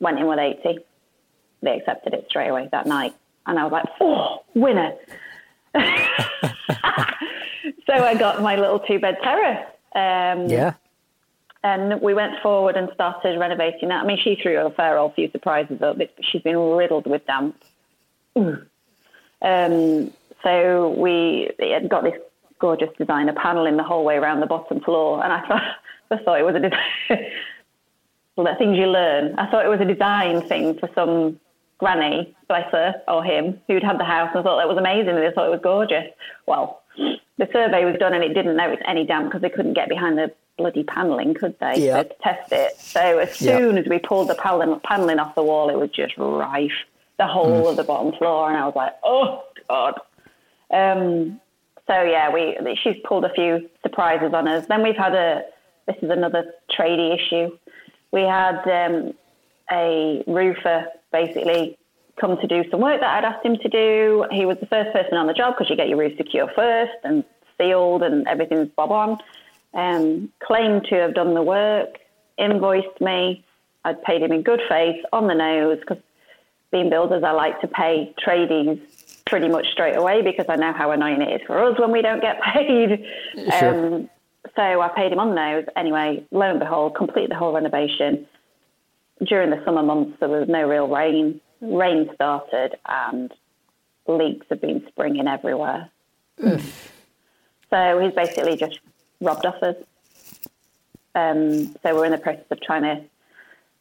Went 0.00 0.18
in 0.18 0.26
with 0.26 0.38
80. 0.38 0.78
They 1.62 1.78
accepted 1.78 2.14
it 2.14 2.26
straight 2.28 2.48
away 2.48 2.68
that 2.72 2.86
night. 2.86 3.14
And 3.46 3.58
I 3.58 3.64
was 3.64 3.72
like, 3.72 3.84
oh, 4.00 4.42
winner. 4.54 4.94
so 5.74 5.80
I 7.92 8.14
got 8.18 8.42
my 8.42 8.56
little 8.56 8.80
two 8.80 8.98
bed 8.98 9.16
terrace. 9.22 9.64
Um, 9.94 10.48
Yeah. 10.48 10.74
And 11.64 12.00
we 12.00 12.14
went 12.14 12.40
forward 12.42 12.76
and 12.76 12.88
started 12.94 13.38
renovating 13.38 13.88
that. 13.90 14.02
I 14.02 14.06
mean, 14.06 14.18
she 14.18 14.36
threw 14.36 14.58
a 14.58 14.70
fair 14.70 14.98
old 14.98 15.14
few 15.14 15.30
surprises 15.30 15.80
up. 15.82 15.96
She's 16.20 16.42
been 16.42 16.58
riddled 16.58 17.06
with 17.06 17.26
damp. 17.26 17.56
Um, 19.44 20.12
so 20.44 20.90
we 20.90 21.50
got 21.88 22.04
this 22.04 22.14
gorgeous 22.60 22.90
designer 22.96 23.32
panel 23.32 23.66
in 23.66 23.76
the 23.76 23.82
hallway 23.82 24.14
way 24.14 24.22
around 24.22 24.38
the 24.38 24.46
bottom 24.46 24.80
floor, 24.80 25.22
and 25.22 25.32
I 25.32 25.46
thought, 25.48 25.62
I 26.12 26.16
thought 26.18 26.38
it 26.38 26.44
was 26.44 26.54
a 26.54 26.60
design. 26.60 26.78
well, 28.36 28.56
things 28.56 28.78
you 28.78 28.86
learn. 28.86 29.36
I 29.38 29.50
thought 29.50 29.64
it 29.64 29.68
was 29.68 29.80
a 29.80 29.84
design 29.84 30.46
thing 30.48 30.78
for 30.78 30.88
some 30.94 31.40
granny, 31.78 32.34
bless 32.46 32.70
her, 32.70 32.94
or 33.08 33.24
him, 33.24 33.60
who'd 33.66 33.82
had 33.82 33.98
the 33.98 34.04
house, 34.04 34.30
and 34.32 34.40
I 34.40 34.42
thought 34.44 34.58
that 34.58 34.68
was 34.68 34.78
amazing, 34.78 35.16
and 35.16 35.18
I 35.18 35.32
thought 35.32 35.48
it 35.48 35.50
was 35.50 35.60
gorgeous. 35.60 36.06
Well, 36.46 36.82
the 36.96 37.48
survey 37.52 37.84
was 37.84 37.96
done, 37.98 38.14
and 38.14 38.22
it 38.22 38.34
didn't 38.34 38.56
notice 38.56 38.80
any 38.86 39.04
damp 39.04 39.26
because 39.26 39.42
they 39.42 39.50
couldn't 39.50 39.74
get 39.74 39.88
behind 39.88 40.16
the 40.16 40.32
bloody 40.58 40.84
panelling, 40.84 41.34
could 41.34 41.58
they? 41.60 41.86
Yeah. 41.86 42.02
So 42.02 42.02
to 42.02 42.14
test 42.22 42.52
it. 42.52 42.76
So 42.78 43.18
as 43.18 43.36
soon 43.36 43.78
as 43.78 43.86
we 43.86 43.98
pulled 43.98 44.28
the 44.28 44.34
paneling 44.34 45.18
off 45.18 45.34
the 45.34 45.42
wall, 45.42 45.70
it 45.70 45.78
was 45.78 45.90
just 45.90 46.16
rife, 46.16 46.70
the 47.18 47.26
whole 47.26 47.68
of 47.68 47.76
the 47.76 47.84
bottom 47.84 48.12
floor, 48.12 48.48
and 48.48 48.56
I 48.56 48.66
was 48.66 48.76
like, 48.76 48.94
oh 49.02 49.44
god. 49.68 50.00
Um, 50.70 51.40
so 51.86 52.02
yeah, 52.02 52.32
we 52.32 52.56
she's 52.82 52.96
pulled 53.04 53.24
a 53.24 53.32
few 53.34 53.68
surprises 53.82 54.32
on 54.32 54.48
us. 54.48 54.66
Then 54.66 54.82
we've 54.82 54.96
had 54.96 55.14
a 55.14 55.44
this 55.86 55.96
is 56.02 56.10
another 56.10 56.52
tradie 56.70 57.14
issue. 57.14 57.56
We 58.12 58.22
had 58.22 58.58
um, 58.68 59.14
a 59.70 60.22
roofer 60.26 60.86
basically 61.12 61.78
come 62.20 62.36
to 62.38 62.46
do 62.46 62.62
some 62.70 62.80
work 62.80 63.00
that 63.00 63.24
I'd 63.24 63.24
asked 63.24 63.44
him 63.44 63.56
to 63.56 63.68
do. 63.68 64.26
He 64.30 64.44
was 64.46 64.58
the 64.60 64.66
first 64.66 64.92
person 64.92 65.14
on 65.14 65.26
the 65.26 65.32
job 65.32 65.54
because 65.54 65.70
you 65.70 65.76
get 65.76 65.88
your 65.88 65.98
roof 65.98 66.16
secure 66.16 66.50
first 66.54 66.92
and 67.04 67.24
sealed 67.58 68.02
and 68.02 68.26
everything's 68.28 68.68
bob 68.76 68.92
on. 68.92 69.18
Um, 69.74 70.30
claimed 70.42 70.84
to 70.90 70.96
have 70.96 71.14
done 71.14 71.34
the 71.34 71.42
work, 71.42 71.98
invoiced 72.38 73.00
me. 73.00 73.44
I'd 73.84 74.02
paid 74.02 74.22
him 74.22 74.32
in 74.32 74.42
good 74.42 74.60
faith 74.68 75.02
on 75.12 75.26
the 75.26 75.34
nose 75.34 75.78
because 75.80 75.98
being 76.70 76.90
builders, 76.90 77.22
I 77.24 77.32
like 77.32 77.60
to 77.60 77.68
pay 77.68 78.14
tradies 78.24 78.80
pretty 79.26 79.48
much 79.48 79.66
straight 79.72 79.96
away 79.96 80.22
because 80.22 80.46
I 80.48 80.56
know 80.56 80.72
how 80.72 80.90
annoying 80.90 81.22
it 81.22 81.40
is 81.40 81.46
for 81.46 81.62
us 81.62 81.78
when 81.78 81.90
we 81.92 82.02
don't 82.02 82.20
get 82.20 82.40
paid. 82.54 83.04
Sure. 83.58 83.94
Um, 83.94 84.10
so 84.56 84.80
I 84.80 84.88
paid 84.88 85.12
him 85.12 85.18
on 85.18 85.30
the 85.30 85.34
nose. 85.34 85.64
Anyway, 85.76 86.24
lo 86.30 86.42
and 86.50 86.58
behold, 86.58 86.94
completed 86.94 87.30
the 87.30 87.36
whole 87.36 87.54
renovation. 87.54 88.26
During 89.24 89.50
the 89.50 89.62
summer 89.64 89.82
months, 89.82 90.18
there 90.20 90.28
was 90.28 90.48
no 90.48 90.68
real 90.68 90.88
rain. 90.88 91.40
Rain 91.60 92.10
started 92.14 92.76
and 92.86 93.32
leaks 94.08 94.46
have 94.50 94.60
been 94.60 94.84
springing 94.88 95.28
everywhere. 95.28 95.88
so 96.38 97.98
he's 98.00 98.12
basically 98.14 98.56
just 98.56 98.80
robbed 99.22 99.46
off 99.46 99.62
us. 99.62 99.76
Um, 101.14 101.74
so 101.82 101.94
we're 101.94 102.06
in 102.06 102.12
the 102.12 102.18
process 102.18 102.44
of 102.50 102.60
trying 102.60 102.82
to 102.82 103.02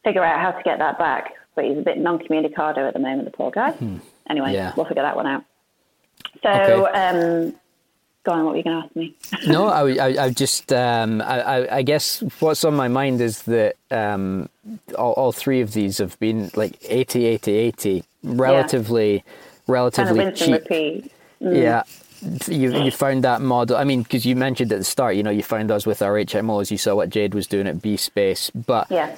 figure 0.04 0.24
out 0.24 0.40
how 0.40 0.52
to 0.52 0.64
get 0.64 0.80
that 0.80 0.98
back. 0.98 1.34
But 1.56 1.66
he's 1.66 1.78
a 1.78 1.82
bit 1.82 1.98
non-communicado 1.98 2.78
at 2.88 2.94
the 2.94 3.00
moment, 3.00 3.26
the 3.26 3.32
poor 3.32 3.52
guy. 3.52 3.74
Anyway, 4.30 4.54
Yeah. 4.54 4.74
we'll 4.76 4.86
figure 4.86 5.04
that 5.04 5.16
one 5.16 5.28
out. 5.28 5.44
So, 6.44 6.50
Okay. 6.50 6.92
um, 6.98 7.54
go 8.24 8.32
on, 8.32 8.46
what 8.46 8.52
were 8.52 8.58
you 8.58 8.64
going 8.64 8.80
to 8.82 8.86
ask 8.86 8.96
me? 8.96 9.16
no, 9.48 9.68
I, 9.68 9.92
I, 9.96 10.26
I 10.26 10.30
just, 10.30 10.72
um, 10.72 11.22
I, 11.22 11.68
I, 11.78 11.82
guess 11.82 12.24
what's 12.40 12.64
on 12.64 12.74
my 12.76 12.88
mind 12.88 13.20
is 13.20 13.44
that 13.44 13.76
um, 13.90 14.48
all, 14.98 15.12
all 15.14 15.32
three 15.34 15.60
of 15.62 15.74
these 15.74 15.98
have 15.98 16.18
been 16.20 16.52
like 16.56 16.78
80, 16.88 17.26
80, 17.26 17.52
80, 17.52 18.04
relatively, 18.24 19.20
kind 19.20 19.24
of 19.60 19.70
relatively 19.70 20.20
rinse 20.20 20.42
and 20.42 20.54
cheap. 20.54 20.62
repeat. 20.70 21.12
Yeah. 21.42 21.84
You, 22.48 22.84
you 22.84 22.92
found 22.92 23.24
that 23.24 23.42
model. 23.42 23.78
I 23.78 23.84
mean, 23.84 24.04
because 24.04 24.26
you 24.26 24.36
mentioned 24.36 24.72
at 24.72 24.78
the 24.80 24.84
start, 24.84 25.16
you 25.16 25.24
know, 25.24 25.32
you 25.32 25.42
found 25.44 25.72
us 25.72 25.86
with 25.86 26.02
our 26.02 26.14
HMOs. 26.14 26.70
You 26.70 26.78
saw 26.78 26.96
what 26.96 27.10
Jade 27.10 27.34
was 27.34 27.48
doing 27.48 27.68
at 27.68 27.82
B 27.82 27.98
Space, 27.98 28.50
but 28.52 28.88
Yeah. 28.92 29.16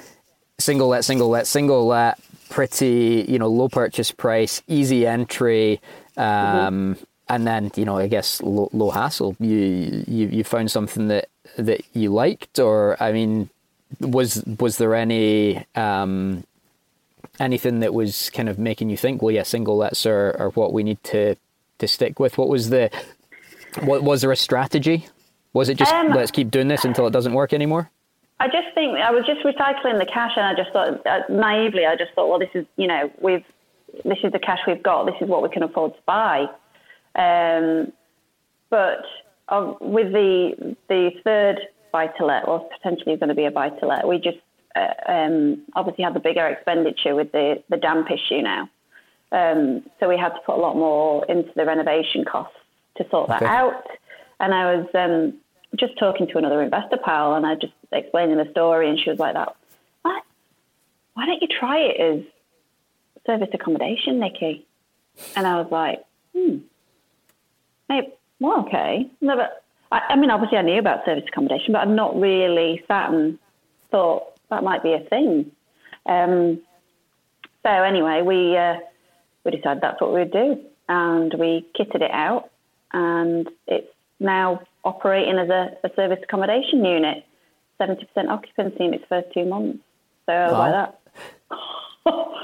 single 0.58 0.88
let, 0.88 1.04
single 1.04 1.28
let, 1.28 1.46
single 1.46 1.86
let, 1.86 2.18
pretty, 2.48 3.26
you 3.28 3.38
know, 3.38 3.48
low 3.48 3.68
purchase 3.68 4.10
price, 4.10 4.62
easy 4.68 5.06
entry, 5.06 5.80
um, 6.16 6.96
and 7.28 7.46
then 7.46 7.70
you 7.76 7.84
know, 7.84 7.98
I 7.98 8.06
guess 8.06 8.40
low, 8.42 8.68
low 8.72 8.90
hassle. 8.90 9.36
You, 9.40 10.04
you 10.06 10.28
you 10.28 10.44
found 10.44 10.70
something 10.70 11.08
that 11.08 11.28
that 11.58 11.80
you 11.92 12.12
liked, 12.12 12.58
or 12.58 12.96
I 13.02 13.12
mean, 13.12 13.50
was 14.00 14.42
was 14.60 14.78
there 14.78 14.94
any 14.94 15.64
um, 15.74 16.44
anything 17.40 17.80
that 17.80 17.92
was 17.94 18.30
kind 18.30 18.48
of 18.48 18.58
making 18.58 18.90
you 18.90 18.96
think, 18.96 19.20
well, 19.22 19.34
yeah, 19.34 19.42
single 19.42 19.76
lets 19.76 20.06
are, 20.06 20.36
are 20.38 20.50
what 20.50 20.72
we 20.72 20.82
need 20.82 21.02
to 21.04 21.36
to 21.78 21.88
stick 21.88 22.18
with? 22.18 22.38
What 22.38 22.48
was 22.48 22.70
the 22.70 22.90
what 23.82 24.02
was 24.02 24.20
there 24.20 24.32
a 24.32 24.36
strategy? 24.36 25.06
Was 25.52 25.68
it 25.68 25.76
just 25.76 25.92
Um, 25.92 26.10
let's 26.10 26.30
keep 26.30 26.50
doing 26.50 26.68
this 26.68 26.84
until 26.84 27.06
it 27.06 27.12
doesn't 27.12 27.32
work 27.32 27.52
anymore? 27.52 27.90
I 28.40 28.48
just 28.48 28.74
think 28.74 28.98
I 28.98 29.10
was 29.10 29.24
just 29.26 29.42
recycling 29.42 29.98
the 29.98 30.06
cash, 30.06 30.32
and 30.36 30.44
I 30.44 30.54
just 30.54 30.72
thought 30.72 31.06
uh, 31.06 31.20
naively, 31.28 31.86
I 31.86 31.96
just 31.96 32.12
thought, 32.14 32.28
well, 32.28 32.38
this 32.38 32.50
is 32.54 32.66
you 32.76 32.86
know, 32.86 33.10
we've 33.20 33.44
this 34.04 34.18
is 34.24 34.32
the 34.32 34.38
cash 34.38 34.58
we've 34.66 34.82
got. 34.82 35.04
This 35.06 35.14
is 35.20 35.28
what 35.28 35.42
we 35.42 35.48
can 35.48 35.62
afford 35.62 35.94
to 35.94 36.00
buy. 36.04 36.46
Um, 37.14 37.92
but 38.70 39.04
uh, 39.48 39.74
with 39.80 40.12
the 40.12 40.76
the 40.88 41.10
third 41.22 41.60
buy 41.92 42.08
to 42.08 42.26
let, 42.26 42.48
or 42.48 42.68
potentially 42.76 43.16
going 43.16 43.28
to 43.28 43.34
be 43.36 43.44
a 43.44 43.50
buy 43.52 43.70
to 43.70 43.86
let, 43.86 44.08
we 44.08 44.18
just 44.18 44.38
uh, 44.74 44.88
um, 45.06 45.62
obviously 45.76 46.02
had 46.02 46.14
the 46.14 46.20
bigger 46.20 46.46
expenditure 46.46 47.14
with 47.14 47.30
the 47.32 47.62
the 47.70 47.76
damp 47.76 48.08
issue 48.10 48.42
now. 48.42 48.68
Um, 49.34 49.82
so 49.98 50.08
we 50.08 50.16
had 50.16 50.28
to 50.28 50.40
put 50.46 50.54
a 50.54 50.60
lot 50.60 50.76
more 50.76 51.24
into 51.26 51.50
the 51.56 51.64
renovation 51.64 52.24
costs 52.24 52.56
to 52.96 53.08
sort 53.10 53.28
that 53.28 53.42
out. 53.42 53.84
And 54.38 54.54
I 54.54 54.76
was 54.76 54.86
um, 54.94 55.34
just 55.76 55.98
talking 55.98 56.28
to 56.28 56.38
another 56.38 56.62
investor 56.62 56.98
pal, 57.04 57.34
and 57.34 57.44
I 57.44 57.56
just 57.56 57.72
explaining 57.90 58.36
the 58.36 58.48
story, 58.52 58.88
and 58.88 58.98
she 58.98 59.10
was 59.10 59.18
like, 59.18 59.34
"That, 59.34 59.56
what? 60.02 60.22
Why 61.14 61.26
don't 61.26 61.42
you 61.42 61.48
try 61.48 61.78
it 61.78 62.00
as 62.00 62.24
service 63.26 63.48
accommodation, 63.52 64.20
Nikki?" 64.20 64.64
And 65.34 65.48
I 65.48 65.60
was 65.60 65.70
like, 65.72 66.04
"Hmm, 66.32 66.58
maybe, 67.88 68.12
well, 68.38 68.60
okay." 68.66 69.10
Never. 69.20 69.48
I, 69.90 70.00
I 70.10 70.16
mean, 70.16 70.30
obviously, 70.30 70.58
I 70.58 70.62
knew 70.62 70.78
about 70.78 71.04
service 71.04 71.24
accommodation, 71.26 71.72
but 71.72 71.80
I've 71.80 71.88
not 71.88 72.18
really 72.20 72.84
sat 72.86 73.10
and 73.10 73.36
thought 73.90 74.32
that 74.50 74.62
might 74.62 74.84
be 74.84 74.92
a 74.92 75.00
thing. 75.00 75.50
Um, 76.06 76.60
so 77.64 77.70
anyway, 77.70 78.22
we 78.22 78.56
uh, 78.56 78.76
we 79.44 79.50
decided 79.52 79.82
that's 79.82 80.00
what 80.00 80.12
we'd 80.12 80.30
do, 80.30 80.60
and 80.88 81.34
we 81.38 81.66
kitted 81.78 82.02
it 82.02 82.10
out, 82.10 82.50
and 82.92 83.48
it's 83.66 83.88
now 84.20 84.60
operating 84.84 85.38
as 85.38 85.48
a, 85.48 85.76
a 85.84 85.90
service 85.94 86.18
accommodation 86.22 86.84
unit, 86.84 87.24
70% 87.80 87.98
occupancy 88.28 88.84
in 88.84 88.94
its 88.94 89.04
first 89.08 89.28
two 89.34 89.44
months. 89.44 89.78
So 90.26 90.32
wow. 90.32 90.58
like 90.58 90.72
that. 90.72 91.00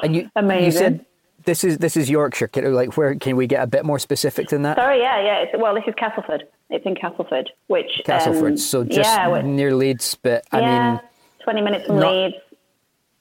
and 0.03 0.16
you, 0.16 0.30
Amazing. 0.36 0.64
You 0.64 0.72
said 0.72 1.07
this 1.44 1.64
is 1.64 1.78
this 1.78 1.96
is 1.96 2.11
Yorkshire. 2.11 2.48
Can, 2.48 2.72
like, 2.74 2.96
where 2.96 3.14
can 3.14 3.36
we 3.36 3.46
get 3.46 3.62
a 3.62 3.66
bit 3.66 3.84
more 3.84 3.98
specific 3.98 4.48
than 4.48 4.62
that? 4.62 4.76
Sorry, 4.76 5.01
yeah, 5.01 5.20
yeah. 5.22 5.38
It's, 5.38 5.53
well, 5.59 5.74
this 5.74 5.84
is 5.86 5.94
Castleford. 5.96 6.44
It's 6.68 6.84
in 6.84 6.94
Castleford, 6.94 7.51
which 7.68 8.03
Castleford. 8.05 8.53
Um, 8.53 8.57
so 8.57 8.84
just 8.84 9.11
yeah, 9.11 9.40
near 9.42 9.74
Leeds, 9.74 10.16
but 10.22 10.44
I 10.53 10.61
yeah, 10.61 10.90
mean, 10.90 11.01
20 11.44 11.61
minutes 11.62 11.86
from 11.86 12.01
not, 12.01 12.12
Leeds. 12.12 12.36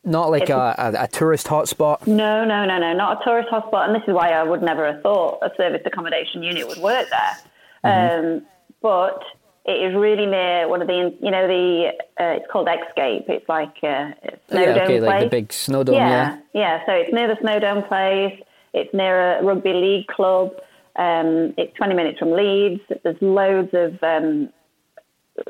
Not 0.04 0.32
like 0.32 0.50
a, 0.50 0.76
a, 0.78 1.04
a, 1.04 1.08
tourist 1.08 1.48
hotspot. 1.48 2.08
No, 2.08 2.46
no, 2.46 2.66
no, 2.66 2.80
no, 2.80 2.94
not 2.94 3.22
a 3.22 3.24
tourist 3.24 3.50
hotspot. 3.50 3.88
And 3.88 3.96
this 3.96 4.04
is 4.08 4.14
why 4.14 4.30
I 4.30 4.44
would 4.44 4.62
never 4.62 4.92
have 4.92 5.02
thought 5.02 5.40
a 5.42 5.52
service 5.58 5.82
accommodation 5.86 6.42
unit 6.42 6.68
would 6.68 6.78
work 6.78 7.08
there. 7.10 7.38
Mm-hmm. 7.84 8.38
Um, 8.38 8.46
but 8.82 9.22
it 9.66 9.74
is 9.74 9.96
really 9.96 10.26
near 10.26 10.68
one 10.70 10.82
of 10.82 10.88
the, 10.88 11.16
you 11.22 11.32
know, 11.32 11.48
the 11.48 11.90
uh, 12.20 12.38
it's 12.38 12.46
called 12.50 12.68
Xscape. 12.68 13.30
It's 13.30 13.48
like 13.50 13.76
a 13.84 14.16
Snowdome 14.50 14.76
yeah, 14.76 14.84
okay, 14.84 15.00
place. 15.00 15.02
like 15.02 15.24
the 15.26 15.30
big 15.30 15.50
Snowdome. 15.50 15.96
Yeah, 15.96 16.38
yeah, 16.54 16.80
yeah. 16.80 16.86
So 16.86 16.92
it's 16.94 17.14
near 17.14 17.28
the 17.28 17.38
snow 17.42 17.60
dome 17.60 17.84
place. 17.84 18.42
It's 18.74 18.94
near 18.94 19.40
a 19.40 19.44
rugby 19.44 19.74
league 19.74 20.08
club. 20.08 20.54
Um, 20.96 21.54
it's 21.58 21.76
20 21.78 21.94
minutes 21.94 22.20
from 22.20 22.32
Leeds. 22.32 22.82
There's 23.04 23.22
loads 23.22 23.70
of 23.74 24.02
um, 24.04 24.50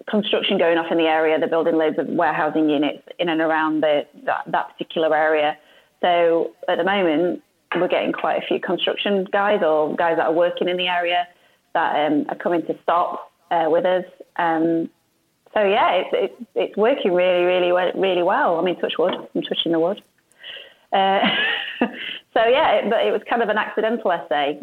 construction 0.10 0.58
going 0.58 0.78
off 0.78 0.92
in 0.92 0.98
the 0.98 1.06
area. 1.06 1.40
They're 1.40 1.50
building 1.50 1.76
loads 1.76 1.98
of 2.00 2.08
warehousing 2.08 2.70
units 2.70 3.04
in 3.18 3.30
and 3.30 3.42
around 3.42 3.82
the, 3.82 4.06
that, 4.26 4.44
that 4.48 4.70
particular 4.70 5.16
area. 5.16 5.58
So 6.02 6.52
at 6.68 6.78
the 6.78 6.84
moment, 6.84 7.42
we're 7.76 7.88
getting 7.88 8.14
quite 8.14 8.42
a 8.42 8.46
few 8.46 8.60
construction 8.60 9.26
guys 9.32 9.62
or 9.64 9.96
guys 9.96 10.18
that 10.18 10.28
are 10.28 10.34
working 10.34 10.70
in 10.70 10.78
the 10.78 10.88
area 10.88 11.28
that 11.74 12.12
um, 12.12 12.26
are 12.30 12.36
coming 12.36 12.66
to 12.66 12.76
stop 12.84 13.32
uh, 13.52 13.66
with 13.68 13.86
us. 13.86 14.06
Um, 14.38 14.90
so 15.54 15.64
yeah, 15.64 15.94
it's, 15.94 16.10
it's, 16.14 16.50
it's 16.56 16.78
working 16.78 17.14
really, 17.14 17.44
really, 17.44 17.72
really 17.96 18.24
well. 18.24 18.60
I 18.60 18.64
mean, 18.64 18.80
touch 18.80 18.94
wood. 18.98 19.14
I'm 19.14 19.42
touching 19.42 19.72
the 19.72 19.80
wood. 19.80 20.02
Uh, 20.92 21.20
so 22.34 22.46
yeah, 22.46 22.74
it, 22.74 22.90
but 22.90 23.06
it 23.06 23.12
was 23.12 23.22
kind 23.30 23.42
of 23.42 23.50
an 23.50 23.58
accidental 23.58 24.12
SA. 24.30 24.54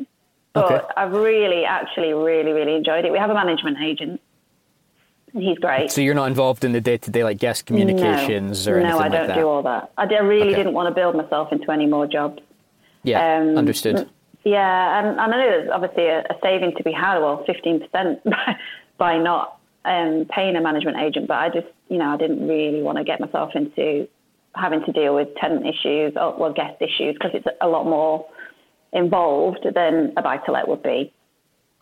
But 0.52 0.72
okay. 0.72 0.84
I've 0.96 1.12
really, 1.12 1.64
actually, 1.64 2.14
really, 2.14 2.52
really 2.52 2.76
enjoyed 2.76 3.04
it. 3.04 3.12
We 3.12 3.18
have 3.18 3.30
a 3.30 3.34
management 3.34 3.78
agent. 3.82 4.20
He's 5.38 5.58
great. 5.58 5.90
So 5.90 6.00
you're 6.00 6.14
not 6.14 6.28
involved 6.28 6.64
in 6.64 6.72
the 6.72 6.80
day-to-day 6.80 7.22
like 7.22 7.38
guest 7.38 7.66
communications 7.66 8.66
no, 8.66 8.72
or 8.72 8.76
anything 8.78 8.98
No, 8.98 9.04
I 9.04 9.08
don't 9.08 9.28
like 9.28 9.36
do 9.36 9.46
all 9.46 9.62
that. 9.62 9.92
I 9.98 10.04
really 10.04 10.48
okay. 10.48 10.56
didn't 10.56 10.72
want 10.72 10.88
to 10.88 10.94
build 10.94 11.14
myself 11.14 11.52
into 11.52 11.70
any 11.70 11.86
more 11.86 12.06
jobs. 12.06 12.40
Yeah, 13.02 13.38
um, 13.38 13.56
understood. 13.56 14.08
Yeah, 14.44 14.98
and, 14.98 15.08
and 15.08 15.20
I 15.20 15.26
know 15.26 15.38
there's 15.38 15.70
obviously 15.70 16.06
a, 16.06 16.20
a 16.20 16.36
saving 16.42 16.74
to 16.76 16.82
be 16.84 16.92
had, 16.92 17.18
well, 17.18 17.44
15% 17.48 17.90
by, 18.24 18.56
by 18.98 19.18
not 19.18 19.58
um, 19.84 20.26
paying 20.28 20.56
a 20.56 20.60
management 20.60 20.96
agent, 20.98 21.28
but 21.28 21.34
I 21.34 21.48
just, 21.48 21.66
you 21.88 21.98
know, 21.98 22.10
I 22.10 22.16
didn't 22.16 22.46
really 22.46 22.82
want 22.82 22.98
to 22.98 23.04
get 23.04 23.20
myself 23.20 23.52
into 23.54 24.08
having 24.54 24.84
to 24.84 24.92
deal 24.92 25.14
with 25.14 25.34
tenant 25.36 25.66
issues 25.66 26.14
or 26.16 26.36
well, 26.38 26.52
guest 26.52 26.80
issues 26.80 27.14
because 27.14 27.32
it's 27.34 27.46
a 27.60 27.68
lot 27.68 27.84
more 27.84 28.26
involved 28.92 29.66
than 29.74 30.12
a 30.16 30.22
buy 30.22 30.38
to 30.38 30.52
let 30.52 30.66
would 30.68 30.82
be. 30.82 31.12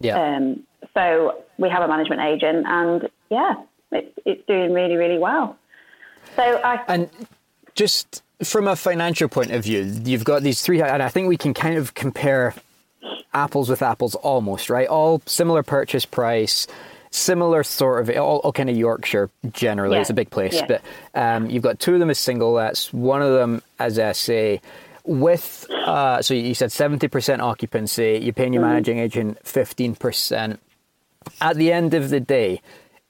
Yeah. 0.00 0.18
Um, 0.18 0.64
so 0.92 1.44
we 1.58 1.68
have 1.68 1.82
a 1.82 1.88
management 1.88 2.20
agent, 2.20 2.66
and 2.66 3.08
yeah, 3.34 3.54
it's, 3.92 4.18
it's 4.24 4.46
doing 4.46 4.72
really, 4.72 4.96
really 4.96 5.18
well. 5.18 5.56
So 6.36 6.42
I 6.42 6.80
and 6.88 7.10
just 7.74 8.22
from 8.42 8.68
a 8.68 8.76
financial 8.76 9.28
point 9.28 9.52
of 9.52 9.62
view, 9.62 9.82
you've 10.04 10.24
got 10.24 10.42
these 10.42 10.62
three, 10.62 10.80
and 10.80 11.02
I 11.02 11.08
think 11.08 11.28
we 11.28 11.36
can 11.36 11.54
kind 11.54 11.76
of 11.76 11.94
compare 11.94 12.54
apples 13.32 13.68
with 13.68 13.82
apples 13.82 14.14
almost, 14.14 14.70
right? 14.70 14.88
All 14.88 15.20
similar 15.26 15.62
purchase 15.62 16.06
price, 16.06 16.66
similar 17.10 17.62
sort 17.62 18.08
of, 18.08 18.16
all, 18.16 18.38
all 18.38 18.52
kind 18.52 18.70
of 18.70 18.76
Yorkshire 18.76 19.30
generally. 19.52 19.96
Yeah. 19.96 20.00
It's 20.00 20.10
a 20.10 20.14
big 20.14 20.30
place, 20.30 20.54
yeah. 20.54 20.66
but 20.66 20.82
um, 21.14 21.50
you've 21.50 21.62
got 21.62 21.78
two 21.78 21.94
of 21.94 22.00
them 22.00 22.10
as 22.10 22.18
single 22.18 22.52
lets, 22.52 22.92
one 22.92 23.22
of 23.22 23.32
them 23.32 23.62
as 23.78 23.96
SA. 24.16 24.56
With, 25.06 25.66
uh, 25.70 26.22
so 26.22 26.32
you 26.32 26.54
said 26.54 26.70
70% 26.70 27.40
occupancy, 27.40 28.20
you're 28.22 28.32
paying 28.32 28.54
your 28.54 28.62
mm-hmm. 28.62 28.72
managing 28.72 28.98
agent 28.98 29.42
15%. 29.44 30.58
At 31.40 31.56
the 31.56 31.72
end 31.72 31.94
of 31.94 32.10
the 32.10 32.20
day, 32.20 32.62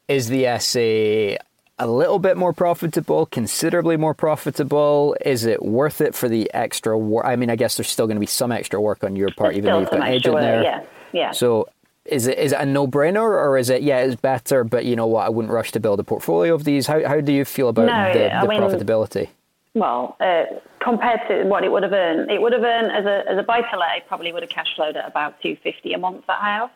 is 0.08 0.28
the 0.28 0.58
SA 0.58 1.42
a 1.78 1.88
little 1.88 2.18
bit 2.18 2.36
more 2.36 2.52
profitable, 2.52 3.26
considerably 3.26 3.96
more 3.96 4.14
profitable? 4.14 5.16
Is 5.24 5.44
it 5.44 5.64
worth 5.64 6.00
it 6.00 6.14
for 6.14 6.28
the 6.28 6.50
extra 6.54 6.96
work? 6.96 7.24
I 7.26 7.36
mean, 7.36 7.50
I 7.50 7.56
guess 7.56 7.76
there's 7.76 7.88
still 7.88 8.06
going 8.06 8.16
to 8.16 8.20
be 8.20 8.26
some 8.26 8.52
extra 8.52 8.80
work 8.80 9.02
on 9.02 9.16
your 9.16 9.30
part, 9.30 9.52
there's 9.52 9.58
even 9.58 9.72
though 9.72 9.80
you've 9.80 9.90
got 9.90 10.00
an 10.00 10.06
agent 10.06 10.34
work, 10.34 10.42
there. 10.42 10.62
Yeah, 10.62 10.84
yeah. 11.12 11.30
So 11.32 11.68
is 12.04 12.26
it 12.26 12.38
is 12.38 12.52
it 12.52 12.60
a 12.60 12.66
no 12.66 12.86
brainer 12.86 13.22
or 13.22 13.56
is 13.56 13.70
it 13.70 13.82
yeah 13.82 13.98
it's 14.00 14.16
better, 14.16 14.62
but 14.62 14.84
you 14.84 14.94
know 14.94 15.06
what? 15.06 15.26
I 15.26 15.30
wouldn't 15.30 15.52
rush 15.52 15.72
to 15.72 15.80
build 15.80 16.00
a 16.00 16.04
portfolio 16.04 16.54
of 16.54 16.64
these. 16.64 16.86
How 16.86 17.06
how 17.06 17.20
do 17.20 17.32
you 17.32 17.44
feel 17.44 17.68
about 17.68 17.86
no, 17.86 18.12
the, 18.12 18.40
the 18.40 18.48
mean, 18.48 18.60
profitability? 18.60 19.28
Well, 19.74 20.16
uh, 20.20 20.44
compared 20.80 21.20
to 21.28 21.44
what 21.44 21.64
it 21.64 21.72
would 21.72 21.82
have 21.82 21.92
earned, 21.92 22.30
it 22.30 22.40
would 22.40 22.52
have 22.52 22.62
earned 22.62 22.92
as 22.92 23.06
a 23.06 23.24
as 23.28 23.38
a 23.38 23.42
buy 23.42 23.62
to 23.62 23.78
let, 23.78 23.96
it 23.96 24.06
probably 24.06 24.32
would 24.32 24.42
have 24.42 24.50
cash 24.50 24.68
flowed 24.76 24.96
at 24.96 25.08
about 25.08 25.40
two 25.40 25.56
fifty 25.62 25.92
a 25.94 25.98
month 25.98 26.28
at 26.28 26.40
house. 26.40 26.70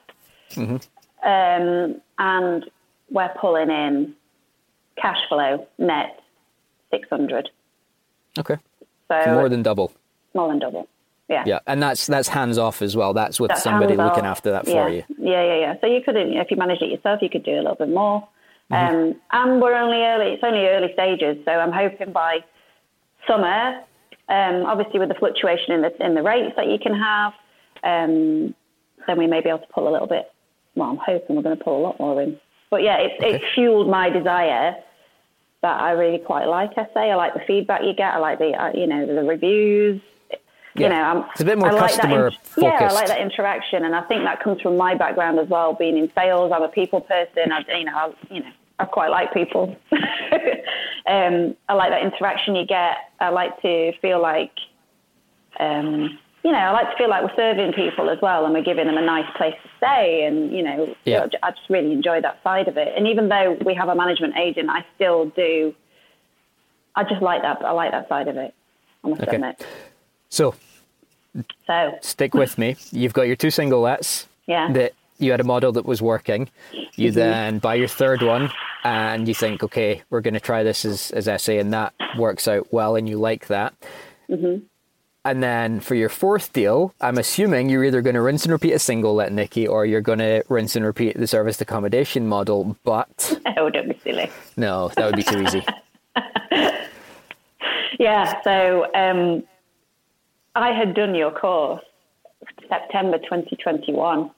Mm-hmm. 0.52 0.76
Um, 1.28 2.00
and 2.18 2.70
we're 3.10 3.32
pulling 3.40 3.70
in 3.70 4.14
cash 5.00 5.18
flow 5.28 5.66
net 5.78 6.20
600. 6.90 7.50
Okay. 8.38 8.56
So, 9.08 9.20
so 9.24 9.34
more 9.34 9.48
than 9.48 9.62
double. 9.62 9.92
More 10.34 10.48
than 10.48 10.58
double. 10.58 10.88
Yeah. 11.28 11.44
Yeah, 11.46 11.58
and 11.66 11.82
that's 11.82 12.06
that's 12.06 12.28
hands 12.28 12.56
off 12.56 12.80
as 12.80 12.96
well. 12.96 13.12
That's 13.12 13.38
with 13.38 13.50
that's 13.50 13.62
somebody 13.62 13.96
looking 13.96 14.24
off. 14.24 14.38
after 14.38 14.50
that 14.52 14.66
yeah. 14.66 14.72
for 14.72 14.90
you. 14.90 15.04
Yeah, 15.18 15.44
yeah, 15.44 15.58
yeah. 15.60 15.74
So 15.80 15.86
you 15.86 16.00
could, 16.02 16.16
if 16.16 16.50
you 16.50 16.56
manage 16.56 16.80
it 16.80 16.90
yourself, 16.90 17.20
you 17.20 17.28
could 17.28 17.44
do 17.44 17.52
a 17.52 17.60
little 17.60 17.74
bit 17.74 17.90
more. 17.90 18.26
Mm-hmm. 18.70 18.96
Um, 18.96 19.20
and 19.32 19.60
we're 19.60 19.74
only 19.74 19.98
early. 19.98 20.32
It's 20.32 20.42
only 20.42 20.66
early 20.66 20.92
stages, 20.94 21.36
so 21.44 21.50
I'm 21.50 21.72
hoping 21.72 22.12
by 22.12 22.38
summer, 23.26 23.82
um, 24.28 24.64
obviously 24.66 24.98
with 24.98 25.10
the 25.10 25.14
fluctuation 25.14 25.72
in 25.72 25.82
the 25.82 26.04
in 26.04 26.14
the 26.14 26.22
rates 26.22 26.54
that 26.56 26.66
you 26.66 26.78
can 26.78 26.94
have, 26.94 27.32
um, 27.84 28.54
then 29.06 29.18
we 29.18 29.26
may 29.26 29.42
be 29.42 29.50
able 29.50 29.60
to 29.60 29.72
pull 29.72 29.88
a 29.88 29.92
little 29.92 30.08
bit. 30.08 30.32
Well, 30.74 30.90
I'm 30.90 30.98
hoping 30.98 31.36
we're 31.36 31.42
going 31.42 31.58
to 31.58 31.62
pull 31.62 31.78
a 31.78 31.82
lot 31.82 32.00
more 32.00 32.22
in. 32.22 32.40
But 32.70 32.82
yeah, 32.82 32.98
it, 32.98 33.12
okay. 33.18 33.34
it's 33.34 33.44
fueled 33.54 33.88
my 33.88 34.10
desire 34.10 34.74
that 35.62 35.80
I 35.80 35.92
really 35.92 36.18
quite 36.18 36.46
like 36.46 36.74
SA. 36.74 37.00
I 37.00 37.14
like 37.14 37.34
the 37.34 37.40
feedback 37.46 37.82
you 37.82 37.94
get. 37.94 38.14
I 38.14 38.18
like 38.18 38.38
the 38.38 38.52
uh, 38.52 38.72
you 38.74 38.86
know 38.86 39.06
the 39.06 39.22
reviews. 39.22 40.00
Yeah. 40.74 40.86
You 40.86 40.88
know, 40.90 41.02
I'm, 41.02 41.30
it's 41.32 41.40
a 41.40 41.44
bit 41.44 41.58
more 41.58 41.74
I 41.74 41.78
customer 41.78 42.30
like 42.30 42.38
in, 42.56 42.62
Yeah, 42.64 42.88
I 42.88 42.92
like 42.92 43.08
that 43.08 43.20
interaction, 43.20 43.84
and 43.84 43.96
I 43.96 44.02
think 44.02 44.22
that 44.24 44.42
comes 44.42 44.60
from 44.60 44.76
my 44.76 44.94
background 44.94 45.38
as 45.40 45.48
well. 45.48 45.74
Being 45.74 45.96
in 45.96 46.10
sales, 46.14 46.52
I'm 46.54 46.62
a 46.62 46.68
people 46.68 47.00
person. 47.00 47.50
I, 47.50 47.64
you 47.76 47.84
know, 47.84 47.96
I, 47.96 48.34
you 48.34 48.40
know, 48.40 48.50
I 48.78 48.84
quite 48.84 49.10
like 49.10 49.32
people. 49.34 49.76
um, 49.92 51.56
I 51.68 51.74
like 51.74 51.90
that 51.90 52.02
interaction 52.02 52.54
you 52.54 52.64
get. 52.64 52.96
I 53.18 53.30
like 53.30 53.60
to 53.62 53.92
feel 54.00 54.22
like, 54.22 54.52
um, 55.58 56.18
you 56.44 56.52
know, 56.52 56.58
I 56.58 56.70
like 56.70 56.90
to 56.90 56.96
feel 56.96 57.10
like 57.10 57.22
we're 57.24 57.36
serving 57.36 57.72
people 57.72 58.08
as 58.10 58.18
well, 58.22 58.44
and 58.44 58.54
we're 58.54 58.62
giving 58.62 58.86
them 58.86 58.96
a 58.96 59.04
nice 59.04 59.26
place 59.36 59.54
to 59.62 59.68
stay. 59.78 60.24
And 60.24 60.52
you 60.52 60.62
know, 60.62 60.94
yeah. 61.04 61.26
I 61.42 61.50
just 61.50 61.68
really 61.68 61.92
enjoy 61.92 62.20
that 62.20 62.40
side 62.42 62.68
of 62.68 62.76
it. 62.76 62.92
And 62.96 63.06
even 63.06 63.28
though 63.28 63.56
we 63.64 63.74
have 63.74 63.88
a 63.88 63.94
management 63.94 64.36
agent, 64.36 64.70
I 64.70 64.84
still 64.94 65.26
do. 65.30 65.74
I 66.94 67.04
just 67.04 67.22
like 67.22 67.42
that. 67.42 67.64
I 67.64 67.72
like 67.72 67.90
that 67.90 68.08
side 68.08 68.28
of 68.28 68.36
it. 68.36 68.54
I 69.04 69.08
must 69.08 69.22
okay. 69.22 69.36
admit. 69.36 69.64
So, 70.28 70.54
so 71.66 71.98
stick 72.00 72.34
with 72.34 72.58
me. 72.58 72.76
You've 72.90 73.12
got 73.12 73.22
your 73.22 73.36
two 73.36 73.50
single 73.50 73.80
lets. 73.80 74.26
Yeah. 74.46 74.72
That 74.72 74.92
you 75.18 75.30
had 75.32 75.40
a 75.40 75.44
model 75.44 75.72
that 75.72 75.84
was 75.84 76.00
working. 76.00 76.48
You 76.72 77.10
mm-hmm. 77.10 77.14
then 77.14 77.58
buy 77.58 77.74
your 77.74 77.88
third 77.88 78.22
one, 78.22 78.50
and 78.84 79.26
you 79.26 79.34
think, 79.34 79.62
okay, 79.62 80.02
we're 80.10 80.20
going 80.20 80.34
to 80.34 80.40
try 80.40 80.62
this 80.62 80.84
as 80.84 81.10
as 81.10 81.42
SA, 81.42 81.52
and 81.52 81.72
that 81.72 81.94
works 82.16 82.46
out 82.46 82.72
well, 82.72 82.96
and 82.96 83.08
you 83.08 83.18
like 83.18 83.48
that. 83.48 83.74
Mm-hmm. 84.30 84.64
And 85.28 85.42
then 85.42 85.80
for 85.80 85.94
your 85.94 86.08
fourth 86.08 86.54
deal, 86.54 86.94
I'm 87.02 87.18
assuming 87.18 87.68
you're 87.68 87.84
either 87.84 88.00
going 88.00 88.14
to 88.14 88.22
rinse 88.22 88.44
and 88.44 88.52
repeat 88.52 88.72
a 88.72 88.78
single 88.78 89.14
let 89.14 89.30
Nikki 89.30 89.68
or 89.68 89.84
you're 89.84 90.00
going 90.00 90.20
to 90.20 90.42
rinse 90.48 90.74
and 90.74 90.86
repeat 90.86 91.18
the 91.18 91.26
serviced 91.26 91.60
accommodation 91.60 92.26
model. 92.26 92.78
But. 92.82 93.38
Oh, 93.58 93.68
don't 93.68 93.88
be 93.88 93.98
silly. 94.04 94.30
No, 94.56 94.88
that 94.94 95.04
would 95.04 95.16
be 95.16 95.24
too 95.24 95.42
easy. 95.42 95.66
yeah, 97.98 98.40
so 98.42 98.86
um, 98.94 99.42
I 100.54 100.70
had 100.70 100.94
done 100.94 101.16
your 101.16 101.32
course 101.32 101.82
September 102.68 103.18
2021. 103.18 104.30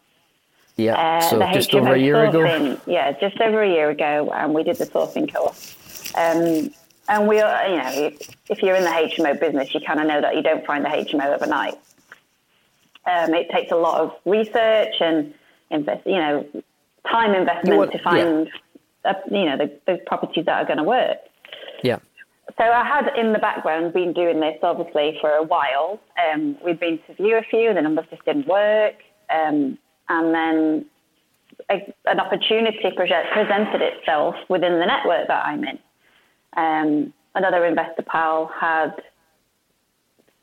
Yeah, 0.76 0.94
uh, 0.94 1.20
so 1.20 1.38
just 1.52 1.70
HMO 1.72 1.80
over 1.80 1.94
a 1.94 1.98
year 1.98 2.14
sourcing, 2.14 2.72
ago. 2.72 2.80
Yeah, 2.86 3.12
just 3.12 3.38
over 3.42 3.62
a 3.62 3.68
year 3.68 3.90
ago, 3.90 4.30
and 4.32 4.54
we 4.54 4.62
did 4.64 4.76
the 4.76 4.86
sourcing 4.86 5.30
course. 5.30 5.76
Um, 6.16 6.70
and 7.10 7.26
we, 7.26 7.40
are, 7.40 7.68
you 7.68 7.76
know, 7.76 8.16
if 8.48 8.62
you're 8.62 8.76
in 8.76 8.84
the 8.84 8.90
HMO 8.90 9.38
business, 9.38 9.74
you 9.74 9.80
kind 9.80 9.98
of 9.98 10.06
know 10.06 10.20
that 10.20 10.36
you 10.36 10.42
don't 10.42 10.64
find 10.64 10.84
the 10.84 10.88
HMO 10.88 11.34
overnight. 11.34 11.74
Um, 13.04 13.34
it 13.34 13.50
takes 13.50 13.72
a 13.72 13.76
lot 13.76 14.00
of 14.00 14.12
research 14.24 14.94
and 15.00 15.34
invest, 15.70 16.06
you 16.06 16.16
know, 16.16 16.46
time 17.10 17.34
investment 17.34 17.78
want, 17.78 17.92
to 17.92 17.98
find, 17.98 18.48
yeah. 19.04 19.10
uh, 19.10 19.14
you 19.28 19.44
know, 19.44 19.56
the, 19.56 19.72
the 19.86 19.98
properties 20.06 20.44
that 20.44 20.62
are 20.62 20.64
going 20.64 20.76
to 20.76 20.84
work. 20.84 21.18
Yeah. 21.82 21.98
So 22.56 22.64
I 22.64 22.84
had 22.84 23.10
in 23.16 23.32
the 23.32 23.40
background 23.40 23.92
been 23.92 24.12
doing 24.12 24.38
this 24.38 24.58
obviously 24.62 25.18
for 25.20 25.30
a 25.30 25.42
while. 25.42 25.98
Um, 26.32 26.56
we'd 26.64 26.78
been 26.78 27.00
to 27.08 27.14
view 27.14 27.36
a 27.36 27.42
few, 27.42 27.74
the 27.74 27.82
numbers 27.82 28.04
just 28.10 28.24
didn't 28.24 28.46
work, 28.46 28.94
um, 29.30 29.78
and 30.08 30.34
then 30.34 30.86
a, 31.70 31.92
an 32.06 32.20
opportunity 32.20 32.92
project 32.94 33.32
presented 33.32 33.82
itself 33.82 34.36
within 34.48 34.78
the 34.78 34.86
network 34.86 35.26
that 35.26 35.44
I'm 35.44 35.64
in. 35.64 35.78
Um, 36.56 37.12
another 37.34 37.64
investor 37.64 38.02
pal 38.02 38.50
had, 38.58 38.94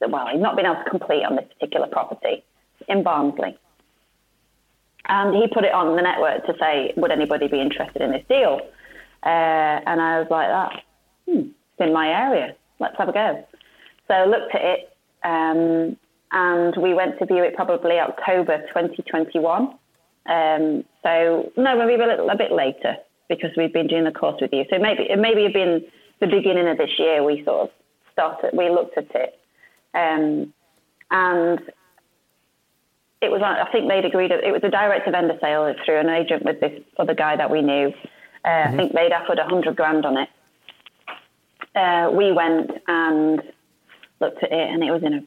well, 0.07 0.27
he'd 0.27 0.41
not 0.41 0.55
been 0.55 0.65
able 0.65 0.83
to 0.83 0.89
complete 0.89 1.23
on 1.23 1.35
this 1.35 1.45
particular 1.53 1.87
property 1.87 2.43
in 2.87 3.03
Barnsley. 3.03 3.57
And 5.09 5.35
he 5.35 5.47
put 5.47 5.63
it 5.63 5.73
on 5.73 5.95
the 5.95 6.01
network 6.01 6.45
to 6.45 6.53
say, 6.59 6.93
would 6.97 7.11
anybody 7.11 7.47
be 7.47 7.61
interested 7.61 8.01
in 8.01 8.11
this 8.11 8.23
deal? 8.27 8.59
Uh, 9.23 9.79
and 9.85 10.01
I 10.01 10.19
was 10.19 10.27
like, 10.29 10.47
that, 10.49 10.83
hmm, 11.25 11.49
it's 11.49 11.87
in 11.87 11.93
my 11.93 12.09
area. 12.09 12.55
Let's 12.79 12.97
have 12.97 13.09
a 13.09 13.13
go. 13.13 13.47
So 14.07 14.13
I 14.13 14.25
looked 14.25 14.53
at 14.53 14.61
it, 14.61 14.97
um, 15.23 15.97
and 16.31 16.75
we 16.81 16.93
went 16.93 17.19
to 17.19 17.25
view 17.25 17.43
it 17.43 17.55
probably 17.55 17.99
October 17.99 18.59
2021. 18.67 19.73
Um, 20.27 20.83
so 21.03 21.51
no, 21.55 21.77
maybe 21.77 22.01
a, 22.01 22.07
little, 22.07 22.29
a 22.29 22.35
bit 22.35 22.51
later 22.51 22.97
because 23.29 23.51
we've 23.57 23.73
been 23.73 23.87
doing 23.87 24.03
the 24.03 24.11
course 24.11 24.39
with 24.41 24.51
you. 24.53 24.65
So 24.69 24.77
maybe 24.77 25.03
it 25.03 25.17
maybe 25.17 25.43
have 25.43 25.53
been 25.53 25.83
the 26.19 26.27
beginning 26.27 26.67
of 26.67 26.77
this 26.77 26.91
year 26.97 27.23
we 27.23 27.43
sort 27.43 27.69
of 27.69 27.69
started. 28.13 28.51
We 28.53 28.69
looked 28.69 28.97
at 28.97 29.07
it, 29.13 29.39
um, 29.93 30.53
and 31.11 31.59
it 33.21 33.31
was 33.31 33.41
I 33.41 33.69
think 33.71 33.89
they'd 33.89 34.05
agreed. 34.05 34.31
It 34.31 34.51
was 34.51 34.63
a 34.63 34.69
direct 34.69 35.09
vendor 35.09 35.37
sale 35.41 35.73
through 35.85 35.99
an 35.99 36.09
agent 36.09 36.43
with 36.43 36.59
this 36.59 36.81
other 36.97 37.13
guy 37.13 37.35
that 37.35 37.51
we 37.51 37.61
knew. 37.61 37.93
Uh, 38.43 38.49
mm-hmm. 38.49 38.73
I 38.73 38.77
think 38.77 38.93
they'd 38.93 39.13
offered 39.13 39.39
a 39.39 39.45
hundred 39.45 39.75
grand 39.75 40.05
on 40.05 40.17
it. 40.17 40.29
Uh, 41.75 42.09
we 42.11 42.31
went 42.31 42.71
and 42.87 43.41
looked 44.19 44.43
at 44.43 44.51
it, 44.51 44.69
and 44.69 44.83
it 44.83 44.91
was 44.91 45.03
in 45.03 45.13
a 45.13 45.23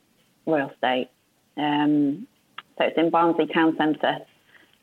royal 0.47 0.73
state. 0.79 1.09
Um, 1.57 2.27
so 2.79 2.85
it's 2.85 2.99
in 2.99 3.11
Barnsley 3.11 3.47
Town 3.47 3.77
Centre, 3.77 4.19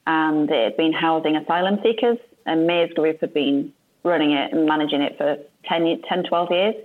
and 0.05 0.49
it 0.49 0.64
had 0.64 0.78
been 0.78 0.93
housing 0.93 1.36
asylum 1.36 1.80
seekers 1.84 2.18
and 2.47 2.66
Mears 2.66 2.91
group 2.93 3.20
had 3.22 3.34
been 3.34 3.72
running 4.03 4.32
it 4.32 4.51
and 4.53 4.66
managing 4.66 5.01
it 5.01 5.18
for 5.18 5.38
10, 5.68 6.01
10 6.07 6.24
12 6.24 6.51
years. 6.51 6.76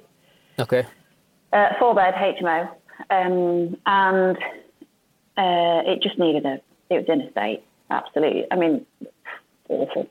Okay. 0.59 0.87
Uh, 1.53 1.68
four 1.78 1.95
bed 1.95 2.14
HMO. 2.14 2.68
Um, 3.11 3.76
and 3.87 4.37
uh, 5.37 5.91
it 5.91 6.03
just 6.03 6.18
needed 6.18 6.47
a, 6.47 6.61
it 6.91 6.97
was 6.97 7.05
in 7.09 7.22
a 7.22 7.30
state. 7.30 7.62
Absolutely. 7.91 8.47
I 8.51 8.57
mean, 8.57 8.87
awful. 9.68 10.09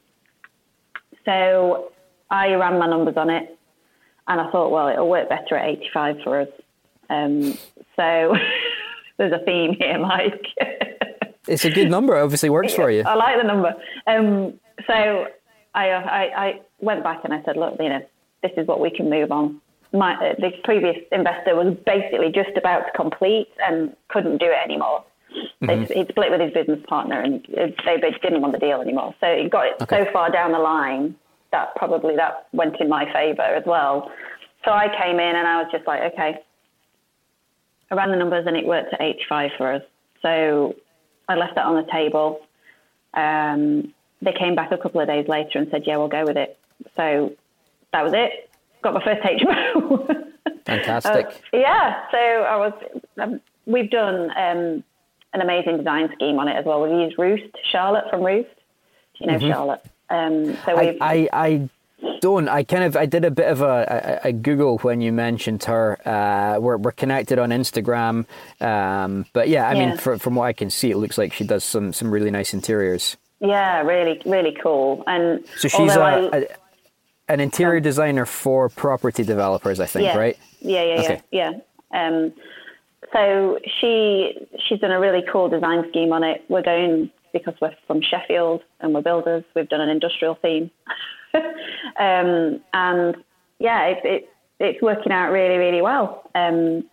So 1.25 1.91
I 2.29 2.53
ran 2.53 2.79
my 2.79 2.87
numbers 2.87 3.17
on 3.17 3.29
it 3.29 3.57
and 4.27 4.41
I 4.41 4.49
thought, 4.51 4.71
well, 4.71 4.87
it'll 4.87 5.09
work 5.09 5.29
better 5.29 5.55
at 5.55 5.67
85 5.67 6.15
for 6.23 6.41
us. 6.41 6.47
Um, 7.09 7.57
so 7.95 8.35
there's 9.17 9.33
a 9.33 9.43
theme 9.45 9.75
here, 9.77 9.99
Mike. 9.99 10.45
it's 11.47 11.65
a 11.65 11.69
good 11.69 11.89
number. 11.89 12.15
Obviously 12.17 12.49
works 12.49 12.73
for 12.73 12.89
you. 12.89 13.03
I 13.05 13.15
like 13.15 13.37
the 13.37 13.47
number. 13.47 13.73
Um, 14.07 14.59
so 14.87 15.27
I, 15.73 15.89
I, 15.89 16.45
I 16.45 16.61
went 16.79 17.03
back 17.03 17.21
and 17.23 17.33
I 17.33 17.43
said, 17.43 17.57
look, 17.57 17.75
you 17.79 17.89
know, 17.89 18.05
this 18.41 18.51
is 18.57 18.67
what 18.67 18.79
we 18.79 18.89
can 18.89 19.09
move 19.09 19.31
on. 19.31 19.61
My, 19.93 20.13
uh, 20.15 20.35
the 20.39 20.51
previous 20.63 20.97
investor 21.11 21.55
was 21.55 21.75
basically 21.85 22.31
just 22.31 22.57
about 22.57 22.85
to 22.85 22.91
complete 22.95 23.49
and 23.65 23.95
couldn't 24.07 24.37
do 24.37 24.45
it 24.45 24.57
anymore. 24.63 25.03
Mm-hmm. 25.61 25.93
He'd 25.93 26.09
split 26.09 26.31
with 26.31 26.41
his 26.41 26.53
business 26.53 26.79
partner 26.87 27.19
and 27.21 27.45
they, 27.49 27.97
they 28.01 28.11
didn't 28.21 28.41
want 28.41 28.53
the 28.53 28.59
deal 28.59 28.81
anymore. 28.81 29.13
So 29.19 29.27
it 29.27 29.49
got 29.49 29.67
it 29.67 29.73
okay. 29.81 30.05
so 30.05 30.11
far 30.11 30.31
down 30.31 30.51
the 30.51 30.59
line 30.59 31.15
that 31.51 31.75
probably 31.75 32.15
that 32.15 32.47
went 32.53 32.79
in 32.79 32.89
my 32.89 33.11
favour 33.13 33.41
as 33.41 33.63
well. 33.65 34.11
So 34.65 34.71
I 34.71 34.87
came 34.87 35.19
in 35.19 35.35
and 35.35 35.47
I 35.47 35.61
was 35.61 35.71
just 35.71 35.85
like, 35.87 36.13
okay. 36.13 36.39
I 37.89 37.95
ran 37.95 38.11
the 38.11 38.17
numbers 38.17 38.45
and 38.47 38.55
it 38.55 38.65
worked 38.65 38.93
at 38.93 39.01
85 39.01 39.51
for 39.57 39.73
us. 39.73 39.83
So 40.21 40.75
I 41.27 41.35
left 41.35 41.55
that 41.55 41.65
on 41.65 41.75
the 41.75 41.91
table. 41.91 42.39
Um, 43.13 43.93
they 44.21 44.33
came 44.33 44.55
back 44.55 44.71
a 44.71 44.77
couple 44.77 45.01
of 45.01 45.07
days 45.07 45.27
later 45.27 45.59
and 45.59 45.67
said, 45.71 45.83
yeah, 45.85 45.97
we'll 45.97 46.07
go 46.07 46.23
with 46.25 46.37
it. 46.37 46.57
So 46.95 47.33
that 47.93 48.03
was 48.03 48.13
it. 48.13 48.49
Got 48.81 48.93
my 48.95 49.03
first 49.03 49.21
HMO. 49.21 50.27
Fantastic. 50.65 51.25
uh, 51.27 51.31
yeah. 51.53 52.09
So 52.11 52.17
I 52.17 52.57
was, 52.57 52.73
um, 53.19 53.41
we've 53.65 53.89
done 53.89 54.31
um, 54.31 54.83
an 55.33 55.41
amazing 55.41 55.77
design 55.77 56.09
scheme 56.13 56.39
on 56.39 56.47
it 56.47 56.55
as 56.55 56.65
well. 56.65 56.81
We've 56.81 56.99
used 56.99 57.17
Roost, 57.17 57.55
Charlotte 57.71 58.05
from 58.09 58.23
Roost. 58.23 58.49
Do 59.17 59.25
you 59.25 59.27
know 59.27 59.37
mm-hmm. 59.37 59.49
Charlotte? 59.49 59.81
Um, 60.09 60.57
so 60.65 60.77
I, 60.77 60.97
I, 60.99 61.29
I 61.31 61.69
don't. 62.19 62.49
I 62.49 62.63
kind 62.63 62.83
of 62.83 62.97
I 62.97 63.05
did 63.05 63.25
a 63.25 63.31
bit 63.31 63.47
of 63.47 63.61
a, 63.61 64.19
a, 64.23 64.29
a 64.29 64.31
Google 64.33 64.77
when 64.79 65.01
you 65.01 65.11
mentioned 65.11 65.63
her. 65.65 65.99
Uh, 66.07 66.59
we're 66.59 66.77
we're 66.77 66.91
connected 66.91 67.39
on 67.39 67.49
Instagram, 67.49 68.25
um, 68.59 69.25
but 69.33 69.49
yeah, 69.49 69.69
I 69.69 69.73
yeah. 69.73 69.89
mean, 69.89 69.97
for, 69.97 70.17
from 70.17 70.35
what 70.35 70.45
I 70.45 70.53
can 70.53 70.69
see, 70.69 70.91
it 70.91 70.97
looks 70.97 71.17
like 71.17 71.33
she 71.33 71.45
does 71.45 71.63
some 71.63 71.93
some 71.93 72.11
really 72.11 72.31
nice 72.31 72.53
interiors. 72.53 73.17
Yeah, 73.39 73.81
really, 73.81 74.21
really 74.25 74.55
cool. 74.61 75.03
And 75.07 75.43
so 75.57 75.67
she's 75.67 75.95
a, 75.95 75.99
I, 75.99 76.19
a, 76.37 76.45
an 77.33 77.39
interior 77.39 77.77
um, 77.77 77.83
designer 77.83 78.25
for 78.25 78.69
property 78.69 79.23
developers, 79.23 79.79
I 79.79 79.85
think, 79.85 80.05
yeah, 80.05 80.17
right? 80.17 80.37
Yeah, 80.59 80.83
yeah, 80.83 81.01
okay. 81.01 81.21
yeah, 81.31 81.51
yeah. 81.93 82.07
Um, 82.07 82.33
so 83.13 83.59
she 83.79 84.47
she's 84.67 84.79
done 84.79 84.91
a 84.91 84.99
really 84.99 85.23
cool 85.31 85.49
design 85.49 85.85
scheme 85.89 86.13
on 86.13 86.23
it. 86.23 86.43
We're 86.49 86.61
going 86.61 87.09
because 87.33 87.53
we're 87.61 87.75
from 87.87 88.01
Sheffield 88.01 88.61
and 88.79 88.93
we're 88.93 89.01
builders. 89.01 89.43
We've 89.55 89.69
done 89.69 89.81
an 89.81 89.89
industrial 89.89 90.35
theme, 90.35 90.69
um, 91.33 92.61
and 92.73 93.15
yeah, 93.59 93.87
it, 93.87 93.97
it, 94.03 94.29
it's 94.59 94.81
working 94.81 95.11
out 95.11 95.31
really, 95.31 95.57
really 95.57 95.81
well. 95.81 96.29
Um, 96.35 96.83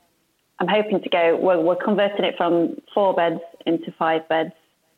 I'm 0.60 0.68
hoping 0.68 1.00
to 1.02 1.08
go. 1.08 1.38
We're, 1.40 1.60
we're 1.60 1.76
converting 1.76 2.24
it 2.24 2.34
from 2.36 2.76
four 2.92 3.14
beds 3.14 3.40
into 3.66 3.92
five 3.98 4.28
beds 4.28 4.52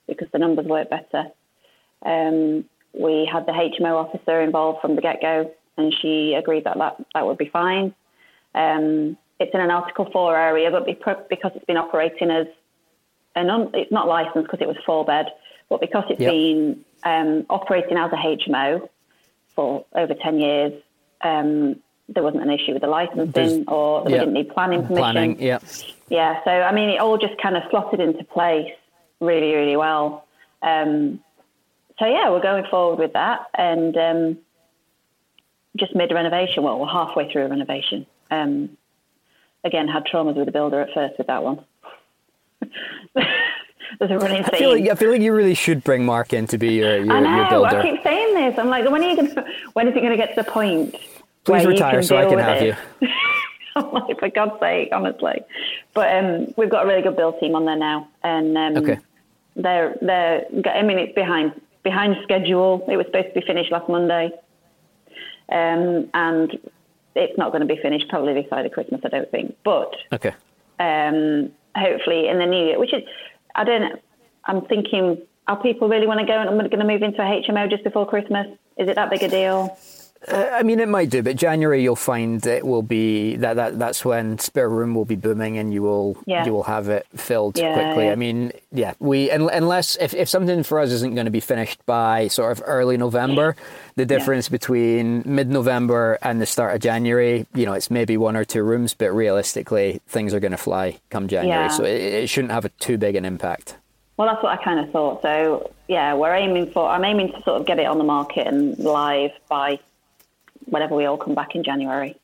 because 0.07 0.29
the 0.33 0.39
numbers 0.39 0.67
work 0.67 0.89
better. 0.89 1.27
Um, 2.05 2.65
we 2.93 3.29
had 3.31 3.47
the 3.47 3.53
HMO 3.53 3.95
officer 3.95 4.41
involved 4.41 4.81
from 4.81 4.97
the 4.97 5.03
get 5.03 5.21
go, 5.21 5.53
and 5.77 5.95
she 6.01 6.35
agreed 6.35 6.65
that 6.65 6.79
that, 6.79 6.97
that 7.15 7.27
would 7.27 7.39
be 7.39 7.49
fine. 7.49 7.95
Um, 8.55 9.17
it's 9.39 9.55
in 9.55 9.61
an 9.61 9.71
Article 9.71 10.09
4 10.13 10.37
area, 10.37 10.71
but 10.71 10.85
because 10.85 11.53
it's 11.55 11.65
been 11.65 11.77
operating 11.77 12.31
as 12.31 12.47
an 13.37 13.49
un, 13.49 13.71
it's 13.75 13.93
not 13.93 14.07
licensed 14.07 14.51
because 14.51 14.61
it 14.61 14.69
was 14.69 14.77
four 14.85 15.05
bed, 15.05 15.27
but 15.69 15.81
because 15.81 16.05
it's 16.11 16.21
yep. 16.21 16.33
been 16.33 16.85
um, 17.05 17.47
operating 17.49 17.97
as 17.97 18.13
a 18.13 18.17
HMO 18.17 18.89
for 19.55 19.85
over 19.95 20.15
10 20.15 20.39
years, 20.41 20.73
um, 21.23 21.77
there 22.09 22.23
wasn't 22.23 22.43
an 22.43 22.51
issue 22.51 22.73
with 22.73 22.83
the 22.83 22.89
licensing 22.89 23.31
There's, 23.31 23.65
or 23.69 24.05
we 24.05 24.13
didn't 24.13 24.33
need 24.33 24.51
planning 24.51 24.83
permission. 24.83 24.97
Planning, 24.97 25.41
yeah. 25.41 25.61
Yeah, 26.09 26.43
so 26.45 26.51
I 26.51 26.73
mean, 26.73 26.91
it 26.91 26.99
all 26.99 27.17
just 27.19 27.41
kind 27.41 27.57
of 27.57 27.63
slotted 27.71 28.01
into 28.01 28.25
place 28.25 28.71
really, 29.21 29.55
really 29.55 29.77
well. 29.77 30.27
Um, 30.63 31.21
so 32.01 32.07
yeah, 32.07 32.31
we're 32.31 32.41
going 32.41 32.65
forward 32.65 32.99
with 32.99 33.13
that, 33.13 33.47
and 33.55 33.97
um, 33.97 34.39
just 35.77 35.95
mid 35.95 36.11
renovation. 36.11 36.63
Well, 36.63 36.81
we're 36.81 36.89
halfway 36.89 37.31
through 37.31 37.45
a 37.45 37.49
renovation. 37.49 38.07
Um, 38.31 38.77
again, 39.65 39.87
had 39.87 40.07
traumas 40.07 40.35
with 40.35 40.47
the 40.47 40.53
builder 40.53 40.81
at 40.81 40.89
first 40.95 41.19
with 41.19 41.27
that 41.27 41.45
one. 41.45 41.65
There's 43.99 44.11
a 44.13 44.19
running 44.19 44.45
I 44.45 44.57
feel, 44.57 44.79
like, 44.79 44.89
I 44.89 44.95
feel 44.95 45.11
like 45.11 45.21
you 45.21 45.35
really 45.35 45.55
should 45.55 45.83
bring 45.83 46.07
Mark 46.07 46.33
in 46.33 46.47
to 46.49 46.59
be 46.59 46.75
your, 46.75 47.05
your, 47.05 47.13
I 47.13 47.21
know, 47.21 47.37
your 47.37 47.51
builder. 47.51 47.79
I 47.79 47.83
keep 47.91 48.03
saying 48.03 48.35
this. 48.35 48.59
I'm 48.59 48.69
like, 48.69 48.89
when 48.89 49.03
are 49.03 49.11
you 49.11 49.17
going 49.17 49.47
when 49.73 49.89
is 49.89 49.97
it 49.97 50.01
going 50.01 50.11
to 50.11 50.17
get 50.17 50.35
to 50.37 50.43
the 50.43 50.51
point? 50.51 50.95
Please 51.45 51.67
retire 51.67 52.03
so 52.03 52.17
I 52.17 52.27
can 52.27 52.39
have 52.39 52.63
it? 52.63 52.77
you. 53.01 53.09
I'm 53.77 53.91
like, 53.93 54.19
for 54.19 54.29
God's 54.31 54.59
sake, 54.61 54.91
honestly. 54.93 55.43
But 55.93 56.17
um, 56.17 56.55
we've 56.57 56.71
got 56.71 56.85
a 56.85 56.89
really 56.89 57.03
good 57.03 57.17
build 57.17 57.41
team 57.41 57.55
on 57.55 57.65
there 57.65 57.77
now, 57.77 58.09
and 58.23 58.57
um, 58.57 58.77
okay 58.79 58.99
they're 59.57 59.97
they're. 60.01 60.47
I 60.67 60.83
mean, 60.83 60.99
it's 60.99 61.15
behind 61.15 61.61
behind 61.91 62.17
schedule. 62.23 62.87
It 62.89 62.97
was 62.97 63.07
supposed 63.07 63.29
to 63.35 63.41
be 63.41 63.47
finished 63.47 63.73
last 63.73 63.89
Monday, 63.89 64.31
um, 65.51 66.09
and 66.15 66.57
it's 67.17 67.37
not 67.37 67.51
going 67.51 67.67
to 67.67 67.75
be 67.75 67.81
finished 67.83 68.09
probably 68.09 68.33
this 68.35 68.49
side 68.49 68.65
of 68.65 68.73
Christmas. 68.73 69.01
I 69.05 69.09
don't 69.09 69.31
think, 69.31 69.57
but 69.65 69.93
okay. 70.13 70.35
Um, 70.79 71.51
hopefully 71.75 72.29
in 72.29 72.39
the 72.39 72.47
new 72.47 72.65
year, 72.67 72.79
which 72.79 72.95
is 72.95 73.03
I 73.57 73.65
don't. 73.65 74.01
I'm 74.45 74.63
thinking, 74.67 75.21
are 75.49 75.61
people 75.61 75.89
really 75.89 76.07
want 76.07 76.21
to 76.21 76.27
go 76.27 76.39
and 76.41 76.49
I'm 76.49 76.57
going 76.57 76.71
to 76.71 76.85
move 76.85 77.03
into 77.03 77.21
a 77.21 77.43
HMO 77.43 77.69
just 77.69 77.85
before 77.85 78.09
Christmas? 78.09 78.47
Is 78.79 78.89
it 78.89 78.95
that 78.95 79.11
big 79.11 79.23
a 79.23 79.29
deal? 79.29 79.77
Uh, 80.29 80.51
I 80.53 80.63
mean, 80.63 80.81
it 80.81 80.89
might 80.89 81.09
do, 81.09 81.23
but 81.23 81.37
January 81.37 81.83
you'll 81.83 81.97
find 81.97 82.45
it 82.45 82.67
will 82.67 82.83
be 82.83 83.37
that, 83.37 83.55
that 83.55 83.79
that's 83.79 84.05
when 84.05 84.37
SpareRoom 84.37 84.95
will 84.95 85.07
be 85.07 85.17
booming, 85.17 85.57
and 85.57 85.73
you 85.73 85.83
will 85.83 86.19
yeah. 86.27 86.45
you 86.45 86.53
will 86.53 86.65
have 86.65 86.91
it 86.91 87.07
filled 87.17 87.59
yeah, 87.59 87.73
quickly. 87.73 88.05
Yeah. 88.05 88.13
I 88.13 88.15
mean, 88.17 88.53
yeah, 88.71 88.95
we 88.99 89.31
unless 89.31 89.97
if, 89.97 90.13
if 90.13 90.29
something 90.29 90.63
for 90.63 90.79
us 90.79 90.91
isn't 90.91 91.15
going 91.15 91.25
to 91.25 91.31
be 91.31 91.41
finished 91.41 91.85
by 91.87 92.29
sort 92.29 92.53
of 92.53 92.63
early 92.67 92.99
November, 92.99 93.57
the 93.97 94.05
difference 94.05 94.51
between 94.51 95.23
mid 95.25 95.49
November 95.49 96.19
and 96.21 96.39
the 96.39 96.47
start 96.47 96.75
of 96.75 96.83
January, 96.83 97.47
you 97.55 97.65
know, 97.65 97.73
it's 97.73 97.91
maybe 97.91 98.19
one 98.19 98.37
or 98.37 98.45
two 98.45 98.63
rooms, 98.63 98.93
but 98.93 99.13
realistically, 99.13 100.03
things 100.07 100.35
are 100.35 100.41
going 100.41 100.53
to 100.53 100.59
fly 100.59 101.01
come 101.09 101.29
January, 101.29 101.71
so 101.71 101.83
it, 101.83 101.99
it 101.99 102.27
shouldn't 102.29 102.53
have 102.53 102.67
a 102.67 102.69
too 102.69 102.99
big 102.99 103.17
an 103.17 103.25
impact. 103.25 103.77
Well, 104.19 104.29
that's 104.29 104.43
what 104.43 104.59
I 104.59 104.63
kind 104.63 104.81
of 104.81 104.91
thought. 104.91 105.23
So 105.23 105.73
yeah, 105.89 106.13
we're 106.13 106.35
aiming 106.35 106.73
for. 106.73 106.87
I'm 106.87 107.07
aiming 107.07 107.33
to 107.33 107.43
sort 107.43 107.59
of 107.59 107.67
get 107.67 107.79
it 107.79 107.87
on 107.87 107.97
the 107.97 108.05
market 108.05 108.47
and 108.47 108.79
live 108.79 109.31
by 109.49 109.79
whenever 110.67 110.95
we 110.95 111.05
all 111.05 111.17
come 111.17 111.35
back 111.35 111.55
in 111.55 111.65
January. 111.65 112.17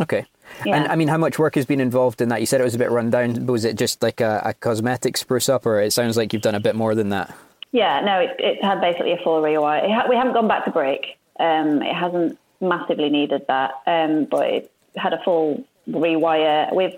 Okay. 0.00 0.26
Yeah. 0.66 0.76
And 0.76 0.88
I 0.88 0.96
mean, 0.96 1.08
how 1.08 1.18
much 1.18 1.38
work 1.38 1.54
has 1.54 1.66
been 1.66 1.80
involved 1.80 2.20
in 2.20 2.28
that? 2.28 2.40
You 2.40 2.46
said 2.46 2.60
it 2.60 2.64
was 2.64 2.74
a 2.74 2.78
bit 2.78 2.90
run 2.90 3.10
down. 3.10 3.46
Was 3.46 3.64
it 3.64 3.76
just 3.76 4.02
like 4.02 4.20
a, 4.20 4.42
a 4.44 4.54
cosmetic 4.54 5.16
spruce 5.16 5.48
up, 5.48 5.66
or 5.66 5.80
it 5.80 5.92
sounds 5.92 6.16
like 6.16 6.32
you've 6.32 6.42
done 6.42 6.54
a 6.54 6.60
bit 6.60 6.74
more 6.74 6.94
than 6.94 7.10
that? 7.10 7.34
Yeah, 7.72 8.00
no, 8.00 8.20
it, 8.20 8.36
it 8.38 8.64
had 8.64 8.80
basically 8.80 9.12
a 9.12 9.18
full 9.18 9.40
rewire. 9.42 9.88
Ha- 9.92 10.06
we 10.08 10.16
haven't 10.16 10.34
gone 10.34 10.48
back 10.48 10.64
to 10.64 10.70
brick. 10.70 11.18
Um, 11.40 11.82
it 11.82 11.94
hasn't 11.94 12.38
massively 12.60 13.10
needed 13.10 13.44
that, 13.48 13.72
um, 13.86 14.26
but 14.30 14.46
it 14.48 14.72
had 14.96 15.12
a 15.12 15.22
full 15.24 15.64
rewire. 15.88 16.72
We've 16.74 16.94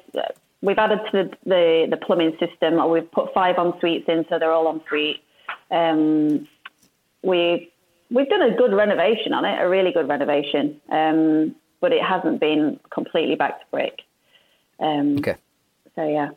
we've 0.62 0.78
added 0.78 1.00
to 1.10 1.12
the, 1.12 1.36
the, 1.44 1.86
the 1.90 1.96
plumbing 1.96 2.36
system. 2.38 2.90
We've 2.90 3.10
put 3.10 3.32
five 3.32 3.56
en 3.58 3.78
suites 3.78 4.08
in, 4.08 4.26
so 4.28 4.38
they're 4.38 4.52
all 4.52 4.68
en 4.68 4.80
suite. 4.88 5.22
Um, 5.70 6.48
we 7.22 7.70
we've 8.10 8.28
done 8.28 8.42
a 8.42 8.56
good 8.56 8.72
renovation 8.72 9.32
on 9.32 9.44
it, 9.44 9.60
a 9.60 9.68
really 9.68 9.92
good 9.92 10.08
renovation, 10.08 10.80
um, 10.90 11.54
but 11.80 11.92
it 11.92 12.02
hasn't 12.02 12.40
been 12.40 12.80
completely 12.90 13.34
back 13.34 13.60
to 13.60 13.66
brick. 13.70 14.02
Um, 14.80 15.18
okay. 15.18 15.36
So 15.94 16.06
yeah. 16.06 16.30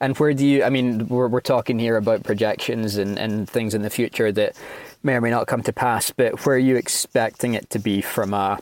And 0.00 0.16
where 0.18 0.34
do 0.34 0.44
you? 0.44 0.64
I 0.64 0.70
mean, 0.70 1.06
we're 1.08 1.28
we're 1.28 1.40
talking 1.40 1.78
here 1.78 1.96
about 1.96 2.24
projections 2.24 2.96
and 2.96 3.18
and 3.18 3.48
things 3.48 3.74
in 3.74 3.82
the 3.82 3.90
future 3.90 4.32
that 4.32 4.56
may 5.02 5.14
or 5.14 5.20
may 5.20 5.30
not 5.30 5.46
come 5.46 5.62
to 5.62 5.72
pass. 5.72 6.10
But 6.10 6.44
where 6.44 6.56
are 6.56 6.58
you 6.58 6.76
expecting 6.76 7.54
it 7.54 7.70
to 7.70 7.78
be 7.78 8.00
from 8.00 8.34
a 8.34 8.58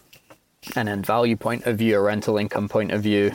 an 0.75 0.89
end 0.89 1.07
value 1.07 1.37
point 1.37 1.67
of 1.67 1.79
view, 1.79 1.97
a 1.97 2.01
rental 2.01 2.37
income 2.37 2.69
point 2.69 2.93
of 2.93 3.03
view? 3.03 3.33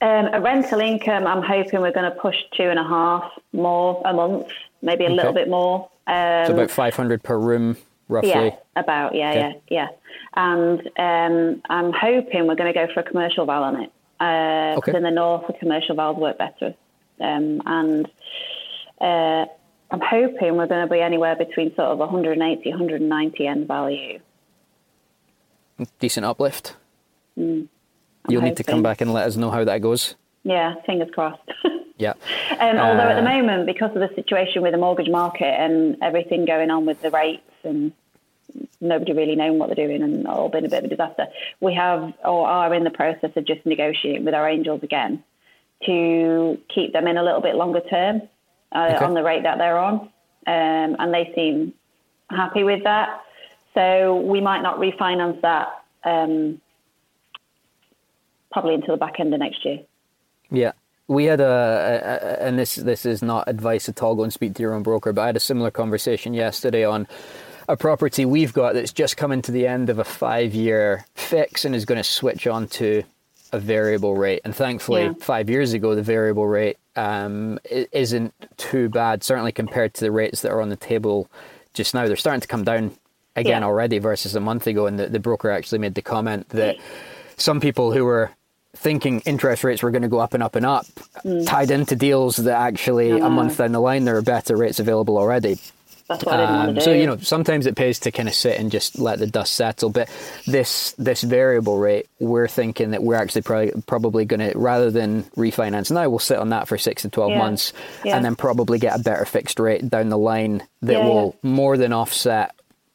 Um, 0.00 0.28
a 0.32 0.40
rental 0.40 0.80
income, 0.80 1.26
I'm 1.26 1.42
hoping 1.42 1.80
we're 1.80 1.92
going 1.92 2.10
to 2.10 2.18
push 2.20 2.36
two 2.54 2.64
and 2.64 2.78
a 2.78 2.84
half 2.84 3.32
more 3.52 4.02
a 4.04 4.12
month, 4.12 4.48
maybe 4.82 5.04
a 5.04 5.06
okay. 5.06 5.16
little 5.16 5.32
bit 5.32 5.48
more. 5.48 5.88
Um, 6.06 6.46
so 6.46 6.52
about 6.52 6.70
500 6.70 7.22
per 7.22 7.38
room, 7.38 7.76
roughly. 8.08 8.30
Yeah, 8.30 8.56
about 8.76 9.14
yeah, 9.14 9.30
okay. 9.30 9.62
yeah, 9.70 9.86
yeah. 9.86 9.88
And 10.34 10.80
um, 10.98 11.62
I'm 11.70 11.92
hoping 11.92 12.46
we're 12.46 12.56
going 12.56 12.72
to 12.72 12.78
go 12.78 12.92
for 12.92 13.00
a 13.00 13.04
commercial 13.04 13.46
val 13.46 13.62
on 13.64 13.82
it. 13.82 13.92
Uh, 14.20 14.78
okay. 14.78 14.96
In 14.96 15.02
the 15.02 15.10
north, 15.10 15.46
the 15.46 15.54
commercial 15.54 15.94
vals 15.96 16.16
work 16.16 16.38
better, 16.38 16.74
um, 17.20 17.62
and 17.66 18.06
uh, 19.00 19.46
I'm 19.90 20.00
hoping 20.00 20.56
we're 20.56 20.66
going 20.66 20.86
to 20.86 20.92
be 20.92 21.00
anywhere 21.00 21.36
between 21.36 21.74
sort 21.74 21.88
of 21.88 21.98
180, 21.98 22.70
190 22.70 23.46
end 23.46 23.68
value. 23.68 24.18
Decent 25.98 26.24
uplift. 26.26 26.76
Mm, 27.38 27.68
You'll 28.28 28.40
hoping. 28.40 28.44
need 28.44 28.56
to 28.58 28.64
come 28.64 28.82
back 28.82 29.00
and 29.00 29.12
let 29.12 29.26
us 29.26 29.36
know 29.36 29.50
how 29.50 29.64
that 29.64 29.82
goes. 29.82 30.14
Yeah, 30.44 30.74
fingers 30.86 31.08
crossed. 31.12 31.42
Yeah. 32.04 32.12
Um, 32.60 32.76
although 32.78 33.08
at 33.08 33.14
the 33.14 33.28
uh, 33.28 33.36
moment, 33.36 33.66
because 33.66 33.90
of 33.96 34.00
the 34.00 34.10
situation 34.14 34.62
with 34.62 34.72
the 34.72 34.78
mortgage 34.78 35.08
market 35.08 35.58
and 35.58 35.96
everything 36.02 36.44
going 36.44 36.70
on 36.70 36.84
with 36.84 37.00
the 37.00 37.10
rates 37.10 37.42
and 37.62 37.92
nobody 38.80 39.12
really 39.12 39.36
knowing 39.36 39.58
what 39.58 39.68
they're 39.68 39.86
doing 39.86 40.02
and 40.02 40.26
all 40.26 40.50
been 40.50 40.66
a 40.66 40.68
bit 40.68 40.84
of 40.84 40.84
a 40.84 40.88
disaster, 40.88 41.26
we 41.60 41.74
have 41.74 42.12
or 42.24 42.46
are 42.46 42.74
in 42.74 42.84
the 42.84 42.90
process 42.90 43.30
of 43.36 43.44
just 43.46 43.64
negotiating 43.64 44.24
with 44.24 44.34
our 44.34 44.48
angels 44.48 44.82
again 44.82 45.24
to 45.86 46.58
keep 46.74 46.92
them 46.92 47.06
in 47.06 47.16
a 47.16 47.22
little 47.22 47.40
bit 47.40 47.56
longer 47.56 47.80
term 47.80 48.22
uh, 48.72 48.92
okay. 48.94 49.04
on 49.04 49.14
the 49.14 49.22
rate 49.22 49.42
that 49.44 49.56
they're 49.58 49.78
on. 49.78 50.00
Um, 50.46 50.96
and 50.98 51.14
they 51.14 51.32
seem 51.34 51.72
happy 52.28 52.64
with 52.64 52.84
that. 52.84 53.22
So 53.72 54.16
we 54.16 54.42
might 54.42 54.60
not 54.60 54.78
refinance 54.78 55.40
that 55.40 55.68
um, 56.04 56.60
probably 58.52 58.74
until 58.74 58.94
the 58.94 58.98
back 58.98 59.18
end 59.20 59.32
of 59.32 59.40
next 59.40 59.64
year. 59.64 59.80
Yeah 60.50 60.72
we 61.08 61.24
had 61.24 61.40
a, 61.40 61.44
a, 61.44 62.42
and 62.42 62.58
this 62.58 62.76
this 62.76 63.04
is 63.04 63.22
not 63.22 63.48
advice 63.48 63.88
at 63.88 64.02
all. 64.02 64.14
Go 64.14 64.22
and 64.22 64.32
speak 64.32 64.54
to 64.54 64.62
your 64.62 64.74
own 64.74 64.82
broker. 64.82 65.12
But 65.12 65.22
I 65.22 65.26
had 65.26 65.36
a 65.36 65.40
similar 65.40 65.70
conversation 65.70 66.34
yesterday 66.34 66.84
on 66.84 67.06
a 67.68 67.76
property 67.76 68.24
we've 68.24 68.52
got 68.52 68.74
that's 68.74 68.92
just 68.92 69.16
coming 69.16 69.42
to 69.42 69.52
the 69.52 69.66
end 69.66 69.88
of 69.88 69.98
a 69.98 70.04
five 70.04 70.54
year 70.54 71.06
fix 71.14 71.64
and 71.64 71.74
is 71.74 71.84
going 71.84 71.98
to 71.98 72.04
switch 72.04 72.46
on 72.46 72.68
to 72.68 73.02
a 73.52 73.58
variable 73.58 74.16
rate. 74.16 74.40
And 74.44 74.54
thankfully, 74.54 75.04
yeah. 75.04 75.12
five 75.20 75.48
years 75.48 75.72
ago, 75.72 75.94
the 75.94 76.02
variable 76.02 76.46
rate 76.46 76.76
um, 76.96 77.58
isn't 77.70 78.34
too 78.56 78.88
bad. 78.88 79.22
Certainly 79.22 79.52
compared 79.52 79.94
to 79.94 80.00
the 80.00 80.10
rates 80.10 80.42
that 80.42 80.50
are 80.50 80.60
on 80.60 80.70
the 80.70 80.76
table 80.76 81.30
just 81.72 81.94
now, 81.94 82.06
they're 82.06 82.16
starting 82.16 82.40
to 82.40 82.48
come 82.48 82.64
down 82.64 82.92
again 83.36 83.62
yeah. 83.62 83.66
already 83.66 83.98
versus 83.98 84.34
a 84.34 84.40
month 84.40 84.66
ago. 84.66 84.86
And 84.86 84.98
the, 84.98 85.08
the 85.08 85.20
broker 85.20 85.50
actually 85.50 85.78
made 85.78 85.94
the 85.94 86.02
comment 86.02 86.48
that 86.50 86.76
some 87.36 87.60
people 87.60 87.92
who 87.92 88.04
were 88.04 88.30
thinking 88.74 89.20
interest 89.20 89.64
rates 89.64 89.82
were 89.82 89.90
going 89.90 90.02
to 90.02 90.08
go 90.08 90.18
up 90.18 90.34
and 90.34 90.42
up 90.42 90.56
and 90.56 90.66
up, 90.66 90.86
mm. 91.24 91.46
tied 91.46 91.70
into 91.70 91.96
deals 91.96 92.36
that 92.36 92.58
actually 92.58 93.10
a 93.10 93.30
month 93.30 93.58
down 93.58 93.72
the 93.72 93.80
line 93.80 94.04
there 94.04 94.16
are 94.16 94.22
better 94.22 94.56
rates 94.56 94.80
available 94.80 95.16
already. 95.16 95.58
That's 96.08 96.22
what 96.22 96.34
um, 96.34 96.40
I 96.40 96.42
didn't 96.42 96.56
want 96.56 96.68
to 96.68 96.74
do. 96.74 96.80
So 96.82 96.92
you 96.92 97.06
know, 97.06 97.16
sometimes 97.18 97.66
it 97.66 97.76
pays 97.76 97.98
to 98.00 98.12
kind 98.12 98.28
of 98.28 98.34
sit 98.34 98.58
and 98.60 98.70
just 98.70 98.98
let 98.98 99.18
the 99.18 99.26
dust 99.26 99.54
settle. 99.54 99.88
But 99.88 100.10
this 100.46 100.92
this 100.98 101.22
variable 101.22 101.78
rate, 101.78 102.08
we're 102.20 102.48
thinking 102.48 102.90
that 102.90 103.02
we're 103.02 103.14
actually 103.14 103.42
probably 103.42 103.72
probably 103.86 104.24
going 104.26 104.40
to 104.40 104.58
rather 104.58 104.90
than 104.90 105.22
refinance 105.36 105.90
now, 105.90 106.08
we'll 106.08 106.18
sit 106.18 106.38
on 106.38 106.50
that 106.50 106.68
for 106.68 106.76
six 106.76 107.02
to 107.02 107.08
twelve 107.08 107.30
yeah. 107.30 107.38
months, 107.38 107.72
yeah. 108.04 108.16
and 108.16 108.24
then 108.24 108.36
probably 108.36 108.78
get 108.78 109.00
a 109.00 109.02
better 109.02 109.24
fixed 109.24 109.58
rate 109.58 109.88
down 109.88 110.10
the 110.10 110.18
line 110.18 110.62
that 110.82 110.92
yeah, 110.92 111.04
will 111.04 111.36
more 111.42 111.78
than 111.78 111.94
offset 111.94 112.54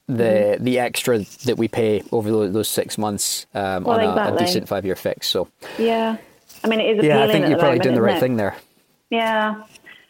the 0.10 0.24
mm-hmm. 0.24 0.64
the 0.64 0.80
extra 0.80 1.20
that 1.46 1.58
we 1.58 1.68
pay 1.68 2.04
over 2.12 2.30
those, 2.30 2.54
those 2.54 2.68
six 2.68 2.98
months 2.98 3.46
um, 3.54 3.84
well, 3.84 4.00
on 4.00 4.06
a, 4.06 4.10
exactly. 4.10 4.36
a, 4.36 4.40
decent 4.40 4.68
five 4.68 4.86
year 4.86 4.96
fix. 4.96 5.28
So 5.28 5.48
yeah, 5.78 6.18
I 6.64 6.68
mean 6.68 6.80
it 6.80 6.98
is. 6.98 7.06
Yeah, 7.06 7.24
I 7.24 7.28
think 7.28 7.48
you're 7.48 7.58
probably 7.58 7.80
moment, 7.80 7.84
doing 7.84 7.96
the 7.96 8.02
right 8.02 8.20
thing 8.20 8.36
there. 8.38 8.56
Yeah, 9.10 9.64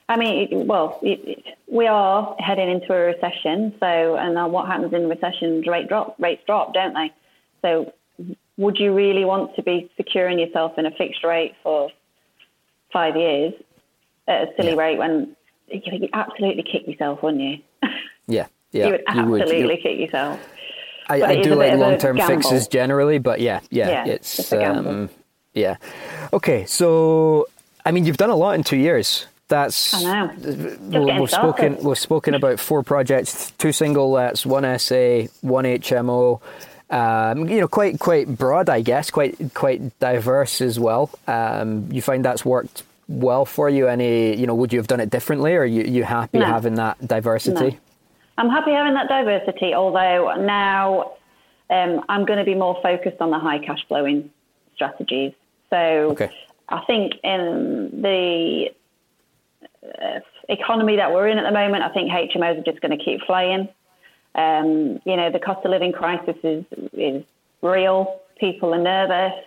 I 0.09 0.17
mean, 0.17 0.67
well, 0.67 0.99
it, 1.03 1.43
we 1.67 1.85
are 1.85 2.35
heading 2.39 2.69
into 2.69 2.93
a 2.93 2.97
recession. 2.97 3.75
So, 3.79 4.15
and 4.15 4.51
what 4.51 4.67
happens 4.67 4.91
in 4.93 5.07
recessions? 5.07 5.67
Rate 5.67 5.87
drop, 5.87 6.15
rates 6.17 6.41
drop, 6.47 6.73
don't 6.73 6.95
they? 6.95 7.13
So, 7.61 7.93
would 8.57 8.77
you 8.77 8.93
really 8.93 9.23
want 9.23 9.55
to 9.55 9.63
be 9.63 9.89
securing 9.95 10.39
yourself 10.39 10.77
in 10.77 10.85
a 10.85 10.91
fixed 10.91 11.23
rate 11.23 11.55
for 11.61 11.91
five 12.91 13.15
years 13.15 13.53
at 14.27 14.43
a 14.43 14.47
silly 14.57 14.71
yeah. 14.71 14.75
rate 14.75 14.97
when 14.97 15.35
you 15.67 16.09
absolutely 16.13 16.63
kick 16.63 16.87
yourself, 16.87 17.21
wouldn't 17.21 17.41
you? 17.41 17.57
yeah. 18.27 18.47
Yeah, 18.71 18.85
you 18.85 18.91
would 18.91 19.03
absolutely 19.07 19.59
you 19.59 19.67
would. 19.67 19.81
kick 19.81 19.99
yourself. 19.99 20.39
I, 21.07 21.23
I 21.23 21.41
do 21.41 21.55
like 21.55 21.73
long 21.77 21.97
term 21.97 22.19
fixes 22.19 22.67
generally, 22.67 23.17
but 23.17 23.41
yeah, 23.41 23.61
yeah, 23.71 23.89
yeah 23.89 24.13
it's, 24.13 24.39
it's 24.39 24.53
um, 24.53 25.09
yeah. 25.53 25.77
Okay, 26.31 26.65
so 26.65 27.47
I 27.85 27.91
mean, 27.91 28.05
you've 28.05 28.17
done 28.17 28.29
a 28.29 28.35
lot 28.35 28.55
in 28.55 28.63
two 28.63 28.77
years. 28.77 29.25
That's 29.47 29.95
I 29.95 30.03
know. 30.03 30.33
we, 31.07 31.19
we've 31.19 31.31
spoken. 31.31 31.83
We've 31.83 31.97
spoken 31.97 32.35
about 32.35 32.59
four 32.59 32.83
projects: 32.83 33.51
two 33.57 33.71
single 33.71 34.11
lets, 34.11 34.45
one 34.45 34.77
SA, 34.77 35.23
one 35.41 35.65
HMO. 35.65 36.39
Um, 36.91 37.47
you 37.49 37.59
know, 37.59 37.67
quite 37.67 37.99
quite 37.99 38.27
broad, 38.27 38.69
I 38.69 38.81
guess, 38.81 39.09
quite 39.09 39.35
quite 39.55 39.97
diverse 39.99 40.61
as 40.61 40.79
well. 40.79 41.09
Um, 41.27 41.91
you 41.91 42.01
find 42.03 42.23
that's 42.23 42.45
worked 42.45 42.83
well 43.07 43.45
for 43.45 43.69
you? 43.69 43.87
Any, 43.87 44.35
you 44.35 44.45
know, 44.45 44.53
would 44.53 44.71
you 44.71 44.77
have 44.77 44.87
done 44.87 44.99
it 44.99 45.09
differently, 45.09 45.55
or 45.55 45.61
are 45.61 45.65
you 45.65 45.83
you 45.83 46.03
happy 46.03 46.37
no. 46.37 46.45
having 46.45 46.75
that 46.75 47.05
diversity? 47.05 47.71
No. 47.71 47.77
I'm 48.39 48.49
happy 48.49 48.71
having 48.71 48.93
that 48.93 49.09
diversity, 49.09 49.73
although 49.73 50.33
now 50.39 51.11
um, 51.69 52.05
I'm 52.07 52.25
going 52.25 52.39
to 52.39 52.45
be 52.45 52.55
more 52.55 52.79
focused 52.81 53.17
on 53.19 53.31
the 53.31 53.37
high 53.37 53.59
cash 53.59 53.85
flowing 53.89 54.29
strategies. 54.75 55.33
So 55.69 55.77
okay. 56.11 56.31
I 56.69 56.81
think 56.85 57.15
in 57.21 58.01
the 58.01 58.69
uh, 59.83 60.19
economy 60.47 60.95
that 60.95 61.11
we're 61.11 61.27
in 61.27 61.37
at 61.37 61.43
the 61.43 61.51
moment, 61.51 61.83
I 61.83 61.89
think 61.89 62.09
HMOs 62.11 62.61
are 62.61 62.63
just 62.63 62.79
going 62.79 62.97
to 62.97 63.03
keep 63.03 63.19
flying. 63.27 63.67
Um, 64.35 65.01
you 65.05 65.17
know, 65.17 65.29
the 65.29 65.39
cost 65.39 65.65
of 65.65 65.71
living 65.71 65.91
crisis 65.91 66.37
is, 66.41 66.63
is 66.93 67.23
real. 67.61 68.21
People 68.39 68.73
are 68.73 68.81
nervous. 68.81 69.37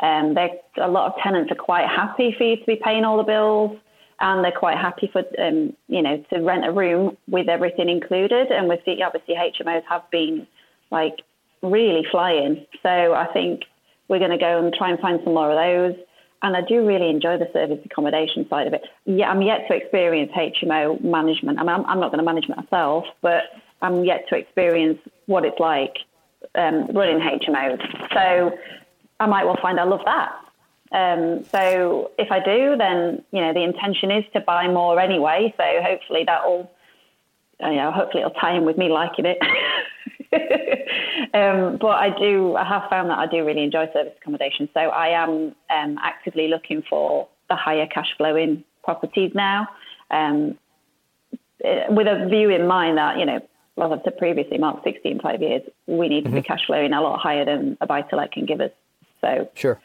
Um, 0.00 0.34
a 0.78 0.88
lot 0.88 1.12
of 1.12 1.22
tenants 1.22 1.52
are 1.52 1.56
quite 1.56 1.86
happy 1.86 2.34
for 2.38 2.44
you 2.44 2.56
to 2.56 2.64
be 2.64 2.80
paying 2.82 3.04
all 3.04 3.18
the 3.18 3.22
bills. 3.22 3.76
And 4.20 4.44
they're 4.44 4.52
quite 4.52 4.76
happy 4.76 5.08
for 5.12 5.22
um, 5.38 5.74
you 5.88 6.02
know 6.02 6.22
to 6.32 6.40
rent 6.40 6.66
a 6.66 6.72
room 6.72 7.16
with 7.28 7.48
everything 7.48 7.88
included. 7.88 8.48
And 8.50 8.68
with 8.68 8.80
the 8.84 9.02
obviously 9.02 9.34
HMOs 9.34 9.82
have 9.88 10.08
been 10.10 10.46
like 10.90 11.22
really 11.62 12.04
flying. 12.10 12.66
So 12.82 12.88
I 12.88 13.26
think 13.32 13.62
we're 14.08 14.18
going 14.18 14.30
to 14.30 14.38
go 14.38 14.58
and 14.62 14.74
try 14.74 14.90
and 14.90 14.98
find 15.00 15.20
some 15.24 15.34
more 15.34 15.50
of 15.50 15.56
those. 15.56 16.04
And 16.42 16.56
I 16.56 16.62
do 16.62 16.86
really 16.86 17.10
enjoy 17.10 17.36
the 17.36 17.48
service 17.52 17.78
accommodation 17.84 18.48
side 18.48 18.66
of 18.66 18.72
it. 18.72 18.82
Yeah, 19.04 19.30
I'm 19.30 19.42
yet 19.42 19.68
to 19.68 19.76
experience 19.76 20.32
HMO 20.32 21.02
management. 21.02 21.58
I 21.58 21.62
mean, 21.62 21.70
I'm, 21.70 21.84
I'm 21.84 22.00
not 22.00 22.10
going 22.10 22.18
to 22.18 22.24
manage 22.24 22.48
myself, 22.48 23.04
but 23.20 23.42
I'm 23.82 24.04
yet 24.04 24.26
to 24.30 24.36
experience 24.36 24.98
what 25.26 25.44
it's 25.44 25.60
like 25.60 25.98
um, 26.54 26.88
running 26.94 27.20
HMOs. 27.20 27.80
So 28.14 28.58
I 29.20 29.26
might 29.26 29.44
well 29.44 29.58
find 29.60 29.78
I 29.78 29.84
love 29.84 30.00
that. 30.06 30.32
Um, 30.92 31.44
so 31.52 32.10
if 32.18 32.32
I 32.32 32.40
do, 32.40 32.76
then 32.76 33.22
you 33.30 33.40
know 33.40 33.52
the 33.52 33.62
intention 33.62 34.10
is 34.10 34.24
to 34.32 34.40
buy 34.40 34.66
more 34.66 34.98
anyway. 34.98 35.54
So 35.56 35.64
hopefully 35.82 36.24
that'll, 36.26 36.70
you 37.60 37.76
know, 37.76 37.92
hopefully 37.92 38.22
it'll 38.22 38.34
tie 38.34 38.56
in 38.56 38.64
with 38.64 38.76
me 38.76 38.88
liking 38.88 39.24
it. 39.26 39.38
um, 41.34 41.78
but 41.80 41.90
I 41.90 42.10
do, 42.18 42.56
I 42.56 42.64
have 42.64 42.90
found 42.90 43.10
that 43.10 43.18
I 43.18 43.26
do 43.26 43.44
really 43.44 43.62
enjoy 43.62 43.86
service 43.92 44.14
accommodation. 44.20 44.68
So 44.74 44.80
I 44.80 45.08
am 45.08 45.54
um, 45.70 45.98
actively 46.02 46.48
looking 46.48 46.82
for 46.88 47.28
the 47.48 47.56
higher 47.56 47.86
cash 47.86 48.08
flowing 48.16 48.64
properties 48.82 49.32
now, 49.34 49.68
um, 50.10 50.58
eh, 51.62 51.86
with 51.88 52.08
a 52.08 52.26
view 52.28 52.50
in 52.50 52.66
mind 52.66 52.98
that 52.98 53.16
you 53.16 53.26
know, 53.26 53.36
as 53.36 53.92
I've 53.92 54.00
said 54.02 54.18
previously, 54.18 54.58
Mark 54.58 54.82
16 54.82 55.20
five 55.20 55.40
years, 55.40 55.62
we 55.86 56.08
need 56.08 56.24
mm-hmm. 56.24 56.34
to 56.34 56.42
be 56.42 56.46
cash 56.46 56.66
flowing 56.66 56.92
a 56.92 57.00
lot 57.00 57.20
higher 57.20 57.44
than 57.44 57.76
a 57.80 57.86
buy 57.86 58.02
to 58.02 58.16
let 58.16 58.32
can 58.32 58.44
give 58.44 58.60
us. 58.60 58.72
So 59.20 59.48
sure 59.54 59.80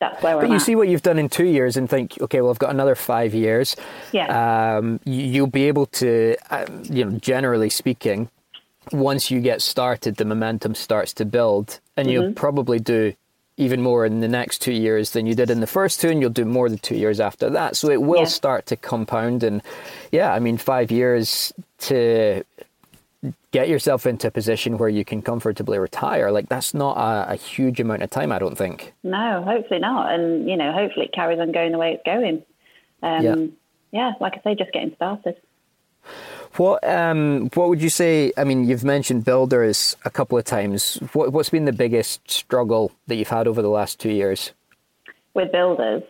that's 0.00 0.22
where 0.22 0.40
but 0.40 0.48
you 0.48 0.56
at. 0.56 0.62
see 0.62 0.74
what 0.74 0.88
you've 0.88 1.02
done 1.02 1.18
in 1.18 1.28
two 1.28 1.44
years 1.44 1.76
and 1.76 1.88
think, 1.88 2.18
okay, 2.20 2.40
well, 2.40 2.50
I've 2.50 2.58
got 2.58 2.70
another 2.70 2.94
five 2.94 3.34
years. 3.34 3.76
Yeah. 4.12 4.76
Um, 4.78 4.98
you'll 5.04 5.46
be 5.46 5.68
able 5.68 5.86
to, 5.86 6.36
um, 6.50 6.82
you 6.84 7.04
know, 7.04 7.18
generally 7.18 7.70
speaking, 7.70 8.30
once 8.92 9.30
you 9.30 9.40
get 9.40 9.62
started, 9.62 10.16
the 10.16 10.24
momentum 10.24 10.74
starts 10.74 11.12
to 11.14 11.24
build, 11.24 11.80
and 11.96 12.08
mm-hmm. 12.08 12.12
you'll 12.12 12.32
probably 12.32 12.80
do 12.80 13.14
even 13.56 13.82
more 13.82 14.06
in 14.06 14.20
the 14.20 14.28
next 14.28 14.62
two 14.62 14.72
years 14.72 15.10
than 15.10 15.26
you 15.26 15.34
did 15.34 15.50
in 15.50 15.60
the 15.60 15.66
first 15.66 16.00
two, 16.00 16.08
and 16.08 16.22
you'll 16.22 16.30
do 16.30 16.46
more 16.46 16.70
the 16.70 16.78
two 16.78 16.96
years 16.96 17.20
after 17.20 17.50
that. 17.50 17.76
So 17.76 17.90
it 17.90 18.00
will 18.00 18.20
yeah. 18.20 18.24
start 18.24 18.66
to 18.66 18.76
compound. 18.76 19.42
And 19.42 19.60
yeah, 20.10 20.32
I 20.32 20.38
mean, 20.38 20.56
five 20.56 20.90
years 20.90 21.52
to 21.80 22.42
get 23.50 23.68
yourself 23.68 24.06
into 24.06 24.28
a 24.28 24.30
position 24.30 24.78
where 24.78 24.88
you 24.88 25.04
can 25.04 25.20
comfortably 25.20 25.78
retire 25.78 26.30
like 26.30 26.48
that's 26.48 26.72
not 26.72 26.96
a, 26.96 27.32
a, 27.32 27.36
huge 27.36 27.78
amount 27.78 28.02
of 28.02 28.08
time 28.08 28.32
i 28.32 28.38
don't 28.38 28.56
think. 28.56 28.94
No 29.02 29.42
hopefully 29.44 29.80
not. 29.80 30.12
And 30.12 30.48
you 30.48 30.56
know 30.56 30.72
hopefully 30.72 31.06
it 31.06 31.12
carries 31.12 31.38
on 31.38 31.52
going 31.52 31.72
the 31.72 31.78
way 31.78 31.92
it's 31.94 32.02
going. 32.04 32.42
Um, 33.02 33.24
yeah. 33.24 33.36
yeah 33.92 34.12
like 34.20 34.34
i 34.36 34.40
say 34.42 34.54
just 34.54 34.72
getting 34.72 34.94
started. 34.94 35.36
What 36.56 36.82
um, 36.88 37.50
what 37.54 37.68
would 37.68 37.82
you 37.82 37.90
say 37.90 38.32
i 38.36 38.44
mean 38.44 38.66
you've 38.66 38.84
mentioned 38.84 39.24
builders 39.24 39.96
a 40.04 40.10
couple 40.10 40.38
of 40.38 40.44
times. 40.44 40.96
What, 41.12 41.32
what's 41.32 41.50
been 41.50 41.66
the 41.66 41.72
biggest 41.72 42.28
struggle 42.30 42.92
that 43.06 43.16
you've 43.16 43.28
had 43.28 43.46
over 43.46 43.60
the 43.60 43.68
last 43.68 44.00
two 44.00 44.10
years? 44.10 44.52
With 45.34 45.52
builders 45.52 46.02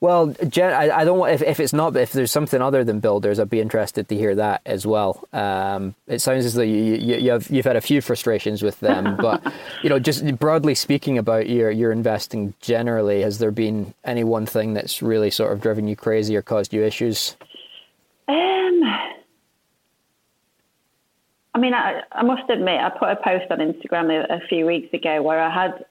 well, 0.00 0.34
Jen, 0.48 0.72
I, 0.72 0.98
I 0.98 1.04
don't 1.04 1.18
want 1.18 1.32
if, 1.32 1.42
if 1.42 1.60
it's 1.60 1.72
not 1.72 1.96
if 1.96 2.12
there's 2.12 2.32
something 2.32 2.60
other 2.60 2.84
than 2.84 3.00
builders, 3.00 3.38
I'd 3.38 3.50
be 3.50 3.60
interested 3.60 4.08
to 4.08 4.16
hear 4.16 4.34
that 4.34 4.60
as 4.66 4.86
well. 4.86 5.26
Um, 5.32 5.94
it 6.06 6.20
sounds 6.20 6.44
as 6.44 6.54
though 6.54 6.62
you, 6.62 6.94
you, 6.96 7.16
you 7.16 7.30
have 7.30 7.50
you've 7.50 7.64
had 7.64 7.76
a 7.76 7.80
few 7.80 8.00
frustrations 8.00 8.62
with 8.62 8.80
them, 8.80 9.16
but 9.20 9.42
you 9.82 9.88
know, 9.88 9.98
just 9.98 10.38
broadly 10.38 10.74
speaking 10.74 11.18
about 11.18 11.48
your 11.48 11.70
your 11.70 11.92
investing 11.92 12.54
generally, 12.60 13.22
has 13.22 13.38
there 13.38 13.50
been 13.50 13.94
any 14.04 14.24
one 14.24 14.46
thing 14.46 14.74
that's 14.74 15.02
really 15.02 15.30
sort 15.30 15.52
of 15.52 15.60
driven 15.60 15.86
you 15.88 15.96
crazy 15.96 16.36
or 16.36 16.42
caused 16.42 16.72
you 16.72 16.84
issues? 16.84 17.36
Um, 18.28 18.82
I 21.54 21.58
mean, 21.58 21.74
I, 21.74 22.02
I 22.12 22.22
must 22.22 22.50
admit, 22.50 22.80
I 22.80 22.90
put 22.90 23.08
a 23.08 23.16
post 23.16 23.50
on 23.50 23.58
Instagram 23.58 24.10
a, 24.10 24.34
a 24.34 24.40
few 24.48 24.66
weeks 24.66 24.92
ago 24.92 25.22
where 25.22 25.40
I 25.40 25.48
had 25.48 25.84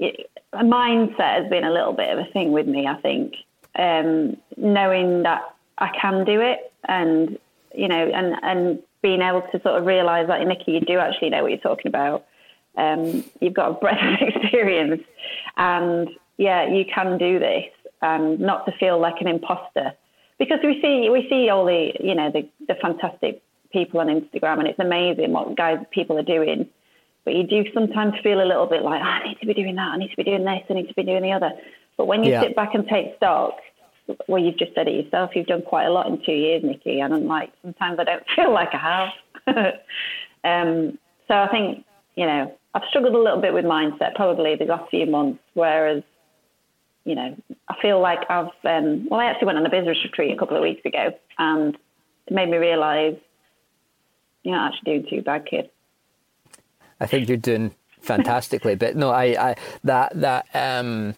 a 0.00 0.64
mindset 0.64 1.42
has 1.42 1.50
been 1.50 1.64
a 1.64 1.72
little 1.72 1.92
bit 1.92 2.10
of 2.10 2.18
a 2.18 2.30
thing 2.32 2.52
with 2.52 2.66
me. 2.66 2.86
I 2.86 2.94
think 3.00 3.34
um, 3.78 4.36
knowing 4.56 5.22
that 5.22 5.54
I 5.78 5.88
can 6.00 6.24
do 6.24 6.40
it, 6.40 6.72
and 6.86 7.38
you 7.74 7.88
know, 7.88 8.08
and 8.08 8.36
and 8.42 8.82
being 9.02 9.22
able 9.22 9.42
to 9.52 9.62
sort 9.62 9.78
of 9.78 9.86
realise 9.86 10.26
that 10.28 10.46
Nikki, 10.46 10.72
you 10.72 10.80
do 10.80 10.98
actually 10.98 11.30
know 11.30 11.42
what 11.42 11.50
you're 11.50 11.60
talking 11.60 11.88
about. 11.88 12.26
Um, 12.76 13.24
you've 13.40 13.54
got 13.54 13.70
a 13.70 13.74
breadth 13.74 14.22
of 14.22 14.28
experience, 14.42 15.02
and 15.56 16.08
yeah, 16.36 16.66
you 16.66 16.84
can 16.84 17.18
do 17.18 17.38
this, 17.38 17.66
and 18.02 18.38
not 18.40 18.66
to 18.66 18.72
feel 18.78 18.98
like 19.00 19.20
an 19.20 19.28
imposter, 19.28 19.92
because 20.38 20.60
we 20.62 20.80
see 20.80 21.10
we 21.10 21.26
see 21.28 21.48
all 21.50 21.64
the 21.64 21.92
you 22.00 22.14
know 22.14 22.30
the 22.30 22.48
the 22.66 22.74
fantastic 22.76 23.42
people 23.72 24.00
on 24.00 24.06
Instagram, 24.06 24.60
and 24.60 24.68
it's 24.68 24.78
amazing 24.78 25.32
what 25.32 25.56
guys 25.56 25.78
people 25.90 26.18
are 26.18 26.22
doing 26.22 26.68
but 27.24 27.34
you 27.34 27.42
do 27.44 27.64
sometimes 27.74 28.14
feel 28.22 28.42
a 28.42 28.46
little 28.46 28.66
bit 28.66 28.82
like, 28.82 29.00
oh, 29.00 29.04
I 29.04 29.28
need 29.28 29.38
to 29.40 29.46
be 29.46 29.54
doing 29.54 29.76
that, 29.76 29.92
I 29.92 29.96
need 29.96 30.10
to 30.10 30.16
be 30.16 30.24
doing 30.24 30.44
this, 30.44 30.62
I 30.68 30.74
need 30.74 30.88
to 30.88 30.94
be 30.94 31.02
doing 31.02 31.22
the 31.22 31.32
other. 31.32 31.52
But 31.96 32.06
when 32.06 32.22
you 32.24 32.30
yeah. 32.30 32.42
sit 32.42 32.56
back 32.56 32.74
and 32.74 32.86
take 32.86 33.16
stock, 33.16 33.54
well, 34.26 34.42
you've 34.42 34.58
just 34.58 34.74
said 34.74 34.88
it 34.88 35.04
yourself, 35.04 35.32
you've 35.34 35.46
done 35.46 35.62
quite 35.62 35.86
a 35.86 35.90
lot 35.90 36.06
in 36.06 36.22
two 36.24 36.32
years, 36.32 36.62
Nikki, 36.64 37.00
and 37.00 37.12
I'm 37.12 37.26
like, 37.26 37.52
sometimes 37.62 37.98
I 37.98 38.04
don't 38.04 38.22
feel 38.36 38.52
like 38.52 38.70
I 38.72 39.12
have. 39.46 39.56
um, 40.44 40.98
so 41.26 41.34
I 41.34 41.48
think, 41.48 41.84
you 42.16 42.26
know, 42.26 42.54
I've 42.74 42.82
struggled 42.88 43.14
a 43.14 43.18
little 43.18 43.40
bit 43.40 43.52
with 43.52 43.64
mindset 43.64 44.14
probably 44.14 44.54
the 44.56 44.64
last 44.64 44.90
few 44.90 45.06
months, 45.06 45.40
whereas, 45.54 46.02
you 47.04 47.14
know, 47.14 47.36
I 47.68 47.74
feel 47.80 48.00
like 48.00 48.20
I've, 48.30 48.50
um, 48.64 49.08
well, 49.10 49.20
I 49.20 49.26
actually 49.26 49.46
went 49.46 49.58
on 49.58 49.66
a 49.66 49.70
business 49.70 49.98
retreat 50.04 50.32
a 50.32 50.38
couple 50.38 50.56
of 50.56 50.62
weeks 50.62 50.84
ago 50.84 51.10
and 51.38 51.74
it 52.26 52.34
made 52.34 52.50
me 52.50 52.58
realise 52.58 53.18
you're 54.42 54.54
not 54.54 54.74
actually 54.74 54.98
doing 54.98 55.10
too 55.10 55.22
bad, 55.22 55.46
kid. 55.46 55.70
I 57.00 57.06
think 57.06 57.28
you're 57.28 57.36
doing 57.36 57.74
fantastically. 58.00 58.74
but 58.74 58.96
no, 58.96 59.10
I, 59.10 59.50
I 59.50 59.56
that 59.84 60.12
that 60.20 60.46
um, 60.54 61.14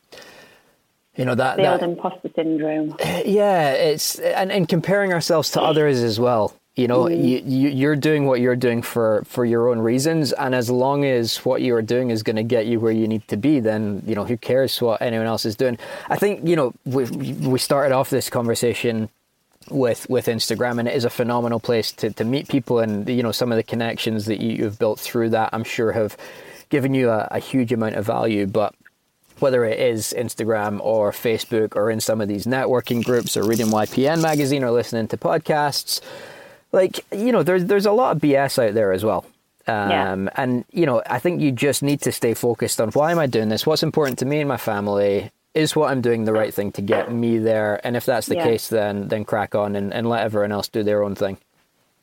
you 1.16 1.24
know 1.24 1.34
that 1.34 1.56
the 1.56 1.62
that, 1.62 1.82
old 1.82 1.90
imposter 1.90 2.30
syndrome. 2.34 2.96
Yeah, 3.24 3.72
it's 3.72 4.18
and, 4.18 4.50
and 4.50 4.68
comparing 4.68 5.12
ourselves 5.12 5.50
to 5.52 5.62
others 5.62 6.00
as 6.02 6.18
well. 6.18 6.54
You 6.76 6.88
know, 6.88 7.04
mm. 7.04 7.16
you, 7.16 7.42
you 7.44 7.68
you're 7.68 7.96
doing 7.96 8.26
what 8.26 8.40
you're 8.40 8.56
doing 8.56 8.80
for 8.80 9.22
for 9.26 9.44
your 9.44 9.68
own 9.68 9.80
reasons, 9.80 10.32
and 10.32 10.54
as 10.54 10.70
long 10.70 11.04
as 11.04 11.38
what 11.44 11.62
you 11.62 11.74
are 11.74 11.82
doing 11.82 12.10
is 12.10 12.22
going 12.22 12.36
to 12.36 12.42
get 12.42 12.66
you 12.66 12.80
where 12.80 12.92
you 12.92 13.08
need 13.08 13.26
to 13.28 13.36
be, 13.36 13.60
then 13.60 14.02
you 14.06 14.14
know 14.14 14.24
who 14.24 14.36
cares 14.36 14.80
what 14.80 15.02
anyone 15.02 15.26
else 15.26 15.44
is 15.44 15.56
doing. 15.56 15.78
I 16.08 16.16
think 16.16 16.46
you 16.46 16.56
know 16.56 16.72
we 16.84 17.04
we 17.04 17.58
started 17.58 17.94
off 17.94 18.08
this 18.08 18.30
conversation 18.30 19.10
with 19.68 20.08
with 20.08 20.26
Instagram, 20.26 20.78
and 20.78 20.88
it 20.88 20.94
is 20.94 21.04
a 21.04 21.11
phenomenal 21.11 21.61
place 21.61 21.92
to 21.92 22.11
to 22.11 22.24
meet 22.24 22.48
people, 22.48 22.78
and 22.78 23.08
you 23.08 23.22
know 23.22 23.32
some 23.32 23.52
of 23.52 23.56
the 23.56 23.62
connections 23.62 24.26
that 24.26 24.40
you, 24.40 24.64
have 24.64 24.78
built 24.78 24.98
through 24.98 25.30
that, 25.30 25.50
I'm 25.52 25.64
sure 25.64 25.92
have 25.92 26.16
given 26.70 26.94
you 26.94 27.11
a, 27.11 27.28
a 27.32 27.38
huge 27.38 27.72
amount 27.72 27.96
of 27.96 28.06
value. 28.06 28.46
But 28.46 28.74
whether 29.38 29.64
it 29.64 29.78
is 29.78 30.14
Instagram 30.16 30.80
or 30.82 31.12
Facebook 31.12 31.76
or 31.76 31.90
in 31.90 32.00
some 32.00 32.20
of 32.20 32.28
these 32.28 32.46
networking 32.46 33.04
groups 33.04 33.36
or 33.36 33.42
reading 33.42 33.66
YPN 33.66 34.22
magazine 34.22 34.64
or 34.64 34.70
listening 34.70 35.08
to 35.08 35.16
podcasts, 35.16 36.00
like 36.72 37.04
you 37.12 37.32
know, 37.32 37.42
there's 37.42 37.66
there's 37.66 37.86
a 37.86 37.92
lot 37.92 38.16
of 38.16 38.22
BS 38.22 38.66
out 38.66 38.74
there 38.74 38.92
as 38.92 39.04
well. 39.04 39.26
Um, 39.66 39.90
yeah. 39.90 40.30
And 40.36 40.64
you 40.72 40.86
know, 40.86 41.02
I 41.06 41.18
think 41.18 41.40
you 41.40 41.52
just 41.52 41.82
need 41.82 42.00
to 42.02 42.12
stay 42.12 42.34
focused 42.34 42.80
on 42.80 42.90
why 42.90 43.12
am 43.12 43.18
I 43.18 43.26
doing 43.26 43.50
this? 43.50 43.66
What's 43.66 43.82
important 43.82 44.18
to 44.20 44.26
me 44.26 44.40
and 44.40 44.48
my 44.48 44.56
family? 44.56 45.30
Is 45.55 45.74
what 45.74 45.90
I'm 45.90 46.01
doing 46.01 46.24
the 46.24 46.32
right 46.32 46.53
thing 46.53 46.72
to 46.72 46.82
get 46.82 47.12
me 47.12 47.38
there? 47.38 47.80
And 47.84 47.96
if 47.96 48.05
that's 48.07 48.26
the 48.26 48.36
yeah. 48.36 48.44
case, 48.44 48.68
then 48.68 49.09
then 49.09 49.24
crack 49.24 49.55
on 49.55 49.76
and, 49.76 49.92
and 49.92 50.09
let 50.09 50.22
everyone 50.22 50.53
else 50.53 50.68
do 50.68 50.82
their 50.82 51.03
own 51.03 51.14
thing. 51.14 51.38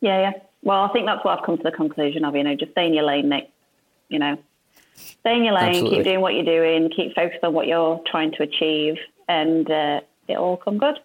Yeah, 0.02 0.20
yeah. 0.20 0.32
Well, 0.64 0.84
I 0.84 0.90
think 0.94 1.06
that's 1.06 1.24
what 1.24 1.40
I've 1.40 1.46
come 1.46 1.58
to 1.58 1.64
the 1.64 1.72
conclusion 1.72 2.26
of. 2.26 2.36
You 2.36 2.44
know, 2.44 2.56
just 2.56 2.72
stay 2.72 2.88
in 2.88 2.94
your 2.94 3.06
lane, 3.06 3.30
Nick. 3.30 3.50
You 4.10 4.20
know, 4.20 4.38
stay 4.96 5.36
in 5.36 5.44
your 5.44 5.54
lane, 5.54 5.70
Absolutely. 5.70 5.98
keep 5.98 6.06
doing 6.06 6.22
what 6.22 6.34
you're 6.34 6.46
doing, 6.46 6.90
keep 6.90 7.16
focused 7.16 7.44
on 7.44 7.54
what 7.54 7.68
you're 7.68 8.02
trying 8.06 8.32
to 8.34 8.44
achieve, 8.44 8.96
and 9.28 9.70
uh, 9.70 10.02
it'll 10.28 10.44
all 10.44 10.58
come 10.58 10.78
good. 10.78 11.00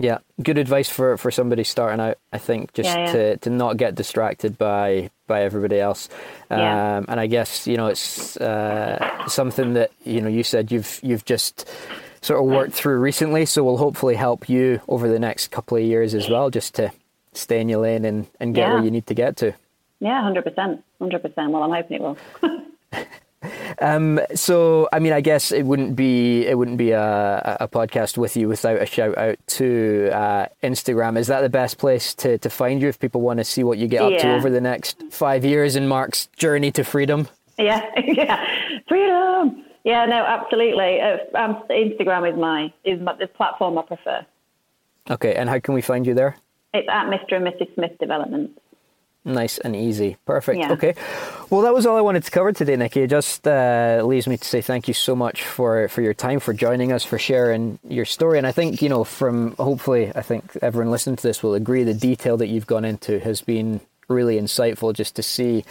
Yeah, 0.00 0.18
good 0.40 0.58
advice 0.58 0.88
for, 0.88 1.16
for 1.16 1.32
somebody 1.32 1.64
starting 1.64 1.98
out. 1.98 2.18
I 2.32 2.38
think 2.38 2.72
just 2.72 2.88
yeah, 2.88 3.06
yeah. 3.06 3.12
to, 3.12 3.36
to 3.38 3.50
not 3.50 3.76
get 3.76 3.96
distracted 3.96 4.56
by 4.56 5.10
by 5.26 5.42
everybody 5.42 5.80
else. 5.80 6.08
Um, 6.50 6.58
yeah. 6.58 7.02
And 7.08 7.18
I 7.18 7.26
guess 7.26 7.66
you 7.66 7.76
know 7.76 7.88
it's 7.88 8.36
uh, 8.36 9.26
something 9.26 9.74
that 9.74 9.90
you 10.04 10.20
know 10.20 10.28
you 10.28 10.44
said 10.44 10.70
you've 10.70 11.00
you've 11.02 11.24
just 11.24 11.68
sort 12.20 12.40
of 12.40 12.46
worked 12.46 12.74
through 12.74 12.98
recently, 12.98 13.44
so 13.44 13.64
will 13.64 13.78
hopefully 13.78 14.14
help 14.14 14.48
you 14.48 14.80
over 14.88 15.08
the 15.08 15.18
next 15.18 15.48
couple 15.48 15.76
of 15.76 15.82
years 15.82 16.14
as 16.14 16.28
well, 16.28 16.50
just 16.50 16.74
to 16.76 16.92
stay 17.32 17.60
in 17.60 17.68
your 17.68 17.80
lane 17.80 18.04
and, 18.04 18.26
and 18.40 18.54
get 18.54 18.68
where 18.68 18.82
you 18.82 18.90
need 18.90 19.06
to 19.06 19.14
get 19.14 19.36
to. 19.36 19.54
Yeah, 20.00 20.22
hundred 20.22 20.44
percent, 20.44 20.84
hundred 20.98 21.22
percent. 21.22 21.50
Well, 21.50 21.62
I'm 21.62 21.70
hoping 21.72 21.96
it 21.96 22.02
will. 22.02 22.18
Um, 23.80 24.20
so, 24.34 24.88
I 24.92 24.98
mean, 24.98 25.12
I 25.12 25.20
guess 25.20 25.52
it 25.52 25.64
wouldn't 25.64 25.94
be 25.94 26.46
it 26.46 26.58
wouldn't 26.58 26.78
be 26.78 26.90
a, 26.90 27.56
a 27.60 27.68
podcast 27.68 28.18
with 28.18 28.36
you 28.36 28.48
without 28.48 28.82
a 28.82 28.86
shout 28.86 29.16
out 29.16 29.38
to 29.46 30.10
uh, 30.12 30.46
Instagram. 30.62 31.16
Is 31.18 31.28
that 31.28 31.42
the 31.42 31.48
best 31.48 31.78
place 31.78 32.14
to, 32.14 32.38
to 32.38 32.50
find 32.50 32.82
you 32.82 32.88
if 32.88 32.98
people 32.98 33.20
want 33.20 33.38
to 33.38 33.44
see 33.44 33.62
what 33.62 33.78
you 33.78 33.86
get 33.86 34.02
up 34.02 34.12
yeah. 34.12 34.22
to 34.22 34.34
over 34.34 34.50
the 34.50 34.60
next 34.60 35.02
five 35.10 35.44
years 35.44 35.76
in 35.76 35.86
Mark's 35.86 36.26
journey 36.36 36.72
to 36.72 36.84
freedom? 36.84 37.28
Yeah, 37.58 37.84
yeah, 38.04 38.44
freedom. 38.88 39.64
Yeah, 39.84 40.06
no, 40.06 40.24
absolutely. 40.24 41.00
Uh, 41.00 41.18
um, 41.34 41.62
Instagram 41.70 42.30
is 42.30 42.38
my 42.38 42.72
is 42.84 43.00
my, 43.00 43.14
the 43.14 43.26
platform 43.26 43.78
I 43.78 43.82
prefer. 43.82 44.26
Okay, 45.10 45.34
and 45.34 45.48
how 45.48 45.58
can 45.60 45.74
we 45.74 45.80
find 45.80 46.06
you 46.06 46.14
there? 46.14 46.36
It's 46.74 46.88
at 46.90 47.06
Mr. 47.06 47.36
and 47.36 47.46
Mrs. 47.46 47.74
Smith 47.74 47.92
Development. 47.98 48.50
Nice 49.28 49.58
and 49.58 49.76
easy. 49.76 50.16
Perfect. 50.24 50.58
Yeah. 50.58 50.72
Okay. 50.72 50.94
Well, 51.50 51.60
that 51.60 51.74
was 51.74 51.84
all 51.84 51.98
I 51.98 52.00
wanted 52.00 52.24
to 52.24 52.30
cover 52.30 52.50
today, 52.52 52.76
Nikki. 52.76 53.02
It 53.02 53.10
just 53.10 53.46
uh, 53.46 54.02
leaves 54.02 54.26
me 54.26 54.38
to 54.38 54.44
say 54.44 54.62
thank 54.62 54.88
you 54.88 54.94
so 54.94 55.14
much 55.14 55.44
for, 55.44 55.86
for 55.88 56.00
your 56.00 56.14
time, 56.14 56.40
for 56.40 56.54
joining 56.54 56.92
us, 56.92 57.04
for 57.04 57.18
sharing 57.18 57.78
your 57.86 58.06
story. 58.06 58.38
And 58.38 58.46
I 58.46 58.52
think, 58.52 58.80
you 58.80 58.88
know, 58.88 59.04
from 59.04 59.54
hopefully, 59.56 60.10
I 60.14 60.22
think 60.22 60.56
everyone 60.62 60.90
listening 60.90 61.16
to 61.16 61.22
this 61.22 61.42
will 61.42 61.54
agree 61.54 61.84
the 61.84 61.92
detail 61.92 62.38
that 62.38 62.46
you've 62.48 62.66
gone 62.66 62.86
into 62.86 63.18
has 63.20 63.42
been 63.42 63.82
really 64.08 64.40
insightful 64.40 64.94
just 64.94 65.16
to 65.16 65.22
see, 65.22 65.64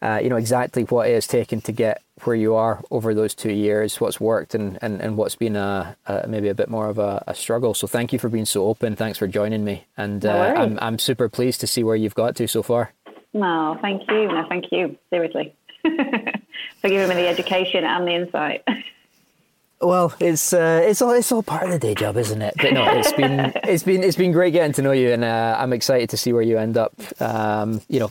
uh, 0.00 0.18
you 0.22 0.30
know, 0.30 0.36
exactly 0.36 0.84
what 0.84 1.06
it 1.06 1.12
has 1.12 1.26
taken 1.26 1.60
to 1.60 1.72
get 1.72 2.02
where 2.24 2.36
you 2.36 2.54
are 2.54 2.82
over 2.90 3.14
those 3.14 3.34
two 3.34 3.52
years, 3.52 4.00
what's 4.00 4.20
worked 4.20 4.54
and, 4.54 4.78
and, 4.82 5.00
and 5.00 5.16
what's 5.16 5.36
been 5.36 5.56
a, 5.56 5.96
a 6.06 6.26
maybe 6.26 6.48
a 6.48 6.54
bit 6.54 6.68
more 6.68 6.88
of 6.88 6.98
a, 6.98 7.22
a, 7.26 7.34
struggle. 7.34 7.74
So 7.74 7.86
thank 7.86 8.12
you 8.12 8.18
for 8.18 8.28
being 8.28 8.44
so 8.44 8.66
open. 8.66 8.96
Thanks 8.96 9.18
for 9.18 9.26
joining 9.26 9.64
me. 9.64 9.84
And 9.96 10.22
no 10.22 10.30
uh, 10.30 10.54
I'm, 10.56 10.78
I'm 10.80 10.98
super 10.98 11.28
pleased 11.28 11.60
to 11.60 11.66
see 11.66 11.82
where 11.82 11.96
you've 11.96 12.14
got 12.14 12.36
to 12.36 12.46
so 12.46 12.62
far. 12.62 12.92
No, 13.34 13.78
thank 13.80 14.02
you. 14.10 14.28
No, 14.28 14.46
thank 14.48 14.66
you. 14.72 14.96
Seriously. 15.10 15.54
for 15.82 16.88
giving 16.88 17.08
me 17.08 17.14
the 17.14 17.28
education 17.28 17.84
and 17.84 18.06
the 18.06 18.12
insight. 18.12 18.62
Well, 19.80 20.14
it's 20.20 20.52
uh, 20.52 20.80
it's 20.84 21.02
all 21.02 21.10
it's 21.10 21.32
all 21.32 21.42
part 21.42 21.64
of 21.64 21.70
the 21.70 21.78
day 21.80 21.94
job, 21.96 22.16
isn't 22.16 22.40
it? 22.40 22.54
But 22.56 22.72
no, 22.72 22.84
it's 22.88 23.12
been 23.16 23.52
it's 23.64 23.82
been 23.82 24.04
it's 24.04 24.16
been 24.16 24.30
great 24.30 24.52
getting 24.52 24.72
to 24.74 24.82
know 24.82 24.92
you, 24.92 25.12
and 25.12 25.24
uh, 25.24 25.56
I'm 25.58 25.72
excited 25.72 26.10
to 26.10 26.16
see 26.16 26.32
where 26.32 26.42
you 26.42 26.56
end 26.56 26.76
up. 26.76 26.92
Um, 27.20 27.80
you 27.88 27.98
know, 27.98 28.10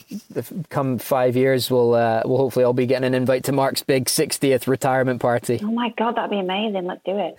come 0.70 0.98
five 0.98 1.38
years, 1.38 1.72
we'll 1.72 1.94
uh, 1.94 2.24
we'll 2.26 2.38
hopefully 2.38 2.66
all 2.66 2.74
be 2.74 2.86
getting 2.86 3.06
an 3.06 3.14
invite 3.14 3.46
to 3.46 3.54
Mark's 3.54 3.84
big 3.84 4.06
60th 4.06 4.68
retirement 4.68 5.22
party. 5.22 5.62
Oh 5.64 5.72
my 5.72 5.94
god, 5.98 6.18
that'd 6.18 6.30
be 6.30 6.40
amazing! 6.40 6.86
Let's 6.86 7.04
do 7.06 7.18
it. 7.18 7.38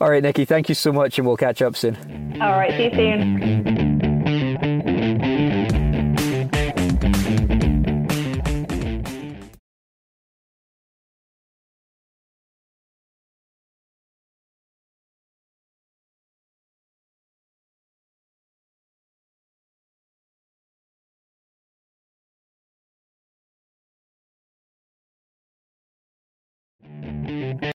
All 0.00 0.08
right, 0.08 0.22
Nikki, 0.22 0.46
thank 0.46 0.70
you 0.70 0.74
so 0.74 0.90
much, 0.90 1.18
and 1.18 1.26
we'll 1.26 1.36
catch 1.36 1.60
up 1.60 1.76
soon. 1.76 1.96
All 2.40 2.52
right, 2.52 2.70
see 2.70 2.84
you 2.84 2.94
soon. 2.94 4.11